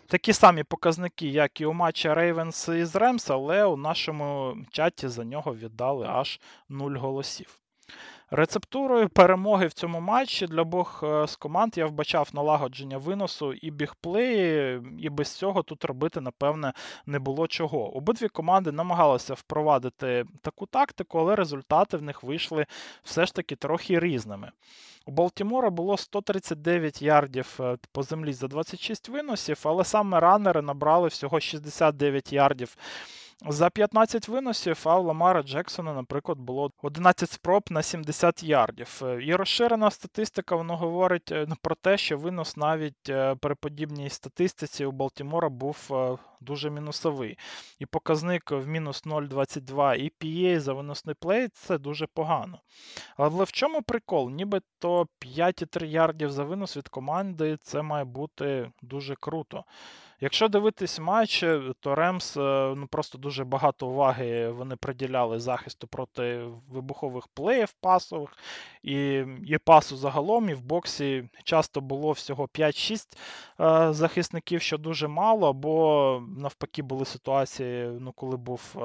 такі 0.07 0.32
самі 0.32 0.64
показники, 0.64 1.28
як 1.28 1.61
і 1.61 1.66
у 1.66 1.72
матчі 1.72 2.12
Рейвенс 2.12 2.68
із 2.68 2.97
Ремс, 2.97 3.30
але 3.30 3.64
у 3.64 3.76
нашому 3.76 4.57
чаті 4.70 5.09
за 5.09 5.24
нього 5.24 5.55
віддали 5.55 6.07
аж 6.11 6.41
0 6.68 6.93
голосів. 6.93 7.61
Рецептурою 8.31 9.09
перемоги 9.09 9.66
в 9.66 9.72
цьому 9.72 10.01
матчі 10.01 10.47
для 10.47 10.62
обох 10.62 11.03
е, 11.03 11.26
з 11.26 11.37
команд 11.37 11.79
я 11.79 11.87
вбачав 11.87 12.29
налагодження 12.33 12.99
виносу 12.99 13.53
і 13.53 13.70
бігплеї, 13.70 14.83
і 14.99 15.09
без 15.09 15.29
цього 15.29 15.62
тут 15.62 15.85
робити, 15.85 16.20
напевне, 16.20 16.72
не 17.07 17.18
було 17.18 17.47
чого. 17.47 17.97
Обидві 17.97 18.29
команди 18.29 18.72
намагалися 18.72 19.35
впровадити 19.35 20.24
таку 20.43 20.66
тактику, 20.66 21.18
але 21.18 21.37
результати 21.37 21.97
в 21.97 22.03
них 22.03 22.22
вийшли 22.22 22.66
все 23.03 23.26
ж 23.26 23.35
таки 23.35 23.57
трохи 23.57 24.01
різними. 24.01 24.51
У 25.07 25.11
Балтімора 25.11 25.70
було 25.70 25.97
139 25.97 27.03
ярдів 27.03 27.57
е, 27.61 27.76
по 27.93 28.03
землі 28.03 28.33
за 28.33 28.49
26 28.49 29.09
виносів, 29.09 29.61
але 29.62 29.85
саме 29.85 30.20
ранери 30.20 30.62
набрали 30.62 31.09
всього 31.09 31.41
69 31.41 32.33
ярдів 32.33 32.76
за 33.47 33.70
15 33.70 34.28
виносів, 34.28 34.82
а 34.84 34.99
у 34.99 35.03
Ламара 35.03 35.43
Джексона, 35.43 35.95
наприклад, 35.95 36.39
було 36.39 36.70
11 36.82 37.30
спроб 37.30 37.62
на 37.70 37.82
70 37.82 38.43
ярдів. 38.43 39.01
Е, 39.05 39.24
і 39.24 39.34
розширена 39.34 39.91
статистика 39.91 40.57
воно 40.57 40.76
говорить 40.76 41.32
е, 41.32 41.47
про 41.62 41.74
те, 41.74 41.99
що 41.99 42.18
винос 42.18 42.57
навіть 42.57 43.09
е, 43.09 43.34
при 43.34 43.55
подібній 43.55 44.11
статистиці 44.11 44.84
у 44.84 44.93
Балтімора 44.93 45.49
був 45.49 45.91
дуже 46.41 46.70
мінусовий. 46.70 47.39
І 47.78 47.86
показник 47.86 48.51
в 48.51 48.66
мінус 48.66 49.05
0,22 49.05 49.95
і 49.97 50.12
PA 50.20 50.61
за 50.61 50.72
виносний 50.72 51.14
плей 51.14 51.49
це 51.49 51.78
дуже 51.78 52.07
погано. 52.07 52.61
Але 53.16 53.45
в 53.45 53.53
чому 53.53 53.82
прикол? 53.82 54.30
Нібито 54.30 55.07
5,3 55.20 55.84
ярдів 55.84 56.32
за 56.32 56.45
винос 56.45 56.76
від 56.76 56.89
команди 56.89 57.57
це 57.62 57.82
має 57.82 58.05
бути 58.05 58.70
дуже 58.82 59.14
круто. 59.14 59.64
Якщо 60.20 60.48
дивитись 60.48 60.98
матч, 60.98 61.44
то 61.80 61.94
Ремс 61.94 62.36
е, 62.36 62.74
ну, 62.76 62.86
просто 62.86 63.18
дуже 63.18 63.44
багато 63.44 63.86
уваги 63.86 64.48
вони 64.48 64.76
приділяли 64.76 65.38
захисту 65.38 65.86
проти 65.86 66.44
вибухових 66.68 67.26
плеїв 67.26 67.72
пасових 67.72 68.36
і 68.82 69.24
і 69.46 69.58
пасу 69.64 69.96
загалом, 69.96 70.48
і 70.48 70.54
в 70.54 70.62
боксі 70.62 71.28
часто 71.44 71.80
було 71.80 72.12
всього 72.12 72.44
5-6 72.46 73.16
е, 73.60 73.92
захисників, 73.92 74.62
що 74.62 74.78
дуже 74.78 75.08
мало, 75.08 75.48
або 75.48 76.22
навпаки 76.38 76.82
були 76.82 77.04
ситуації, 77.04 77.90
ну, 78.00 78.12
коли 78.12 78.36
був 78.36 78.74
е, 78.76 78.78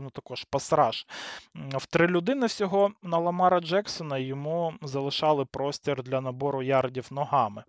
ну, 0.00 0.10
також 0.12 0.44
pass 0.44 0.72
rush. 0.72 1.06
В 1.54 1.86
три 1.86 2.06
людини 2.06 2.46
всього 2.46 2.90
на 3.02 3.18
Ламара 3.18 3.60
Джексона 3.60 4.18
йому 4.18 4.74
залишали 4.82 5.44
простір 5.44 6.02
для 6.02 6.20
набору 6.20 6.62
ярдів 6.62 7.06
ногами. 7.10 7.64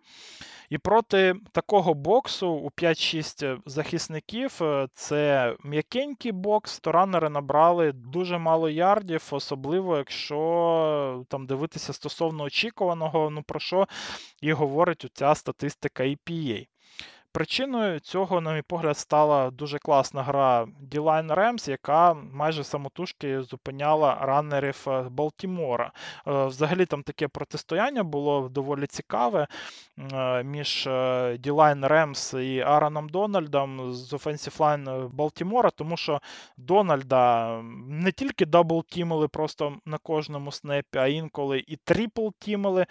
І 0.69 0.77
проти 0.77 1.35
такого 1.51 1.93
боксу 1.93 2.49
у 2.49 2.69
5-6 2.95 3.59
захисників 3.65 4.59
е, 4.61 4.87
це 4.93 5.55
м'якенький 5.63 6.31
бокс, 6.31 6.79
то 6.79 6.91
ранери 6.91 7.29
набрали 7.29 7.91
дуже 7.91 8.37
мало 8.37 8.69
ярдів, 8.69 9.27
особливо 9.31 9.97
якщо 9.97 11.25
там 11.29 11.45
дивитися 11.45 11.93
стосовно 11.93 12.43
очікуваного, 12.43 13.29
ну 13.29 13.43
про 13.43 13.59
що 13.59 13.87
і 14.41 14.53
говорить 14.53 15.05
ця 15.13 15.35
статистика 15.35 16.03
EPA. 16.03 16.65
Причиною 17.36 17.99
цього, 17.99 18.41
на 18.41 18.53
мій 18.53 18.61
погляд, 18.61 18.97
стала 18.97 19.51
дуже 19.51 19.79
класна 19.79 20.23
гра 20.23 20.67
D-Line 20.91 21.36
Rams, 21.36 21.69
яка 21.69 22.13
майже 22.13 22.63
самотужки 22.63 23.41
зупиняла 23.41 24.17
раннерів 24.21 24.86
е, 24.88 25.01
Балтімора. 25.09 25.91
Е, 26.27 26.45
взагалі 26.45 26.86
там 26.86 27.03
таке 27.03 27.27
протистояння 27.27 28.03
було 28.03 28.49
доволі 28.49 28.88
цікаве 28.88 29.47
е, 30.13 30.43
між 30.43 30.88
D-Line 30.88 31.88
Rams 31.88 32.39
і 32.39 32.59
Аароном 32.59 33.09
Дональдом 33.09 33.93
з 33.93 34.13
Offensive 34.13 34.57
Line 34.57 35.09
Балтімора, 35.09 35.69
тому 35.69 35.97
що 35.97 36.21
Дональда 36.57 37.61
не 37.88 38.11
тільки 38.11 38.45
дабл-тімили 38.45 39.27
просто 39.27 39.75
на 39.86 39.97
кожному 39.97 40.51
снепі, 40.51 40.97
а 40.97 41.07
інколи 41.07 41.63
і 41.67 41.77
трипл-тімили. 41.86 42.86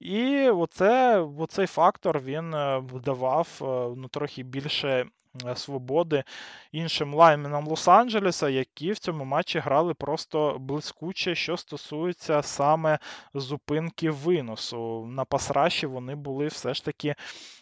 І 0.00 0.48
оце, 0.48 1.20
оцей 1.38 1.66
фактор 1.66 2.20
він 2.20 2.50
давав 3.04 3.48
ну, 3.96 4.08
трохи 4.08 4.42
більше 4.42 5.06
свободи 5.54 6.24
іншим 6.72 7.14
лайменам 7.14 7.68
Лос-Анджелеса, 7.68 8.48
які 8.48 8.92
в 8.92 8.98
цьому 8.98 9.24
матчі 9.24 9.58
грали 9.58 9.94
просто 9.94 10.56
блискуче, 10.58 11.34
що 11.34 11.56
стосується 11.56 12.42
саме 12.42 12.98
зупинки 13.34 14.10
виносу. 14.10 15.06
На 15.06 15.24
пасраші 15.24 15.86
вони 15.86 16.14
були 16.14 16.46
все 16.46 16.74
ж 16.74 16.84
таки 16.84 17.14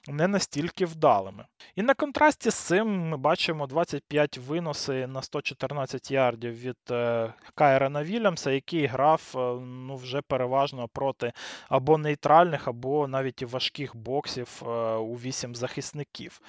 не 0.08 0.28
настільки 0.28 0.86
вдалими. 0.86 1.46
І 1.76 1.82
на 1.82 1.94
контрасті 1.94 2.50
з 2.50 2.54
цим 2.54 3.08
ми 3.08 3.16
бачимо 3.16 3.66
25 3.66 4.38
виноси 4.38 5.06
на 5.06 5.22
114 5.22 6.10
ярдів 6.10 6.60
від 6.60 6.76
е, 6.90 7.32
Кайрена 7.54 8.04
Вільямса, 8.04 8.50
який 8.50 8.86
грав 8.86 9.32
е, 9.34 9.38
ну, 9.64 9.96
вже 9.96 10.22
переважно 10.22 10.88
проти 10.88 11.32
або 11.68 11.98
нейтральних, 11.98 12.68
або 12.68 13.08
навіть 13.08 13.42
важких 13.42 13.96
боксів 13.96 14.62
у 14.98 15.14
8 15.14 15.54
захисників. 15.54 16.40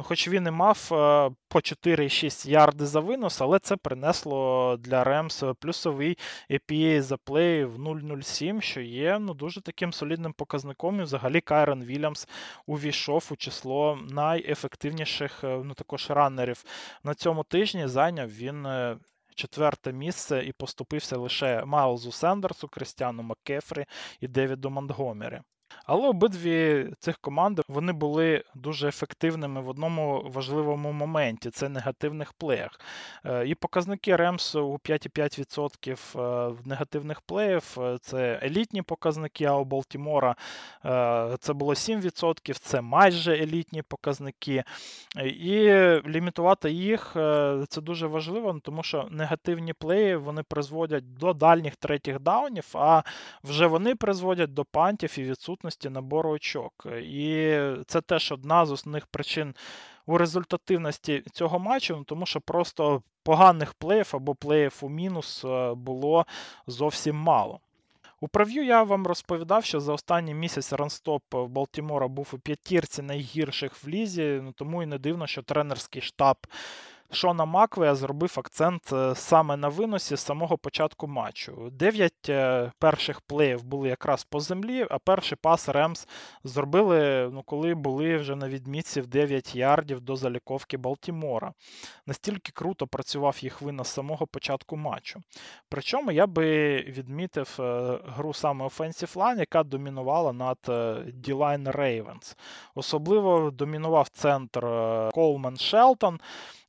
Ну, 0.00 0.04
Хоч 0.04 0.28
він 0.28 0.46
і 0.46 0.50
мав 0.50 0.88
е, 0.92 1.30
по 1.48 1.58
4,6 1.58 2.48
ярди 2.48 2.86
за 2.86 3.00
винос, 3.00 3.40
але 3.40 3.58
це 3.58 3.76
принесло 3.76 4.76
для 4.76 5.04
Ремс 5.04 5.44
плюсовий 5.60 6.18
EPA 6.50 7.00
за 7.00 7.16
плей 7.16 7.64
в 7.64 7.78
0,07, 7.78 8.60
що 8.60 8.80
є 8.80 9.18
ну, 9.18 9.34
дуже 9.34 9.60
таким 9.60 9.92
солідним 9.92 10.32
показником. 10.32 11.00
І 11.00 11.02
взагалі 11.02 11.40
Кайрон 11.40 11.84
Вільямс 11.84 12.28
увійшов 12.66 13.28
у 13.30 13.36
число 13.36 13.98
найефективніших 14.10 15.44
е, 15.44 15.62
ну, 15.64 15.74
також 15.74 16.10
раннерів 16.10 16.64
на 17.04 17.14
цьому 17.14 17.44
тижні. 17.44 17.88
Зайняв 17.88 18.28
він. 18.28 18.66
Е, 18.66 18.96
четверте 19.34 19.92
місце 19.92 20.44
і 20.46 20.52
поступився 20.52 21.16
лише 21.16 21.64
Майлзу 21.64 22.12
Сендерсу, 22.12 22.68
Кристіану 22.68 23.22
Маккефрі 23.22 23.86
і 24.20 24.28
Девіду 24.28 24.70
Монтгомері. 24.70 25.40
Але 25.92 26.08
обидві 26.08 26.86
цих 26.98 27.18
команди 27.18 27.62
вони 27.68 27.92
були 27.92 28.44
дуже 28.54 28.88
ефективними 28.88 29.60
в 29.60 29.68
одному 29.68 30.30
важливому 30.34 30.92
моменті 30.92 31.50
це 31.50 31.68
негативних 31.68 32.32
плеях. 32.32 32.80
Е, 33.24 33.46
і 33.46 33.54
показники 33.54 34.16
Ремс 34.16 34.54
у 34.54 34.78
5,5% 34.84 36.52
в 36.52 36.68
негативних 36.68 37.20
плеїв 37.20 37.76
це 38.00 38.40
елітні 38.42 38.82
показники, 38.82 39.44
а 39.44 39.56
у 39.56 39.64
Балтімора 39.64 40.36
це 41.40 41.52
було 41.52 41.72
7%, 41.72 42.54
це 42.58 42.80
майже 42.80 43.36
елітні 43.36 43.82
показники. 43.82 44.64
І 45.24 45.60
лімітувати 46.06 46.70
їх 46.70 47.10
це 47.68 47.80
дуже 47.80 48.06
важливо, 48.06 48.60
тому 48.62 48.82
що 48.82 49.08
негативні 49.10 49.72
плеї 49.72 50.16
вони 50.16 50.42
призводять 50.42 51.14
до 51.14 51.32
дальніх 51.32 51.76
третіх 51.76 52.20
даунів, 52.20 52.66
а 52.74 53.02
вже 53.44 53.66
вони 53.66 53.94
призводять 53.94 54.54
до 54.54 54.64
пантів 54.64 55.18
і 55.18 55.22
відсутності 55.22 55.79
набору 55.88 56.30
очок. 56.30 56.86
І 57.02 57.58
це 57.86 58.00
теж 58.00 58.32
одна 58.32 58.66
з 58.66 58.70
основних 58.70 59.06
причин 59.06 59.54
у 60.06 60.18
результативності 60.18 61.22
цього 61.32 61.58
матчу, 61.58 61.96
ну, 61.96 62.04
тому 62.04 62.26
що 62.26 62.40
просто 62.40 63.02
поганих 63.22 63.74
плеїв 63.74 64.10
або 64.12 64.34
плеїв 64.34 64.78
у 64.80 64.88
мінус 64.88 65.44
е, 65.44 65.74
було 65.74 66.26
зовсім 66.66 67.16
мало. 67.16 67.60
У 68.20 68.28
прев'ю 68.28 68.64
я 68.64 68.82
вам 68.82 69.06
розповідав, 69.06 69.64
що 69.64 69.80
за 69.80 69.92
останній 69.92 70.34
місяць 70.34 70.72
ранстоп 70.72 71.22
Балтімора 71.30 72.08
був 72.08 72.30
у 72.32 72.38
п'ятірці 72.38 73.02
найгірших 73.02 73.84
в 73.84 73.88
лізі, 73.88 74.40
ну 74.42 74.52
тому 74.52 74.82
і 74.82 74.86
не 74.86 74.98
дивно, 74.98 75.26
що 75.26 75.42
тренерський 75.42 76.02
штаб 76.02 76.36
Шона 77.12 77.44
Маквея 77.44 77.94
зробив 77.94 78.34
акцент 78.38 78.92
е, 78.92 79.14
саме 79.14 79.56
на 79.56 79.68
виносі 79.68 80.16
з 80.16 80.20
самого 80.20 80.58
початку 80.58 81.06
матчу. 81.06 81.70
Дев'ять 81.72 82.28
е, 82.28 82.72
перших 82.78 83.20
плеїв 83.20 83.64
були 83.64 83.88
якраз 83.88 84.24
по 84.24 84.40
землі, 84.40 84.86
а 84.90 84.98
перший 84.98 85.38
пас 85.42 85.68
Ремс 85.68 86.08
зробили, 86.44 87.30
ну, 87.32 87.42
коли 87.42 87.74
були 87.74 88.16
вже 88.16 88.36
на 88.36 88.48
відмітці 88.48 89.00
в 89.00 89.06
9 89.06 89.56
ярдів 89.56 90.00
до 90.00 90.16
заліковки 90.16 90.76
Балтімора. 90.76 91.52
Настільки 92.06 92.52
круто 92.52 92.86
працював 92.86 93.38
їх 93.40 93.62
винос 93.62 93.88
з 93.88 93.92
самого 93.92 94.26
початку 94.26 94.76
матчу. 94.76 95.22
Причому 95.68 96.12
я 96.12 96.26
би 96.26 96.76
відмітив 96.76 97.56
е, 97.60 97.98
гру 98.06 98.34
саме 98.34 98.64
Offensive 98.64 99.14
Line, 99.14 99.38
яка 99.38 99.62
домінувала 99.62 100.32
над 100.32 100.58
D-Line 100.68 101.76
Ravens. 101.76 102.36
Особливо 102.74 103.50
домінував 103.50 104.08
центр 104.08 104.60
Колман 105.12 105.56
Шелтон 105.56 106.20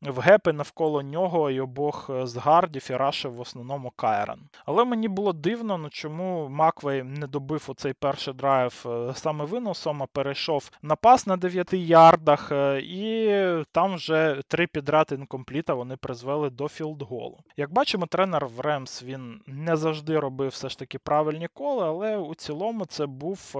в 0.01 0.19
гепи 0.19 0.53
навколо 0.53 1.01
нього 1.01 1.51
і 1.51 1.59
обох 1.59 2.09
е, 2.09 2.27
з 2.27 2.37
гардів 2.37 2.87
і 2.89 2.95
рашив 2.95 3.33
в 3.33 3.39
основному 3.39 3.91
Кайрон. 3.95 4.39
Але 4.65 4.85
мені 4.85 5.07
було 5.07 5.33
дивно, 5.33 5.77
ну 5.77 5.89
чому 5.89 6.49
Маквей 6.49 7.03
не 7.03 7.27
добив 7.27 7.65
у 7.67 7.73
цей 7.73 7.93
перший 7.93 8.33
драйв 8.33 8.83
е, 8.85 9.13
саме 9.15 9.45
виносом, 9.45 10.03
а 10.03 10.05
перейшов 10.05 10.71
на 10.81 10.95
пас 10.95 11.27
на 11.27 11.37
9 11.37 11.73
ярдах, 11.73 12.51
е, 12.51 12.81
і 12.81 13.65
там 13.71 13.95
вже 13.95 14.41
три 14.47 14.67
підряд 14.67 15.11
інкомпліта 15.11 15.73
вони 15.73 15.97
призвели 15.97 16.49
до 16.49 16.67
філдголу. 16.67 17.39
Як 17.57 17.73
бачимо, 17.73 18.05
тренер 18.05 18.45
в 18.45 18.59
Ремс 18.59 19.03
він 19.03 19.41
не 19.47 19.75
завжди 19.75 20.19
робив 20.19 20.49
все 20.49 20.69
ж 20.69 20.79
таки 20.79 20.99
правильні 20.99 21.47
коли, 21.53 21.85
але 21.85 22.17
у 22.17 22.35
цілому 22.35 22.85
це 22.85 23.05
був 23.05 23.55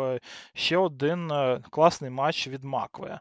ще 0.53 0.77
один 0.77 1.31
класний 1.69 2.11
матч 2.11 2.47
від 2.47 2.63
Маквея. 2.63 3.19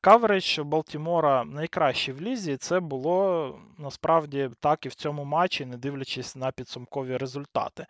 Каверидж 0.00 0.58
Балтімора 0.58 1.44
найкращий 1.44 2.14
в 2.14 2.20
лізі, 2.20 2.56
це 2.56 2.80
було 2.80 3.58
насправді 3.78 4.50
так 4.60 4.86
і 4.86 4.88
в 4.88 4.94
цьому 4.94 5.24
матчі, 5.24 5.66
не 5.66 5.76
дивлячись 5.76 6.36
на 6.36 6.50
підсумкові 6.50 7.16
результати. 7.16 7.86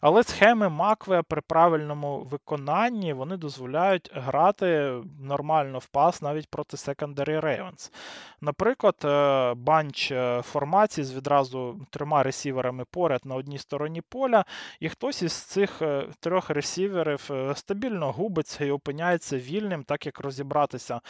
Але 0.00 0.22
схеми 0.22 0.68
Макве 0.68 1.22
при 1.22 1.40
правильному 1.40 2.18
виконанні 2.18 3.12
вони 3.12 3.36
дозволяють 3.36 4.10
грати 4.14 4.94
нормально 5.20 5.78
в 5.78 5.86
пас 5.86 6.22
навіть 6.22 6.48
проти 6.48 6.76
Secondary 6.76 7.40
Ravens. 7.40 7.92
Наприклад, 8.40 8.96
е, 9.04 9.54
банч 9.54 10.12
е, 10.12 10.42
формацій 10.42 11.04
з 11.04 11.14
відразу 11.14 11.80
трьома 11.90 12.22
ресіверами 12.22 12.84
поряд 12.90 13.20
на 13.24 13.34
одній 13.34 13.58
стороні 13.58 14.00
поля, 14.00 14.44
і 14.80 14.88
хтось 14.88 15.22
із 15.22 15.32
цих 15.32 15.82
е, 15.82 16.06
трьох 16.20 16.50
ресіверів 16.50 17.30
стабільно 17.54 18.12
губиться 18.12 18.64
і 18.64 18.70
опиняється 18.70 19.38
вільним, 19.38 19.84
так 19.84 20.06
як 20.06 20.20
розібратися 20.20 21.00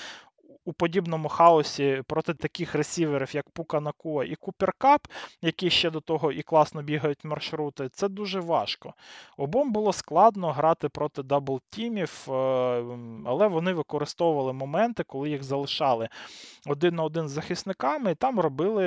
у 0.66 0.72
подібному 0.72 1.28
хаосі 1.28 2.02
проти 2.06 2.34
таких 2.34 2.74
ресіверів, 2.74 3.34
як 3.34 3.50
Пука 3.50 3.80
Накуа 3.80 4.24
і 4.24 4.34
Купер 4.34 4.72
Кап, 4.78 5.06
які 5.42 5.70
ще 5.70 5.90
до 5.90 6.00
того 6.00 6.32
і 6.32 6.42
класно 6.42 6.82
бігають 6.82 7.24
маршрути, 7.24 7.88
це 7.88 8.08
дуже 8.08 8.40
важко. 8.40 8.94
Обом 9.36 9.72
було 9.72 9.92
складно 9.92 10.52
грати 10.52 10.88
проти 10.88 11.22
даблтімів, 11.22 12.26
е, 12.28 12.32
але 13.26 13.46
вони 13.46 13.72
використовували 13.72 14.52
моменти, 14.52 15.02
коли 15.02 15.30
їх 15.30 15.42
залишали 15.42 16.08
один 16.66 16.94
на 16.94 17.02
один 17.02 17.28
з 17.28 17.32
захисниками, 17.32 18.10
і 18.10 18.14
там 18.14 18.40
робили, 18.40 18.84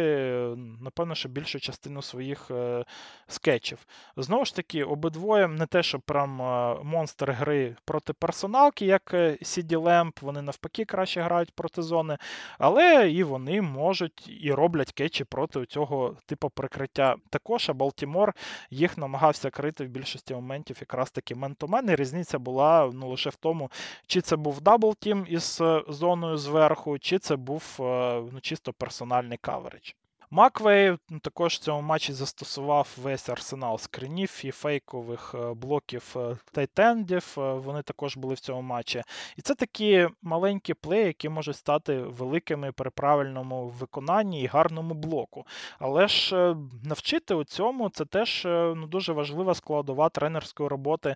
напевно, 0.81 1.15
що 1.15 1.29
більшу 1.29 1.59
частину 1.59 2.01
своїх 2.01 2.51
е, 2.51 2.85
кетчів. 3.27 3.85
Знову 4.17 4.45
ж 4.45 4.55
таки, 4.55 4.83
обидвоє 4.83 5.47
не 5.47 5.65
те, 5.65 5.83
що 5.83 5.99
прям 5.99 6.41
е, 6.41 6.75
монстр 6.83 7.31
гри 7.31 7.75
проти 7.85 8.13
персоналки, 8.13 8.85
як 8.85 9.13
CeeDee 9.13 9.67
Lamb, 9.67 10.11
вони 10.21 10.41
навпаки 10.41 10.85
краще 10.85 11.21
грають 11.21 11.51
проти 11.51 11.68
проти 11.69 12.17
але 12.57 13.11
і 13.11 13.23
вони 13.23 13.61
можуть 13.61 14.27
і 14.41 14.53
роблять 14.53 14.91
кетчі 14.91 15.23
проти 15.23 15.65
цього 15.65 16.17
типу 16.25 16.49
прикриття. 16.49 17.15
Також 17.29 17.69
а 17.69 17.73
Балтімор 17.73 18.33
їх 18.69 18.97
намагався 18.97 19.49
крити 19.49 19.85
в 19.85 19.87
більшості 19.87 20.33
моментів 20.33 20.77
якраз 20.79 21.11
таки 21.11 21.35
man-to-man, 21.35 21.89
і 21.89 21.95
Різниця 21.95 22.39
була 22.39 22.91
ну, 22.93 23.09
лише 23.09 23.29
в 23.29 23.35
тому, 23.35 23.71
чи 24.07 24.21
це 24.21 24.35
був 24.35 24.61
double 24.61 25.00
team 25.00 25.25
із 25.29 25.61
е, 25.61 25.83
зоною 25.87 26.37
зверху, 26.37 26.99
чи 26.99 27.19
це 27.19 27.35
був 27.35 27.77
е, 27.79 27.83
ну, 28.31 28.39
чисто 28.41 28.73
персональний 28.73 29.37
coverage. 29.37 29.91
Маквей 30.31 30.97
також 31.21 31.53
в 31.53 31.57
цьому 31.57 31.81
матчі 31.81 32.13
застосував 32.13 32.95
весь 33.01 33.29
арсенал 33.29 33.77
скринів 33.77 34.41
і 34.43 34.51
фейкових 34.51 35.35
е, 35.35 35.53
блоків 35.53 36.15
е, 36.15 36.37
тайтендів. 36.51 37.35
Е, 37.37 37.53
вони 37.53 37.81
також 37.81 38.17
були 38.17 38.33
в 38.33 38.39
цьому 38.39 38.61
матчі. 38.61 39.03
І 39.37 39.41
це 39.41 39.55
такі 39.55 40.07
маленькі 40.21 40.73
плеї, 40.73 41.05
які 41.05 41.29
можуть 41.29 41.55
стати 41.55 41.97
великими 41.97 42.71
при 42.71 42.89
правильному 42.89 43.67
виконанні 43.67 44.41
і 44.41 44.45
гарному 44.45 44.93
блоку. 44.93 45.45
Але 45.79 46.07
ж 46.07 46.55
навчити 46.83 47.33
у 47.33 47.43
цьому 47.43 47.89
це 47.89 48.05
теж 48.05 48.41
ну, 48.45 48.87
дуже 48.87 49.13
важлива 49.13 49.55
складова 49.55 50.09
тренерської 50.09 50.69
роботи 50.69 51.15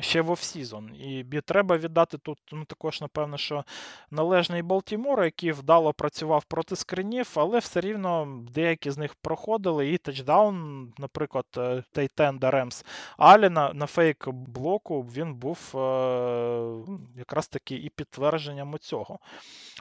ще 0.00 0.20
в 0.20 0.30
off-season. 0.30 0.94
І 0.94 1.24
треба 1.44 1.76
віддати 1.76 2.18
тут 2.18 2.38
ну, 2.52 2.64
також, 2.64 3.00
напевно, 3.00 3.36
що 3.36 3.64
належний 4.10 4.62
Балтімор, 4.62 5.24
який 5.24 5.52
вдало 5.52 5.92
працював 5.92 6.44
проти 6.44 6.76
скринів, 6.76 7.30
але 7.34 7.58
все 7.58 7.80
рівно 7.80 8.24
деякі 8.54 8.90
з 8.90 8.98
них 8.98 9.14
проходили, 9.14 9.90
і 9.92 9.98
тачдаун, 9.98 10.92
наприклад, 10.98 11.46
тайтенда 11.92 12.50
Ремс 12.50 12.84
Алена 13.16 13.72
на 13.74 13.86
fake 13.86 14.28
блоку 14.28 15.02
він 15.02 15.34
був 15.34 15.58
е, 15.74 15.78
якраз 17.16 17.48
таки 17.48 17.74
і 17.74 17.90
підтвердженням 17.90 18.74
цього. 18.80 19.18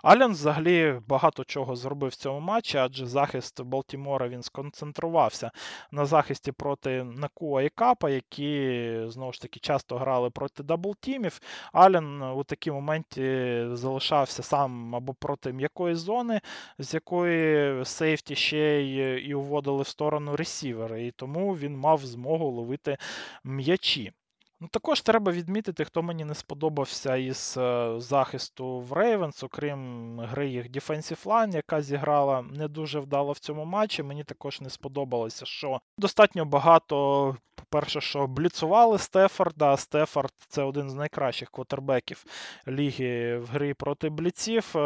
Ален 0.04 0.32
взагалі 0.32 1.01
багато 1.08 1.43
чого 1.43 1.76
зробив 1.76 2.10
в 2.10 2.16
цьому 2.16 2.39
матчі, 2.39 2.78
адже 2.78 3.06
захист 3.06 3.62
Балтімора 3.62 4.28
він 4.28 4.43
сконцентрувався 4.43 5.51
на 5.91 6.06
захисті 6.06 6.51
проти 6.51 7.04
Накуа 7.04 7.62
і 7.62 7.70
Капа, 7.70 8.10
які 8.10 8.95
знову 9.08 9.34
ж 9.34 9.41
таки 9.41 9.60
часто 9.60 9.97
грали 9.97 10.30
проти 10.30 10.64
даблтімів. 10.64 11.39
Ален 11.74 12.22
у 12.22 12.43
такій 12.43 12.72
моменті 12.72 13.66
залишався 13.72 14.43
сам 14.43 14.95
або 14.95 15.14
проти 15.14 15.54
м'якої 15.54 15.95
зони, 15.95 16.41
з 16.80 16.93
якої 16.93 17.86
сейфті 17.86 18.36
ще 18.36 18.82
й, 18.82 19.28
і 19.30 19.34
уводили 19.34 19.82
в 19.82 19.88
сторону 19.88 20.36
ресівера, 20.36 20.97
і 20.97 21.12
тому 21.12 21.56
він 21.56 21.78
мав 21.78 22.06
змогу 22.06 22.49
ловити 22.49 22.97
м'ячі. 23.43 24.14
Ну, 24.64 24.70
Також 24.72 25.01
треба 25.01 25.32
відмітити, 25.32 25.86
хто 25.86 26.03
мені 26.03 26.26
не 26.26 26.36
сподобався 26.36 27.16
із 27.16 27.55
е, 27.57 27.93
захисту 27.97 28.80
в 28.80 28.93
Рейвенс, 28.93 29.43
окрім 29.43 30.20
гри 30.20 30.49
їх 30.49 30.70
Defensive 30.70 31.26
Line, 31.26 31.55
яка 31.55 31.82
зіграла 31.82 32.41
не 32.41 32.68
дуже 32.68 32.99
вдало 32.99 33.32
в 33.32 33.39
цьому 33.39 33.66
матчі. 33.66 34.03
Мені 34.03 34.24
також 34.24 34.61
не 34.61 34.70
сподобалося, 34.70 35.45
що 35.45 35.82
достатньо 35.97 36.45
багато 36.45 37.36
по-перше, 37.55 38.01
що 38.01 38.28
бліцували 38.28 38.97
Стефорда. 38.97 39.78
Стефорд 39.78 40.32
це 40.47 40.64
один 40.64 40.89
з 40.89 40.93
найкращих 40.93 41.49
квотербеків 41.49 42.26
ліги 42.68 43.38
в 43.38 43.45
грі 43.45 43.74
проти 43.74 44.09
бліців. 44.09 44.78
Е, 44.78 44.80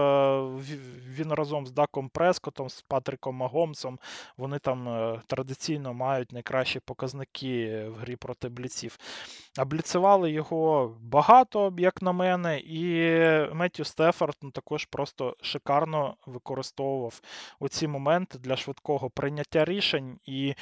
він 1.10 1.34
разом 1.34 1.68
з 1.68 1.72
Даком 1.72 2.10
Прескотом, 2.10 2.70
з 2.70 2.82
Патриком 2.82 3.36
Магомсом. 3.36 4.00
Вони 4.38 4.60
там 4.60 4.90
е, 4.90 5.22
традиційно 5.28 5.94
мають 5.94 6.32
найкращі 6.32 6.80
показники 6.80 7.86
в 7.88 7.96
грі 7.96 8.16
проти 8.16 8.50
бліців. 8.50 8.98
А 10.04 10.28
його 10.28 10.96
багато, 11.02 11.74
як 11.78 12.02
на 12.02 12.12
мене, 12.12 12.60
і 12.60 13.12
Меттю 13.54 13.84
Стефорд 13.84 14.36
ну, 14.42 14.52
також 14.52 14.86
просто 14.86 15.36
шикарно 15.42 16.16
використовував 16.26 17.22
оці 17.60 17.88
моменти 17.88 18.40
для 18.40 18.56
швидкого 18.56 19.10
прийняття 19.10 19.66
рішень. 19.66 20.20
І 20.26 20.54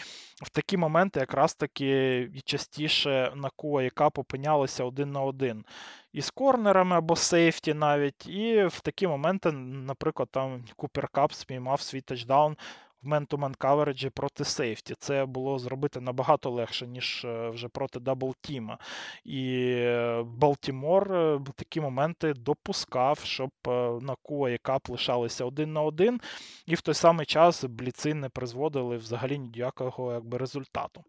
в 0.44 0.50
такі 0.50 0.78
моменти 0.78 1.20
якраз 1.20 1.56
таки 1.56 2.20
і 2.36 2.42
частіше 2.42 3.32
на 3.36 3.50
Куа 3.56 3.84
і 3.84 3.90
Кап 3.90 4.20
опинялися 4.20 4.84
один 4.84 5.12
на 5.12 5.22
один. 5.22 5.66
із 6.14 6.30
корнерами 6.30 6.96
або 6.96 7.16
сейфті 7.16 7.74
навіть. 7.74 8.28
І 8.28 8.66
в 8.66 8.80
такі 8.80 9.08
моменти, 9.08 9.52
наприклад, 9.52 10.30
там 10.32 10.64
Купер 10.76 11.08
Кап 11.08 11.34
спіймав 11.34 11.82
свій 11.82 12.02
тачдаун 12.02 12.58
man-to-man 13.06 13.56
кавереджі 13.56 14.10
проти 14.10 14.46
сейфті. 14.46 14.96
Це 15.00 15.26
було 15.26 15.60
зробити 15.60 16.02
набагато 16.02 16.50
легше, 16.50 16.88
ніж 16.88 17.26
е, 17.26 17.50
вже 17.50 17.68
проти 17.68 18.00
даблтіма. 18.00 18.78
І 19.24 19.72
е, 19.78 20.24
Балтімор 20.26 21.14
е, 21.14 21.40
такі 21.56 21.82
моменти 21.82 22.34
допускав, 22.34 23.20
щоб 23.20 23.52
Накуа 24.02 24.50
і 24.50 24.58
Кап 24.58 24.90
лишалися 24.90 25.46
один 25.46 25.74
на 25.74 25.82
один, 25.82 26.22
і 26.66 26.76
в 26.76 26.82
той 26.82 26.94
самий 26.94 27.26
час 27.26 27.64
бліци 27.64 28.14
не 28.14 28.30
призводили 28.30 28.98
взагалі 28.98 29.40
ніякого 29.40 30.14
якби, 30.14 30.38
результату. 30.38 31.04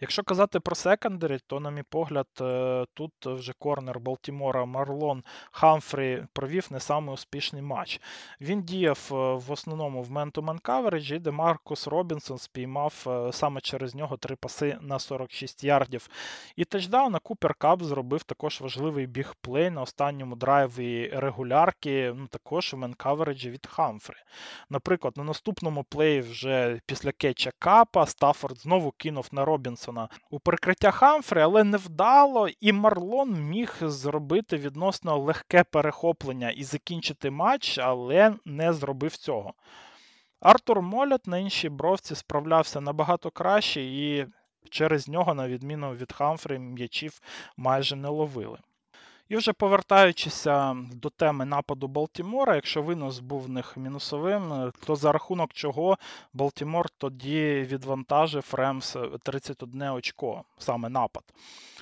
Якщо 0.00 0.22
казати 0.22 0.60
про 0.60 0.74
secondary, 0.74 1.38
то, 1.46 1.60
на 1.60 1.70
мій 1.70 1.82
погляд, 1.82 2.26
е, 2.40 2.86
тут 2.94 3.12
вже 3.24 3.52
корнер 3.58 4.00
Балтімора 4.00 4.64
Марлон 4.64 5.22
Хамфрі 5.50 6.24
провів 6.32 6.66
не 6.70 6.80
самий 6.80 7.14
успішний 7.14 7.62
матч. 7.62 8.00
Він 8.40 8.62
діяв 8.62 9.08
е, 9.10 9.14
в 9.14 9.52
основному 9.52 10.02
в 10.02 10.10
man-to-man 10.10 10.58
кавереджі, 10.58 11.18
Демаркус 11.18 11.86
Робінсон 11.86 12.38
спіймав 12.38 13.04
е, 13.06 13.32
саме 13.32 13.60
через 13.60 13.94
нього 13.94 14.16
три 14.16 14.36
паси 14.36 14.78
на 14.80 14.98
46 14.98 15.64
ярдів. 15.64 16.08
І 16.56 16.64
тачдаун 16.64 17.12
на 17.12 17.18
Купер 17.18 17.54
Кап 17.54 17.82
зробив 17.82 18.22
також 18.22 18.60
важливий 18.60 19.06
big 19.06 19.33
play 19.33 19.70
на 19.70 19.82
останньому 19.82 20.36
драйві 20.36 21.10
регулярки, 21.14 22.12
ну 22.16 22.26
також 22.26 22.72
в 22.72 22.76
man 22.76 22.93
кавереджі 22.93 23.50
від 23.50 23.66
Хамфрі. 23.66 24.16
Наприклад, 24.70 25.16
на 25.16 25.24
наступному 25.24 25.84
плеї 25.84 26.20
вже 26.20 26.80
після 26.86 27.12
кетча 27.12 27.50
Капа 27.58 28.06
Стаффорд 28.06 28.58
знову 28.58 28.90
кинув 28.90 29.28
на 29.32 29.44
Робінсона 29.44 29.57
Робінсона 29.58 30.08
у 30.30 30.40
прикриття 30.40 30.90
Хамфрі, 30.90 31.40
але 31.40 31.64
невдало, 31.64 32.48
і 32.60 32.72
Марлон 32.72 33.34
міг 33.34 33.76
зробити 33.80 34.56
відносно 34.56 35.18
легке 35.18 35.64
перехоплення 35.64 36.50
і 36.50 36.64
закінчити 36.64 37.30
матч, 37.30 37.78
але 37.78 38.34
не 38.44 38.72
зробив 38.72 39.16
цього. 39.16 39.54
Артур 40.40 40.82
Молят 40.82 41.26
на 41.26 41.38
іншій 41.38 41.68
бровці 41.68 42.14
справлявся 42.14 42.80
набагато 42.80 43.30
краще, 43.30 43.80
і 43.82 44.26
через 44.70 45.08
нього, 45.08 45.34
на 45.34 45.48
відміну 45.48 45.94
від 45.94 46.12
Хамфрі, 46.12 46.58
м'ячів 46.58 47.20
майже 47.56 47.96
не 47.96 48.08
ловили. 48.08 48.58
І 49.28 49.36
вже 49.36 49.52
повертаючися 49.52 50.76
до 50.92 51.10
теми 51.10 51.44
нападу 51.44 51.88
Балтімора, 51.88 52.54
якщо 52.54 52.82
винос 52.82 53.18
був 53.18 53.42
в 53.42 53.48
них 53.48 53.76
мінусовим, 53.76 54.72
то 54.86 54.96
за 54.96 55.12
рахунок 55.12 55.52
чого 55.52 55.98
Балтімор 56.32 56.90
тоді 56.90 57.66
відвантажив 57.70 58.48
Ремс 58.52 58.96
31 59.22 59.82
очко, 59.82 60.44
саме 60.58 60.88
напад. 60.88 61.22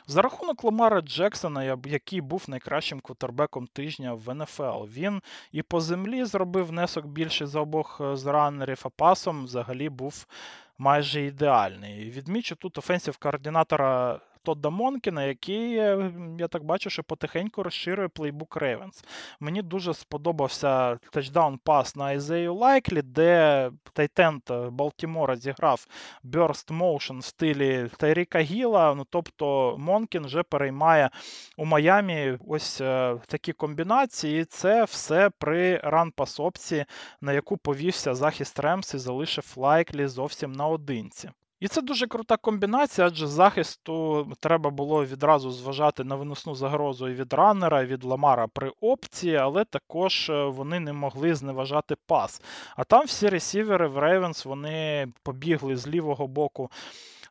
За 0.09 0.23
рахунок 0.23 0.65
Ламара 0.65 1.01
Джексона, 1.01 1.79
який 1.85 2.21
був 2.21 2.45
найкращим 2.49 3.01
квотербеком 3.01 3.67
тижня 3.67 4.15
в 4.15 4.35
НФЛ. 4.35 4.85
Він 4.85 5.23
і 5.53 5.63
по 5.63 5.81
землі 5.81 6.25
зробив 6.25 6.67
внесок 6.67 7.07
більше 7.07 7.47
за 7.47 7.61
обох 7.61 8.01
е, 8.01 8.17
з 8.17 8.27
раннерів, 8.27 8.83
а 8.85 8.89
пасом 8.89 9.45
взагалі 9.45 9.89
був 9.89 10.27
майже 10.79 11.23
ідеальний. 11.23 12.11
Відмічу 12.11 12.57
тут 12.57 12.79
offensive 12.79 13.17
координатора 13.17 14.21
Тодда 14.47 14.71
Монкіна, 14.71 15.25
який, 15.25 15.71
я 16.39 16.49
так 16.51 16.65
бачу, 16.65 16.91
що 16.91 17.03
потихеньку 17.03 17.63
розширює 17.63 18.09
плейбук 18.09 18.57
Рейвенс. 18.57 19.05
Мені 19.41 19.63
дуже 19.63 19.95
сподобався 19.95 20.97
тачдаун 20.97 21.59
пас 21.65 21.97
на 21.97 22.13
Ізею 22.13 22.55
Лайклі, 22.55 23.03
де 23.03 23.71
tight 23.93 24.29
end 24.29 24.51
Балтімора 24.71 25.37
зіграв 25.37 25.87
burst 26.25 26.79
motion 26.79 27.19
в 27.19 27.25
стилі 27.25 27.91
Тайріка 27.99 28.41
Гіла. 28.41 28.95
Ну, 28.95 29.07
тобто 29.11 29.77
Монкін 29.79 30.27
вже 30.27 30.43
переймає 30.43 31.11
у 31.57 31.65
Майамі 31.65 32.39
ось 32.47 32.81
е, 32.81 33.17
такі 33.27 33.53
комбінації. 33.53 34.43
І 34.43 34.45
це 34.45 34.85
все 34.85 35.31
при 35.39 35.77
ран-пасопці, 35.77 36.85
на 37.21 37.33
яку 37.33 37.57
повівся 37.57 38.15
захист 38.15 38.61
Ремс 38.61 38.95
і 38.95 38.99
залишив 38.99 39.53
Лайклі 39.57 40.07
зовсім 40.07 40.53
наодинці. 40.53 41.31
І 41.61 41.69
це 41.69 41.83
дуже 41.83 42.07
крута 42.07 42.37
комбінація, 42.37 43.07
адже 43.07 43.27
захисту 43.27 44.27
треба 44.41 44.71
було 44.71 45.05
відразу 45.05 45.51
зважати 45.51 46.05
на 46.05 46.17
виносну 46.17 46.55
загрозу 46.55 47.09
і 47.09 47.15
від 47.15 47.33
раннера, 47.33 47.83
і 47.83 47.87
від 47.87 48.05
ламара 48.05 48.47
при 48.47 48.73
опції, 48.81 49.37
але 49.37 49.65
також 49.65 50.31
е, 50.31 50.45
вони 50.45 50.81
не 50.81 50.93
могли 50.93 51.35
зневажати 51.35 51.97
пас. 52.07 52.43
А 52.77 52.85
там 52.85 53.05
всі 53.05 53.29
ресівери 53.29 53.89
в 53.89 53.99
Рейвенс 53.99 54.45
вони 54.45 55.09
побігли 55.23 55.77
з 55.77 55.89
лівого 55.89 56.27
боку 56.27 56.71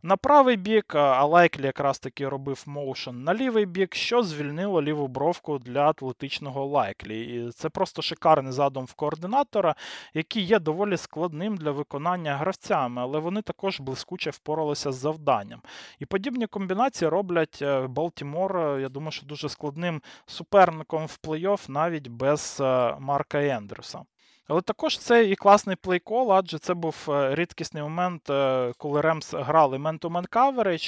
на 0.06 0.18
правий 0.18 0.58
бік, 0.58 0.96
а 0.96 1.26
Лайклі 1.26 1.66
якраз 1.66 2.00
таки 2.00 2.30
робив 2.30 2.64
моушен 2.66 3.24
на 3.24 3.34
лівий 3.34 3.66
бік, 3.66 3.96
що 3.96 4.24
звільнило 4.24 4.82
ліву 4.82 5.08
бровку 5.08 5.60
для 5.60 5.90
атлетичного 5.90 6.66
Лайклі. 6.66 7.22
І 7.22 7.52
це 7.52 7.70
просто 7.70 8.02
шикарний 8.02 8.52
задум 8.52 8.86
в 8.86 8.94
координатора, 8.94 9.76
який 10.14 10.44
є 10.44 10.60
доволі 10.60 10.98
складним 10.98 11.58
для 11.58 11.72
виконання 11.72 12.38
гравцями, 12.38 13.02
але 13.02 13.20
вони 13.20 13.42
також 13.42 13.80
блискуче 13.80 14.30
впоралися 14.30 14.92
з 14.92 14.96
завданням. 14.96 15.62
І 16.00 16.06
подібні 16.06 16.48
комбінації 16.48 17.10
роблять 17.10 17.60
е, 17.62 17.88
Балтімор, 17.88 18.58
е, 18.58 18.82
я 18.82 18.90
думаю, 18.90 19.12
що 19.12 19.26
дуже 19.26 19.50
складним 19.50 20.02
суперником 20.26 21.06
в 21.06 21.20
плей-офф 21.24 21.70
навіть 21.70 22.08
без 22.08 22.58
е, 22.62 22.96
Марка 23.00 23.44
Ендрюса. 23.44 24.02
Але 24.48 24.62
також 24.62 24.98
це 24.98 25.26
і 25.26 25.36
класний 25.36 25.76
плейкол, 25.76 26.34
адже 26.34 26.60
це 26.60 26.74
був 26.74 27.08
е, 27.10 27.36
рідкісний 27.36 27.84
момент, 27.84 28.30
е, 28.30 28.74
коли 28.78 29.02
Ремс 29.02 29.34
грали 29.34 29.78
мен-то-мен 29.78 30.26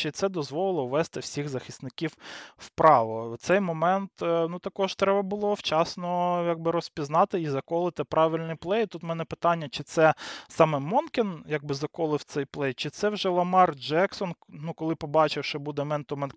і 0.05 0.11
це 0.11 0.29
дозволило 0.29 0.87
ввести 0.87 1.19
всіх 1.19 1.49
захисників 1.49 2.11
вправо. 2.57 3.37
Цей 3.39 3.59
момент 3.59 4.11
е, 4.21 4.47
ну, 4.49 4.59
також 4.59 4.95
треба 4.95 5.21
було 5.21 5.53
вчасно 5.53 6.43
якби, 6.47 6.71
розпізнати 6.71 7.41
і 7.41 7.49
заколити 7.49 8.03
правильний 8.03 8.55
плей. 8.55 8.85
Тут 8.85 9.03
в 9.03 9.05
мене 9.05 9.25
питання, 9.25 9.69
чи 9.69 9.83
це 9.83 10.13
саме 10.47 10.79
Монкін 10.79 11.43
якби 11.47 11.73
заколив 11.73 12.23
цей 12.23 12.45
плей, 12.45 12.73
чи 12.73 12.89
це 12.89 13.09
вже 13.09 13.29
Ламар 13.29 13.75
Джексон, 13.75 14.33
ну, 14.49 14.73
коли 14.73 14.95
побачив, 14.95 15.45
що 15.45 15.59
буде 15.59 15.83
мен-то-мен 15.83 16.31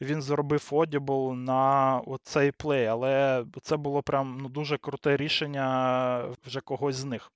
він 0.00 0.22
зробив 0.22 0.68
одібл 0.72 1.32
на 1.34 2.00
цей 2.22 2.52
плей. 2.52 2.86
Але 2.86 3.44
це 3.62 3.76
було 3.76 4.02
прям 4.02 4.38
ну, 4.42 4.48
дуже 4.48 4.78
круте 4.78 5.16
рішення 5.16 6.19
вже 6.46 6.60
когось 6.60 6.96
з 6.96 7.04
них. 7.04 7.32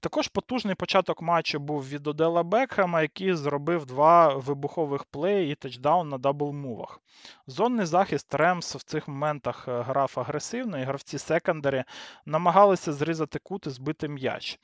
Також 0.00 0.28
потужний 0.28 0.74
початок 0.74 1.22
матчу 1.22 1.58
був 1.58 1.88
від 1.88 2.06
Одела 2.06 2.42
Бекхема, 2.42 3.02
який 3.02 3.34
зробив 3.34 3.86
два 3.86 4.34
вибухових 4.34 5.04
плеї 5.04 5.52
і 5.52 5.54
тачдаун 5.54 6.08
на 6.08 6.18
даблмувах. 6.18 7.00
Зонний 7.46 7.86
захист 7.86 8.34
Ремс 8.34 8.74
в 8.74 8.82
цих 8.82 9.08
моментах 9.08 9.68
е, 9.68 9.82
грав 9.82 10.12
агресивно, 10.16 10.78
і 10.78 10.82
гравці 10.82 11.18
секондарі 11.18 11.84
намагалися 12.26 12.92
зрізати 12.92 13.38
кут 13.38 13.66
і 13.66 13.70
збити 13.70 14.08
м'яч. 14.08 14.58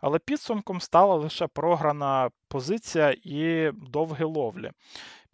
Але 0.00 0.18
підсумком 0.18 0.80
стала 0.80 1.14
лише 1.14 1.46
програна 1.46 2.30
позиція 2.48 3.16
і 3.22 3.70
довгі 3.72 4.24
ловлі. 4.24 4.70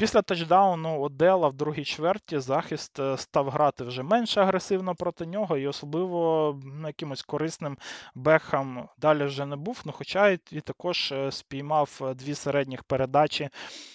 Після 0.02 0.22
тачдауну 0.22 1.00
Одела 1.00 1.48
в 1.48 1.54
другій 1.54 1.84
чверті 1.84 2.38
захист 2.38 2.98
е, 2.98 3.16
став 3.16 3.50
грати 3.50 3.84
вже 3.84 4.02
менш 4.02 4.36
агресивно 4.36 4.94
проти 4.94 5.26
нього, 5.26 5.56
і 5.56 5.66
особливо 5.66 6.60
якимось 6.86 7.22
корисним 7.22 7.78
Бехам 8.14 8.88
далі 8.98 9.24
вже 9.24 9.46
не 9.46 9.56
був. 9.56 9.82
Ну, 9.84 9.92
Хоча 9.92 10.28
і 10.28 10.60
також 10.64 11.12
е, 11.12 11.30
спіймав 11.32 12.00
е, 12.02 12.14
дві 12.14 12.34
середніх 12.34 12.82
передачі 12.82 13.48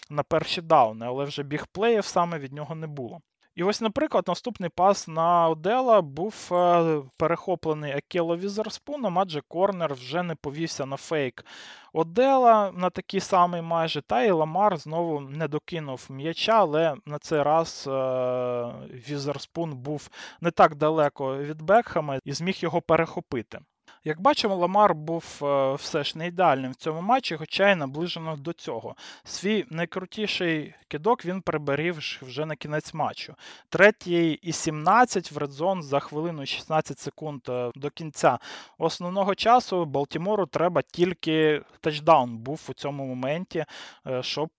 на 0.09 0.23
перші 0.23 0.61
дауни, 0.61 1.05
але 1.05 1.23
вже 1.25 1.43
бігплеїв 1.43 2.05
саме 2.05 2.39
від 2.39 2.53
нього 2.53 2.75
не 2.75 2.87
було. 2.87 3.21
І 3.57 3.63
ось, 3.63 3.81
наприклад, 3.81 4.25
наступний 4.27 4.69
пас 4.69 5.07
на 5.07 5.49
Одела 5.49 6.01
був 6.01 6.49
е, 6.51 7.01
перехоплений 7.17 7.91
Акело 7.91 8.37
Візерспуном, 8.37 9.19
адже 9.19 9.41
Корнер 9.41 9.93
вже 9.93 10.23
не 10.23 10.35
повівся 10.35 10.85
на 10.85 10.97
фейк 10.97 11.45
Одела 11.93 12.71
на 12.71 12.89
такий 12.89 13.19
самий 13.19 13.61
майже, 13.61 14.01
та 14.01 14.23
і 14.23 14.31
Ламар 14.31 14.77
знову 14.77 15.19
не 15.19 15.47
докинув 15.47 16.07
м'яча, 16.09 16.59
але 16.59 16.95
на 17.05 17.19
цей 17.19 17.43
раз 17.43 17.85
е, 17.87 17.91
Візерспун 19.09 19.75
був 19.75 20.09
не 20.41 20.51
так 20.51 20.75
далеко 20.75 21.37
від 21.37 21.61
Бекхема 21.61 22.19
і 22.23 22.33
зміг 22.33 22.55
його 22.59 22.81
перехопити. 22.81 23.59
Як 24.07 24.21
бачимо, 24.21 24.55
Ламар 24.55 24.95
був 24.95 25.39
е, 25.43 25.73
все 25.73 26.03
ж 26.03 26.17
не 26.17 26.27
ідеальним 26.27 26.71
в 26.71 26.75
цьому 26.75 27.01
матчі, 27.01 27.37
хоча 27.37 27.71
й 27.71 27.75
наближено 27.75 28.35
до 28.35 28.53
цього. 28.53 28.95
Свій 29.23 29.65
найкрутіший 29.69 30.73
кидок 30.87 31.25
він 31.25 31.41
приберіг 31.41 31.95
вже 32.21 32.45
на 32.45 32.55
кінець 32.55 32.93
матчу. 32.93 33.35
Третій 33.69 34.31
і 34.41 34.51
17 34.51 35.31
в 35.31 35.37
редзон 35.37 35.83
за 35.83 35.99
хвилину 35.99 36.45
16 36.45 36.99
секунд 36.99 37.41
е, 37.49 37.71
до 37.75 37.89
кінця 37.89 38.39
основного 38.77 39.35
часу. 39.35 39.85
Балтімору 39.85 40.45
треба 40.45 40.81
тільки 40.81 41.61
тачдаун 41.81 42.37
був 42.37 42.67
у 42.69 42.73
цьому 42.73 43.05
моменті, 43.05 43.65
е, 44.07 44.23
щоб 44.23 44.49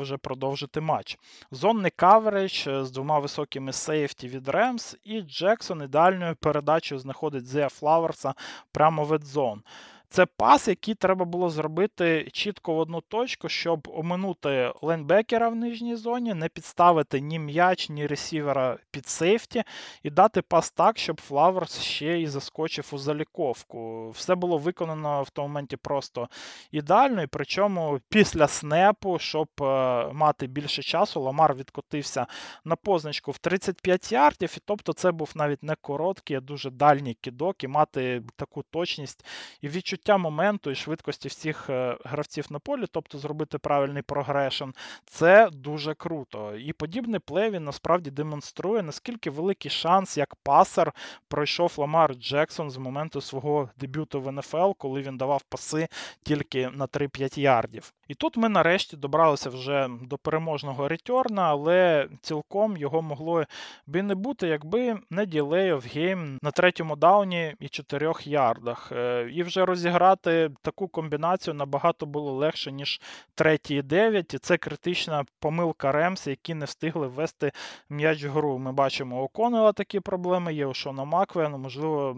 вже 0.00 0.16
продовжити 0.16 0.80
матч. 0.80 1.18
Зонний 1.50 1.90
coverage 1.96 2.68
з 2.68 2.90
двома 2.90 3.18
високими 3.18 3.72
сейфті 3.72 4.28
від 4.28 4.48
Ремс, 4.48 4.96
і 5.04 5.20
Джексон 5.20 5.82
ідеальною 5.82 6.36
передачею 6.36 6.98
знаходить 6.98 7.46
Зея 7.46 7.68
Флауерса 7.68 8.34
прямо 8.72 8.91
в 9.00 9.14
end 9.14 9.33
zone. 9.33 9.64
Це 10.12 10.26
пас, 10.26 10.68
який 10.68 10.94
треба 10.94 11.24
було 11.24 11.50
зробити 11.50 12.28
чітко 12.32 12.74
в 12.74 12.78
одну 12.78 13.00
точку, 13.00 13.48
щоб 13.48 13.88
оминути 13.94 14.72
лайнбекера 14.82 15.48
в 15.48 15.56
нижній 15.56 15.96
зоні, 15.96 16.34
не 16.34 16.48
підставити 16.48 17.20
ні 17.20 17.38
м'яч, 17.38 17.88
ні 17.88 18.06
ресівера 18.06 18.78
під 18.90 19.06
сейфті, 19.06 19.62
і 20.02 20.10
дати 20.10 20.42
пас 20.42 20.70
так, 20.70 20.98
щоб 20.98 21.20
Флаверс 21.20 21.80
ще 21.80 22.18
й 22.18 22.26
заскочив 22.26 22.88
у 22.92 22.98
заліковку. 22.98 24.10
Все 24.10 24.34
було 24.34 24.58
виконано 24.58 25.22
в 25.22 25.30
тому 25.30 25.48
моменті 25.48 25.76
просто 25.76 26.28
ідеально, 26.70 27.22
і 27.22 27.26
причому 27.26 28.00
після 28.08 28.48
снепу, 28.48 29.18
щоб 29.18 29.48
е, 29.60 29.64
мати 30.12 30.46
більше 30.46 30.82
часу, 30.82 31.20
Ламар 31.20 31.54
відкотився 31.54 32.26
на 32.64 32.76
позначку 32.76 33.30
в 33.30 33.38
35 33.38 34.12
ярдів, 34.12 34.54
і 34.56 34.60
тобто 34.64 34.92
це 34.92 35.12
був 35.12 35.32
навіть 35.34 35.62
не 35.62 35.74
короткий, 35.80 36.36
а 36.36 36.40
дуже 36.40 36.70
дальній 36.70 37.16
кидок, 37.20 37.64
і 37.64 37.68
мати 37.68 38.22
таку 38.36 38.62
точність 38.62 39.24
і 39.60 39.68
відчуття 39.68 40.01
моменту 40.08 40.70
і 40.70 40.74
швидкості 40.74 41.28
всіх 41.28 41.70
е, 41.70 41.96
гравців 42.04 42.46
на 42.50 42.58
полі, 42.58 42.84
тобто 42.90 43.18
зробити 43.18 43.58
правильний 43.58 44.02
прогрешен, 44.02 44.74
це 45.04 45.50
дуже 45.52 45.94
круто. 45.94 46.56
І 46.56 46.72
подібний 46.72 47.20
плей 47.20 47.50
він 47.50 47.64
насправді 47.64 48.10
демонструє, 48.10 48.82
наскільки 48.82 49.30
великий 49.30 49.70
шанс, 49.70 50.16
як 50.16 50.34
пасер 50.34 50.92
пройшов 51.28 51.74
Ламар 51.76 52.14
Джексон 52.14 52.70
з 52.70 52.76
моменту 52.76 53.20
свого 53.20 53.70
дебюту 53.76 54.20
в 54.20 54.32
НФЛ, 54.32 54.72
коли 54.78 55.02
він 55.02 55.16
давав 55.16 55.42
паси 55.42 55.88
тільки 56.22 56.68
на 56.68 56.86
3-5 56.86 57.38
ярдів. 57.38 57.92
І 58.08 58.14
тут 58.14 58.36
ми 58.36 58.48
нарешті 58.48 58.96
добралися 58.96 59.50
вже 59.50 59.88
до 60.02 60.18
переможного 60.18 60.88
ретьорна, 60.88 61.42
але 61.42 62.08
цілком 62.20 62.76
його 62.76 63.02
могло 63.02 63.44
би 63.86 64.02
не 64.02 64.14
бути, 64.14 64.48
якби 64.48 64.98
не 65.10 65.26
ділей 65.26 65.72
of 65.72 65.94
гейм 65.94 66.38
на 66.42 66.50
третьому 66.50 66.96
дауні 66.96 67.54
і 67.60 67.68
4 67.68 68.12
ярдах. 68.24 68.92
Е, 68.92 69.28
і 69.32 69.42
вже 69.42 69.64
розіграти 69.64 70.50
таку 70.62 70.88
комбінацію 70.88 71.54
набагато 71.54 72.06
було 72.06 72.32
легше, 72.32 72.72
ніж 72.72 73.00
третій 73.34 73.74
і 73.74 73.82
9. 73.82 74.34
І 74.34 74.38
це 74.38 74.56
критична 74.56 75.24
помилка 75.38 75.92
Ремс, 75.92 76.26
які 76.26 76.54
не 76.54 76.64
встигли 76.64 77.06
ввести 77.06 77.52
м'яч 77.90 78.24
в 78.24 78.30
гру. 78.30 78.58
Ми 78.58 78.72
бачимо 78.72 79.22
у 79.22 79.28
Конела 79.28 79.72
такі 79.72 80.00
проблеми, 80.00 80.54
є 80.54 80.66
у 80.66 80.74
Шона 80.74 81.04
Макве, 81.04 81.48
ну, 81.48 81.58
можливо, 81.58 82.16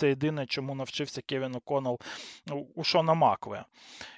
це 0.00 0.08
єдине, 0.08 0.46
чому 0.46 0.74
навчився 0.74 1.22
Кевін 1.22 1.54
О'Коннелл 1.54 1.98
у 2.74 2.84
Шона 2.84 3.14
Макве. 3.14 3.64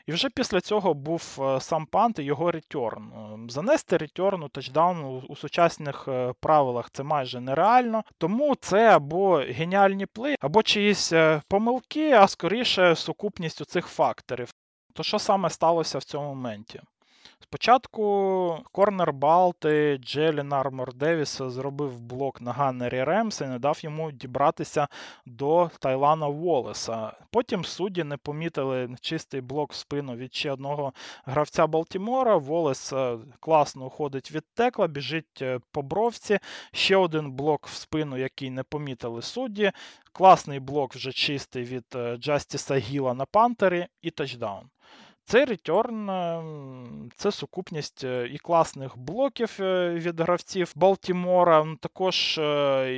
І 0.06 0.12
вже 0.12 0.30
після 0.30 0.60
цього 0.60 0.94
був 0.94 1.38
е, 1.40 1.60
сам 1.60 1.86
пант 1.86 2.18
і 2.18 2.22
його 2.22 2.50
return. 2.50 3.12
Е, 3.12 3.52
занести 3.52 3.96
return 3.96 4.42
у 4.42 4.48
тачдаун 4.48 5.24
у 5.28 5.36
сучасних 5.36 6.08
е, 6.08 6.34
правилах 6.40 6.90
це 6.90 7.02
майже 7.02 7.40
нереально. 7.40 8.04
Тому 8.18 8.54
це 8.54 8.96
або 8.96 9.36
геніальний 9.36 10.06
play, 10.06 10.36
або 10.40 10.62
чиїсь 10.62 11.12
помилки, 11.48 12.12
а 12.12 12.28
скоріше 12.28 12.96
сукупність 12.96 13.60
усіх 13.60 13.64
цих 13.64 13.86
факторів. 13.86 14.50
То 14.94 15.02
що 15.02 15.18
саме 15.18 15.50
сталося 15.50 15.98
в 15.98 16.04
цьому 16.04 16.28
моменті? 16.28 16.80
Спочатку 17.52 18.64
корнер 18.72 19.12
Балті 19.12 19.98
Джелін 20.02 20.52
Армор 20.52 20.94
Девіс 20.94 21.38
зробив 21.38 22.00
блок 22.00 22.40
на 22.40 22.52
ганнері 22.52 23.04
Ремса 23.04 23.44
і 23.44 23.48
не 23.48 23.58
дав 23.58 23.78
йому 23.82 24.12
дібратися 24.12 24.88
до 25.26 25.70
Тайлана 25.80 26.26
Волеса. 26.26 27.12
Потім 27.30 27.64
судді 27.64 28.04
не 28.04 28.16
помітили 28.16 28.96
чистий 29.00 29.40
блок 29.40 29.72
в 29.72 29.76
спину 29.76 30.16
від 30.16 30.34
ще 30.34 30.52
одного 30.52 30.92
гравця 31.24 31.66
Балтімора. 31.66 32.36
Волес 32.36 32.92
е, 32.92 33.18
класно 33.40 33.86
уходить 33.86 34.32
від 34.32 34.44
текла, 34.54 34.86
біжить 34.86 35.42
е, 35.42 35.60
по 35.72 35.82
бровці. 35.82 36.38
Ще 36.72 36.96
один 36.96 37.32
блок 37.32 37.66
в 37.66 37.74
спину, 37.74 38.16
який 38.16 38.50
не 38.50 38.62
помітили 38.62 39.22
судді. 39.22 39.72
Класний 40.12 40.60
блок 40.60 40.94
вже 40.94 41.12
чистий 41.12 41.64
від 41.64 41.84
е, 41.94 42.16
Джастіса 42.16 42.76
Гіла 42.76 43.14
на 43.14 43.24
Пантері 43.24 43.86
і 44.02 44.10
тачдаун. 44.10 44.71
Цей 45.24 45.44
ретерн 45.44 46.10
це 47.16 47.32
сукупність 47.32 48.04
е, 48.04 48.28
і 48.32 48.38
класних 48.38 48.98
блоків 48.98 49.56
е, 49.60 49.90
від 49.90 50.20
гравців 50.20 50.72
Балтімора, 50.76 51.76
також 51.80 52.38
е, 52.38 52.92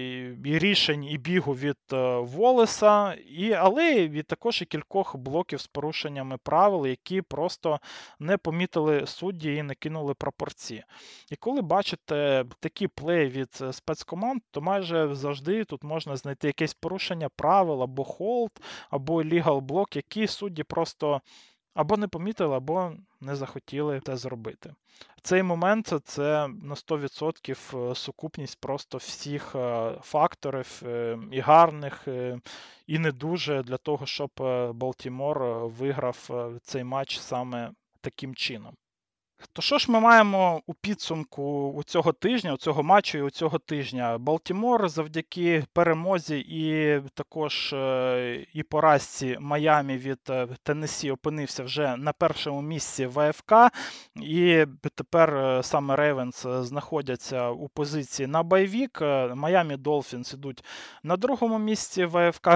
і 0.44 0.58
рішень 0.58 1.04
і 1.04 1.18
бігу 1.18 1.52
від 1.52 1.76
Волеса, 2.20 3.12
і, 3.12 3.52
але 3.52 3.92
і 3.92 4.22
також 4.22 4.62
і 4.62 4.64
кількох 4.64 5.16
блоків 5.16 5.60
з 5.60 5.66
порушеннями 5.66 6.36
правил, 6.42 6.86
які 6.86 7.22
просто 7.22 7.80
не 8.18 8.36
помітили 8.36 9.06
судді 9.06 9.54
і 9.54 9.62
не 9.62 9.74
кинули 9.74 10.14
прапорці. 10.14 10.84
І 11.30 11.36
коли 11.36 11.62
бачите 11.62 12.44
такі 12.60 12.88
плеї 12.88 13.28
від 13.28 13.64
спецкоманд, 13.72 14.42
то 14.50 14.60
майже 14.60 15.14
завжди 15.14 15.64
тут 15.64 15.84
можна 15.84 16.16
знайти 16.16 16.46
якесь 16.46 16.74
порушення 16.74 17.28
правил 17.36 17.82
або 17.82 18.04
hold, 18.04 18.52
або 18.90 19.24
illegal 19.24 19.60
block, 19.60 19.96
які 19.96 20.26
судді 20.26 20.62
просто 20.62 21.20
або 21.74 21.96
не 21.96 22.08
помітили, 22.08 22.56
або 22.56 22.92
не 23.20 23.36
захотіли 23.36 24.00
це 24.06 24.16
зробити. 24.16 24.74
Цей 25.22 25.42
момент 25.42 25.94
це 26.04 26.48
на 26.48 26.74
100% 26.74 27.90
е, 27.90 27.94
сукупність 27.94 28.60
просто 28.60 28.98
всіх 28.98 29.54
е, 29.54 29.94
факторів 30.02 30.82
е, 30.86 31.18
і 31.32 31.40
гарних, 31.40 32.08
і 32.86 32.98
не 32.98 33.12
дуже 33.12 33.62
для 33.62 33.76
того, 33.76 34.06
щоб 34.06 34.30
Балтімор 34.74 35.66
виграв 35.66 36.30
цей 36.62 36.84
матч 36.84 37.18
саме 37.18 37.70
таким 38.00 38.34
чином. 38.34 38.76
То 39.52 39.62
що 39.62 39.78
ж 39.78 39.90
ми 39.90 40.00
маємо 40.00 40.62
у 40.66 40.74
підсумку 40.74 41.72
у 41.76 41.82
цього 41.82 42.12
тижня, 42.12 42.54
у 42.54 42.56
цього 42.56 42.82
матчу 42.82 43.18
і 43.18 43.22
у 43.22 43.30
цього 43.30 43.58
тижня? 43.58 44.18
Балтімор 44.18 44.88
завдяки 44.88 45.64
перемозі 45.72 46.38
і 46.38 47.00
також 47.14 47.72
е, 47.72 48.46
і 48.52 48.62
поразці 48.62 49.36
Майамі 49.40 49.96
від 49.96 50.20
е, 50.30 50.48
Теннесі 50.62 51.10
опинився 51.10 51.64
вже 51.64 51.96
на 51.96 52.12
першому 52.12 52.62
місці 52.62 53.06
в 53.06 53.18
АФК, 53.20 53.52
і 54.22 54.66
тепер 54.94 55.36
е, 55.36 55.62
саме 55.62 55.96
Рейвенс 55.96 56.46
знаходяться 56.46 57.50
у 57.50 57.68
позиції 57.68 58.26
на 58.26 58.42
bye 58.42 58.64
week. 58.64 59.00
Майамі 59.34 59.76
Долфінс 59.76 60.34
ідуть 60.34 60.64
на 61.02 61.16
другому 61.16 61.58
місці 61.58 62.04
в 62.04 62.28
АФК. 62.28 62.48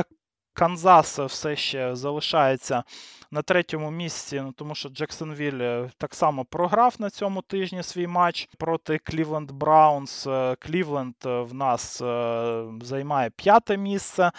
Канзас 0.59 1.19
все 1.19 1.57
ще 1.57 1.97
залишається 1.97 2.85
на 3.31 3.43
третьому 3.43 3.91
місці, 3.91 4.41
ну, 4.45 4.53
тому 4.53 4.75
що 4.75 4.89
Джексонвіль 4.89 5.61
е, 5.61 5.91
так 5.99 6.15
само 6.15 6.45
програв 6.45 6.95
на 6.99 7.11
цьому 7.11 7.43
тижні 7.43 7.83
свій 7.83 8.07
матч 8.07 8.49
проти 8.59 8.99
Клівленд 8.99 9.51
Браунс. 9.51 10.27
Клівленд 10.59 11.15
в 11.25 11.55
нас 11.55 12.01
е, 12.03 12.65
займає 12.83 13.31
п'яте 13.31 13.77
місце 13.77 14.31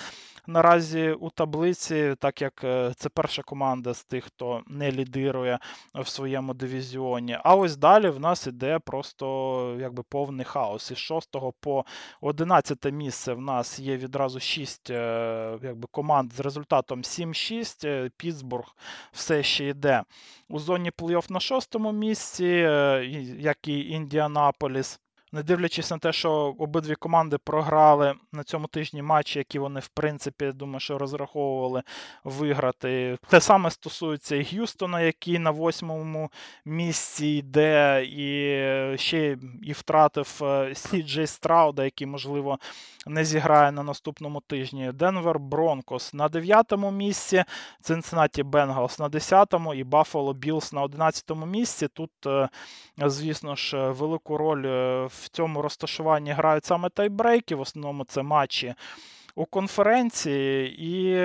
наразі 0.47 1.11
у 1.11 1.29
таблиці, 1.29 2.15
так 2.19 2.41
як 2.41 2.63
е, 2.63 2.93
це 2.95 3.09
перша 3.09 3.41
команда 3.41 3.93
з 3.93 4.03
тих, 4.03 4.23
хто 4.23 4.61
не 4.67 4.91
лідирує 4.91 5.59
в 5.95 6.07
своєму 6.07 6.53
дивізіоні. 6.53 7.37
А 7.43 7.55
ось 7.55 7.77
далі 7.77 8.09
в 8.09 8.19
нас 8.19 8.47
іде 8.47 8.79
просто 8.79 9.77
якби 9.79 10.03
повний 10.03 10.45
хаос. 10.45 10.91
Із 10.91 10.97
6 10.97 11.29
по 11.59 11.85
11 12.21 12.91
місце 12.91 13.33
в 13.33 13.41
нас 13.41 13.79
є 13.79 13.97
відразу 13.97 14.39
6 14.39 14.89
якби, 14.89 15.87
команд 15.91 16.33
з 16.33 16.39
результатом 16.39 17.01
7-6. 17.01 18.09
Пітсбург 18.17 18.75
все 19.11 19.43
ще 19.43 19.67
йде 19.67 20.03
у 20.49 20.59
зоні 20.59 20.91
плей-офф 20.91 21.31
на 21.31 21.39
шостому 21.39 21.91
місці, 21.91 22.45
е, 22.45 23.05
як 23.39 23.67
і 23.67 23.89
Індіанаполіс 23.89 24.99
не 25.31 25.43
дивлячись 25.43 25.91
на 25.91 25.97
те, 25.97 26.13
що 26.13 26.31
обидві 26.59 26.95
команди 26.95 27.37
програли 27.37 28.15
на 28.31 28.43
цьому 28.43 28.67
тижні 28.67 29.01
матчі, 29.01 29.39
які 29.39 29.59
вони, 29.59 29.79
в 29.79 29.87
принципі, 29.87 30.51
думаю, 30.51 30.79
що 30.79 30.97
розраховували 30.97 31.83
виграти. 32.23 33.17
Те 33.27 33.41
саме 33.41 33.71
стосується 33.71 34.35
і 34.35 34.41
Г'юстона, 34.41 35.01
який 35.01 35.39
на 35.39 35.51
восьмому 35.51 36.31
місці 36.65 37.27
йде, 37.27 38.03
і 38.05 38.97
ще 38.97 39.37
і 39.63 39.71
втратив 39.71 40.39
е, 40.41 40.75
Сі 40.75 41.03
Джей 41.03 41.27
Страуда, 41.27 41.83
який, 41.83 42.07
можливо, 42.07 42.59
не 43.07 43.25
зіграє 43.25 43.71
на 43.71 43.83
наступному 43.83 44.41
тижні. 44.47 44.91
Денвер 44.93 45.39
Бронкос 45.39 46.13
на 46.13 46.29
дев'ятому 46.29 46.91
місці, 46.91 47.43
Цинциннаті 47.81 48.43
Бенгалс 48.43 48.99
на 48.99 49.09
десятому 49.09 49.73
і 49.73 49.83
Баффало 49.83 50.33
Білс 50.33 50.73
на 50.73 50.81
одинадцятому 50.81 51.45
місці. 51.45 51.87
Тут, 51.87 52.11
е, 52.25 52.49
звісно 52.97 53.55
ж, 53.55 53.89
велику 53.89 54.37
роль 54.37 54.63
в 54.63 54.67
е, 54.67 55.09
в 55.21 55.29
цьому 55.29 55.61
розташуванні 55.61 56.31
грають 56.31 56.65
саме 56.65 56.89
тайбрейки, 56.89 57.55
в 57.55 57.61
основному 57.61 58.03
це 58.05 58.23
матчі. 58.23 58.73
У 59.35 59.45
конференції, 59.45 60.75
і 60.79 61.15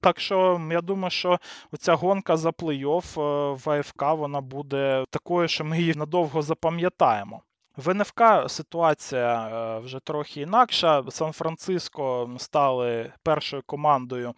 так 0.00 0.20
що 0.20 0.60
я 0.70 0.80
думаю, 0.80 1.10
що 1.10 1.38
оця 1.72 1.94
гонка 1.94 2.36
за 2.36 2.50
плей-офф 2.50 3.20
е, 3.20 3.54
в 3.64 3.70
АФК 3.70 4.02
вона 4.02 4.40
буде 4.40 5.04
такою, 5.10 5.48
що 5.48 5.64
ми 5.64 5.78
її 5.78 5.94
надовго 5.94 6.42
запам'ятаємо. 6.42 7.42
В 7.80 7.94
НФК 7.94 8.22
ситуація 8.48 9.48
е, 9.48 9.78
вже 9.78 10.00
трохи 10.00 10.40
інакша. 10.40 11.04
Сан-Франциско 11.10 12.30
стали 12.38 13.12
першою 13.22 13.62
командою 13.66 14.34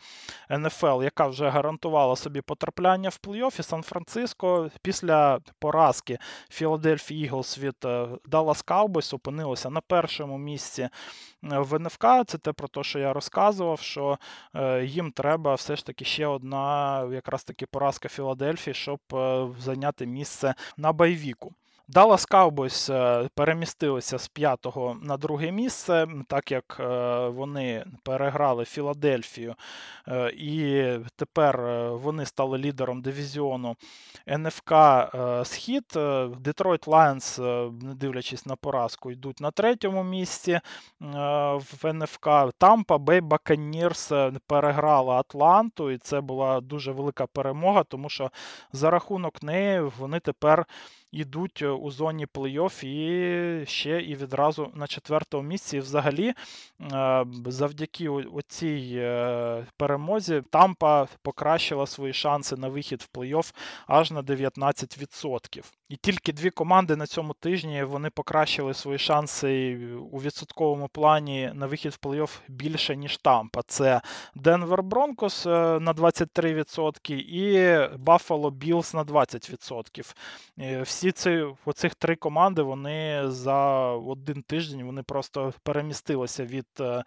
НФЛ, 0.50 1.02
яка 1.02 1.26
вже 1.26 1.48
гарантувала 1.48 2.16
собі 2.16 2.40
потрапляння 2.40 3.08
в 3.08 3.18
плей-офф. 3.22 3.62
Сан-Франциско 3.62 4.70
після 4.82 5.40
поразки 5.58 6.18
Філадельфії 6.50 7.24
Іглс 7.24 7.58
від 7.58 7.74
Даллас 8.24 8.64
Cowboys 8.64 9.14
опинилося 9.14 9.70
на 9.70 9.80
першому 9.80 10.38
місці 10.38 10.88
в 11.42 11.78
НФК. 11.78 12.06
Це 12.26 12.38
те 12.38 12.52
про 12.52 12.68
те, 12.68 12.82
що 12.82 12.98
я 12.98 13.12
розказував, 13.12 13.80
що 13.80 14.18
е, 14.54 14.84
їм 14.84 15.12
треба 15.12 15.54
все 15.54 15.76
ж 15.76 15.86
таки 15.86 16.04
ще 16.04 16.26
одна 16.26 17.04
якраз 17.12 17.44
таки 17.44 17.66
поразка 17.66 18.08
Філадельфії, 18.08 18.74
щоб 18.74 19.00
е, 19.12 19.48
зайняти 19.58 20.06
місце 20.06 20.54
на 20.76 20.92
байвіку. 20.92 21.54
Dallas 21.88 22.28
Cowboys 22.30 22.92
е, 22.92 23.28
перемістилися 23.34 24.18
з 24.18 24.28
п'ятого 24.28 24.96
на 25.02 25.16
друге 25.16 25.52
місце, 25.52 26.06
так 26.28 26.50
як 26.50 26.76
е, 26.80 26.84
вони 27.28 27.84
переграли 28.02 28.64
Філадельфію, 28.64 29.54
е, 30.08 30.30
і 30.30 30.86
тепер 31.16 31.62
вони 31.92 32.26
стали 32.26 32.58
лідером 32.58 33.02
дивізіону 33.02 33.76
НФК 34.28 34.74
Схід. 35.44 35.84
Детройт 36.40 36.86
Лайонс, 36.86 37.38
не 37.82 37.94
дивлячись 37.94 38.46
на 38.46 38.56
поразку, 38.56 39.10
йдуть 39.10 39.40
на 39.40 39.50
третьому 39.50 40.04
місці 40.04 40.60
в 41.00 41.92
НФК. 41.92 42.28
Тампа 42.58 42.98
Бей 42.98 43.20
Баканірс 43.20 44.12
переграла 44.46 45.14
Атланту, 45.14 45.90
і 45.90 45.98
це 45.98 46.20
була 46.20 46.60
дуже 46.60 46.92
велика 46.92 47.26
перемога, 47.26 47.84
тому 47.84 48.08
що 48.08 48.30
за 48.72 48.90
рахунок 48.90 49.42
неї 49.42 49.80
вони 49.80 50.20
тепер 50.20 50.66
йдуть 51.12 51.62
у 51.62 51.90
зоні 51.90 52.26
плей-офф 52.26 52.84
і 52.84 53.66
ще 53.66 54.02
і 54.02 54.14
відразу 54.14 54.70
на 54.74 54.86
четвертому 54.86 55.48
місці. 55.48 55.76
І 55.76 55.80
взагалі, 55.80 56.34
е, 56.92 57.24
завдяки 57.46 58.08
цій 58.42 58.92
е, 58.96 59.66
перемозі, 59.76 60.42
Тампа 60.50 61.08
покращила 61.22 61.86
свої 61.86 62.12
шанси 62.12 62.56
на 62.56 62.68
вихід 62.68 63.02
в 63.02 63.18
плей-офф 63.18 63.54
аж 63.86 64.10
на 64.10 64.22
19%. 64.22 65.62
І 65.92 65.96
тільки 65.96 66.32
дві 66.32 66.50
команди 66.50 66.96
на 66.96 67.06
цьому 67.06 67.34
тижні 67.34 67.84
вони 67.84 68.10
покращили 68.10 68.74
свої 68.74 68.98
шанси 68.98 69.76
у 70.12 70.18
відсотковому 70.18 70.88
плані 70.88 71.52
на 71.54 71.66
вихід 71.66 71.92
в 71.92 72.06
плей-офф 72.06 72.38
більше, 72.48 72.96
ніж 72.96 73.16
Тампа. 73.16 73.62
Це 73.66 74.00
Денвер 74.34 74.82
Бронкос 74.82 75.46
е, 75.46 75.50
на 75.80 75.92
23% 75.92 77.12
і 77.12 77.56
Buffalo 77.96 78.50
Bills 78.50 78.94
на 78.94 79.04
20%. 79.04 80.82
Всі 80.82 81.12
ці 81.12 81.44
оцих 81.64 81.94
три 81.94 82.16
команди 82.16 82.62
вони 82.62 83.22
за 83.26 83.86
один 83.86 84.42
тиждень 84.42 84.84
вони 84.84 85.02
просто 85.02 85.52
перемістилися 85.62 86.44
від 86.44 86.66
е, 86.80 87.04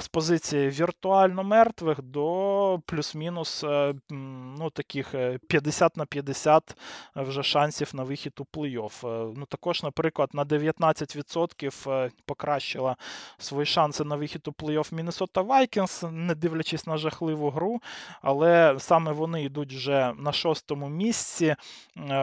з 0.00 0.08
позиції 0.08 0.68
віртуально 0.68 1.44
мертвих 1.44 2.02
до 2.02 2.80
плюс-мінус 2.86 3.64
ну, 4.10 4.70
таких 4.72 5.14
50 5.48 5.96
на 5.96 6.06
50 6.06 6.76
вже 7.16 7.42
шансів 7.42 7.90
на 7.94 8.09
вихід 8.10 8.32
у 8.38 8.58
плей-офф. 8.58 9.06
Е, 9.06 9.32
ну, 9.36 9.46
Також, 9.46 9.82
наприклад, 9.82 10.30
на 10.32 10.44
19% 10.44 11.90
е, 11.90 12.10
покращила 12.26 12.96
свої 13.38 13.66
шанси 13.66 14.04
на 14.04 14.16
вихід 14.16 14.48
у 14.48 14.50
плей-офф 14.50 14.94
Міннесота 14.94 15.42
Вайкінс, 15.42 16.04
не 16.10 16.34
дивлячись 16.34 16.86
на 16.86 16.96
жахливу 16.96 17.50
гру. 17.50 17.80
Але 18.22 18.76
саме 18.78 19.12
вони 19.12 19.42
йдуть 19.42 19.72
вже 19.72 20.12
на 20.18 20.32
шостому 20.32 20.88
місці. 20.88 21.46
Е, 21.46 21.56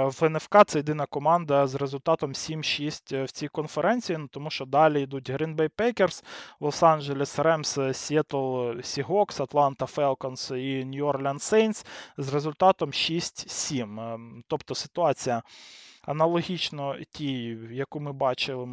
в 0.06 0.30
НФК 0.30 0.58
це 0.68 0.80
єдина 0.80 1.06
команда 1.06 1.68
з 1.68 1.76
результатом 1.76 2.32
7-6 2.32 3.24
в 3.24 3.32
цій 3.32 3.48
конференції, 3.48 4.18
ну, 4.18 4.28
тому 4.28 4.50
що 4.50 4.66
далі 4.66 5.02
йдуть 5.02 5.30
Green 5.30 5.56
Bay 5.56 5.70
Packers, 5.78 6.24
Лос-Анджелес 6.62 7.44
Ремс, 7.44 7.80
Сіетл 7.94 8.72
Сігокс, 8.82 9.40
Атланта 9.40 9.86
Фелконс 9.86 10.52
і 10.52 10.86
Нью-Орлеан 10.86 11.40
Сейнс 11.40 11.86
з 12.18 12.34
результатом 12.34 12.90
6-7. 12.90 14.42
Тобто 14.48 14.76
ситуація 14.76 15.44
аналогічно 16.08 16.96
тій, 17.12 17.58
яку 17.72 18.00
ми 18.00 18.14
бачили 18.14 18.64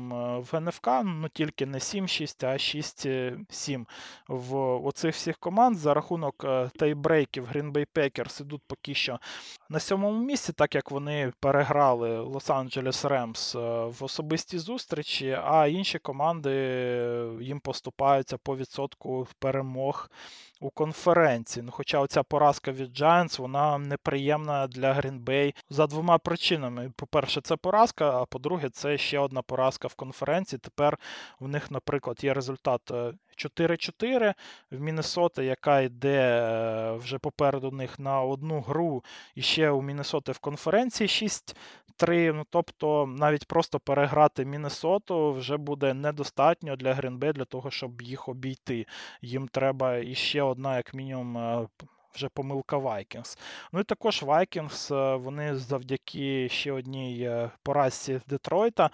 в 0.53 0.61
НФК, 0.61 0.89
ну 1.05 1.29
тільки 1.29 1.67
не 1.67 1.79
7-6, 1.79 2.47
а 2.47 2.53
6-7 2.53 3.87
в 4.29 4.57
оцих 4.87 5.15
всіх 5.15 5.39
команд. 5.39 5.77
За 5.77 5.95
рахунок 5.95 6.45
е, 6.45 6.71
тайбрейків 6.77 7.49
Green 7.53 7.73
Bay 7.73 7.87
Packers 7.95 8.43
ідуть 8.43 8.63
поки 8.67 8.95
що 8.95 9.19
на 9.69 9.81
сьомому 9.81 10.25
місці, 10.25 10.53
так 10.53 10.75
як 10.75 10.91
вони 10.91 11.33
переграли 11.41 12.21
Лос-Анджелес 12.21 13.09
Ремс 13.09 13.55
в 13.99 14.05
особистій 14.05 14.59
зустрічі, 14.59 15.39
а 15.45 15.67
інші 15.67 15.99
команди 15.99 16.51
їм 17.41 17.61
поступаються 17.61 18.37
по 18.39 18.57
відсотку 18.57 19.27
перемог 19.39 20.11
у 20.65 20.71
конференції. 20.71 21.63
Ну, 21.63 21.73
Хоча 21.73 22.01
оця 22.01 22.23
поразка 22.23 22.73
від 22.73 23.01
Giants, 23.01 23.41
вона 23.41 23.79
неприємна 23.79 24.67
для 24.67 24.93
Green 24.93 25.25
Bay 25.25 25.55
за 25.71 25.87
двома 25.87 26.19
причинами. 26.19 26.93
По-перше, 26.97 27.41
це 27.41 27.57
поразка, 27.57 28.23
а 28.23 28.25
по-друге, 28.25 28.71
це 28.71 28.99
ще 28.99 29.19
одна 29.19 29.43
поразка 29.43 29.89
в 29.89 29.95
конференції. 29.95 30.61
Тепер 30.63 30.99
в 31.41 31.49
них, 31.49 31.71
наприклад, 31.71 32.25
є 32.25 32.35
результат 32.35 32.81
4-4 33.37 34.23
е, 34.25 34.35
в 34.71 34.81
Міннесота, 34.81 35.43
яка 35.43 35.81
йде 35.81 36.19
е, 36.19 36.93
вже 36.93 37.19
попереду 37.19 37.71
них 37.71 37.99
на 37.99 38.23
одну 38.23 38.61
гру. 38.61 39.05
І 39.35 39.43
ще 39.43 39.71
у 39.71 39.83
Міннесоти 39.83 40.33
в 40.33 40.39
конференції 40.39 41.09
6 41.09 41.57
3. 41.97 42.33
Ну, 42.33 42.45
тобто 42.51 43.07
навіть 43.07 43.47
просто 43.47 43.81
переграти 43.81 44.45
Міннесоту 44.45 45.33
вже 45.33 45.57
буде 45.57 45.95
недостатньо 45.95 46.77
для 46.77 46.95
Грінбей 46.95 47.33
для 47.33 47.45
того, 47.45 47.71
щоб 47.71 48.03
їх 48.03 48.29
обійти. 48.29 48.87
Їм 49.23 49.49
треба 49.49 49.97
іще 49.97 50.43
одна, 50.43 50.77
як 50.77 50.95
мінімум, 50.95 51.39
е, 51.39 51.69
вже 52.15 52.29
помилка 52.29 52.77
Vikings. 52.77 53.39
Ну 53.73 53.81
і 53.81 53.85
також 53.85 54.23
Vikings, 54.23 54.95
е, 54.95 55.17
вони 55.17 55.57
завдяки 55.57 56.49
ще 56.49 56.73
одній 56.73 57.23
е, 57.23 57.51
поразці 57.63 58.21
Детройта 58.29 58.91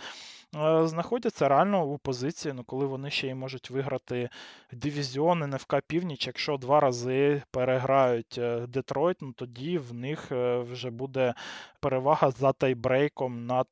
е, 0.56 0.86
знаходяться 0.86 1.48
реально 1.48 1.84
у 1.84 1.98
позиції, 1.98 2.54
ну 2.54 2.64
коли 2.64 2.86
вони 2.86 3.10
ще 3.10 3.28
й 3.28 3.34
можуть 3.34 3.70
виграти 3.70 4.28
дивізіон 4.72 5.38
НФК 5.38 5.76
Північ. 5.86 6.26
Якщо 6.26 6.56
два 6.56 6.80
рази 6.80 7.42
переграють 7.50 8.40
Детройт, 8.68 9.16
ну 9.20 9.32
тоді 9.32 9.78
в 9.78 9.94
них 9.94 10.30
вже 10.70 10.90
буде 10.90 11.34
перевага 11.80 12.30
за 12.30 12.52
тайбрейком 12.52 13.46
над 13.46 13.68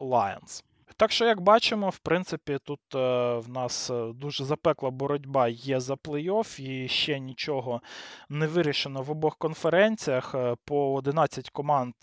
Lions. 0.00 0.64
Так 0.96 1.12
що, 1.12 1.24
як 1.24 1.40
бачимо, 1.40 1.90
в 1.90 1.98
принципі, 1.98 2.58
тут 2.64 2.80
е, 2.94 2.98
в 3.38 3.48
нас 3.48 3.90
е, 3.90 4.12
дуже 4.14 4.44
запекла 4.44 4.90
боротьба 4.90 5.48
є 5.48 5.80
за 5.80 5.94
плей-офф 5.94 6.60
і 6.60 6.88
ще 6.88 7.18
нічого 7.18 7.80
не 8.28 8.46
вирішено 8.46 9.02
в 9.02 9.10
обох 9.10 9.36
конференціях. 9.36 10.34
Е, 10.34 10.56
по 10.64 10.94
11 10.94 11.50
команд 11.50 11.94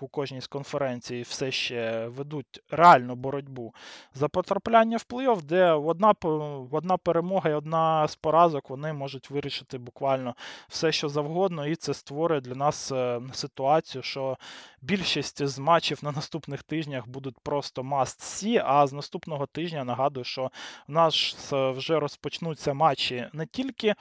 у 0.00 0.08
кожній 0.08 0.40
з 0.40 0.46
конференцій 0.46 1.22
все 1.22 1.50
ще 1.50 2.06
ведуть 2.06 2.60
реальну 2.70 3.14
боротьбу 3.14 3.74
за 4.14 4.28
потрапляння 4.28 4.96
в 4.96 5.06
плей-офф, 5.08 5.42
де 5.42 5.70
одна 5.70 6.14
одна 6.70 6.96
перемога 6.96 7.50
і 7.50 7.54
одна 7.54 8.08
з 8.08 8.16
поразок 8.16 8.70
вони 8.70 8.92
можуть 8.92 9.30
вирішити 9.30 9.78
буквально 9.78 10.34
все, 10.68 10.92
що 10.92 11.08
завгодно, 11.08 11.66
і 11.66 11.76
це 11.76 11.94
створює 11.94 12.40
для 12.40 12.54
нас 12.54 12.92
ситуацію, 13.32 14.02
що 14.02 14.36
більшість 14.86 15.46
з 15.46 15.58
матчів 15.58 15.98
на 16.02 16.12
наступних 16.12 16.62
тижнях 16.62 17.08
будуть 17.08 17.38
просто 17.42 17.82
must 17.82 18.20
see, 18.20 18.62
А 18.66 18.86
з 18.86 18.92
наступного 18.92 19.46
тижня 19.46 19.84
нагадую, 19.84 20.24
що 20.24 20.50
в 20.88 20.92
нас 20.92 21.52
вже 21.52 22.00
розпочнуться 22.00 22.74
матчі 22.74 23.26
не 23.32 23.46
тільки 23.46 23.94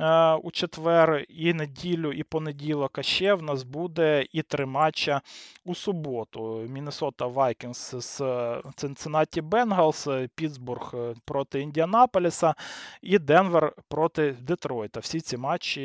е, 0.00 0.34
у 0.34 0.50
четвер, 0.50 1.24
і 1.28 1.54
неділю, 1.54 2.12
і 2.12 2.22
понеділок, 2.22 2.98
а 2.98 3.02
ще 3.02 3.34
в 3.34 3.42
нас 3.42 3.62
буде 3.62 4.26
і 4.32 4.42
три 4.42 4.66
матча 4.66 5.20
у 5.64 5.74
суботу. 5.74 6.66
Міннесота 6.68 7.26
Вайкінс 7.26 7.94
з 7.94 8.20
Cincinnati 8.20 9.42
Bengals, 9.42 10.28
Пітсбург 10.34 10.94
проти 11.24 11.60
Індіанаполіса 11.60 12.54
і 13.02 13.18
Денвер 13.18 13.72
проти 13.88 14.32
Детройта. 14.40 15.00
Всі 15.00 15.20
ці 15.20 15.36
матчі, 15.36 15.82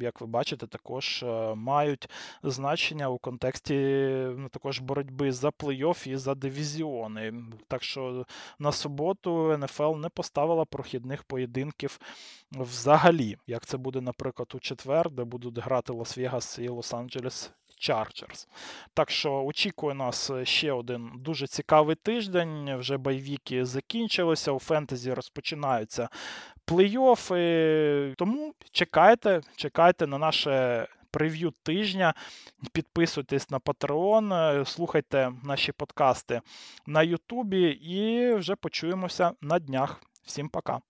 як 0.00 0.20
ви 0.20 0.26
бачите, 0.26 0.66
також 0.66 1.22
е, 1.22 1.54
мають 1.54 2.08
значення 2.42 3.08
у 3.08 3.18
контексті 3.18 3.91
ну, 4.38 4.48
також 4.48 4.78
боротьби 4.78 5.32
за 5.32 5.48
плей-офф 5.48 6.08
і 6.08 6.16
за 6.16 6.34
дивізіони. 6.34 7.34
Так 7.68 7.82
що 7.82 8.26
на 8.58 8.72
суботу 8.72 9.58
НФЛ 9.58 9.96
не 9.96 10.08
поставила 10.08 10.64
прохідних 10.64 11.22
поєдинків 11.22 11.98
взагалі. 12.52 13.36
Як 13.46 13.66
це 13.66 13.76
буде, 13.76 14.00
наприклад, 14.00 14.52
у 14.54 14.60
четвер, 14.60 15.10
де 15.10 15.24
будуть 15.24 15.58
грати 15.58 15.92
Лас-Вегас 15.92 16.60
і 16.60 16.68
Лос-Анджелес 16.68 17.50
Chargers. 17.82 18.46
Так 18.94 19.10
що 19.10 19.44
очікує 19.44 19.94
нас 19.94 20.30
ще 20.42 20.72
один 20.72 21.10
дуже 21.14 21.46
цікавий 21.46 21.96
тиждень. 21.96 22.76
Вже 22.78 22.96
байвіки 22.96 23.64
закінчилися, 23.64 24.52
у 24.52 24.58
фентезі 24.58 25.14
розпочинаються 25.14 26.08
плей-оффи. 26.66 28.14
Тому 28.18 28.54
чекайте, 28.72 29.40
чекайте 29.56 30.06
на 30.06 30.18
наше 30.18 30.86
прев'ю 31.12 31.52
тижня. 31.62 32.14
Підписуйтесь 32.72 33.50
на 33.50 33.58
Patreon, 33.58 34.34
е, 34.34 34.64
слухайте 34.64 35.32
наші 35.42 35.72
подкасти 35.72 36.40
на 36.86 37.02
Ютубі 37.02 37.62
і 37.70 38.32
вже 38.34 38.56
почуємося 38.56 39.32
на 39.40 39.58
днях. 39.58 40.02
Всім 40.24 40.48
пока. 40.48 40.80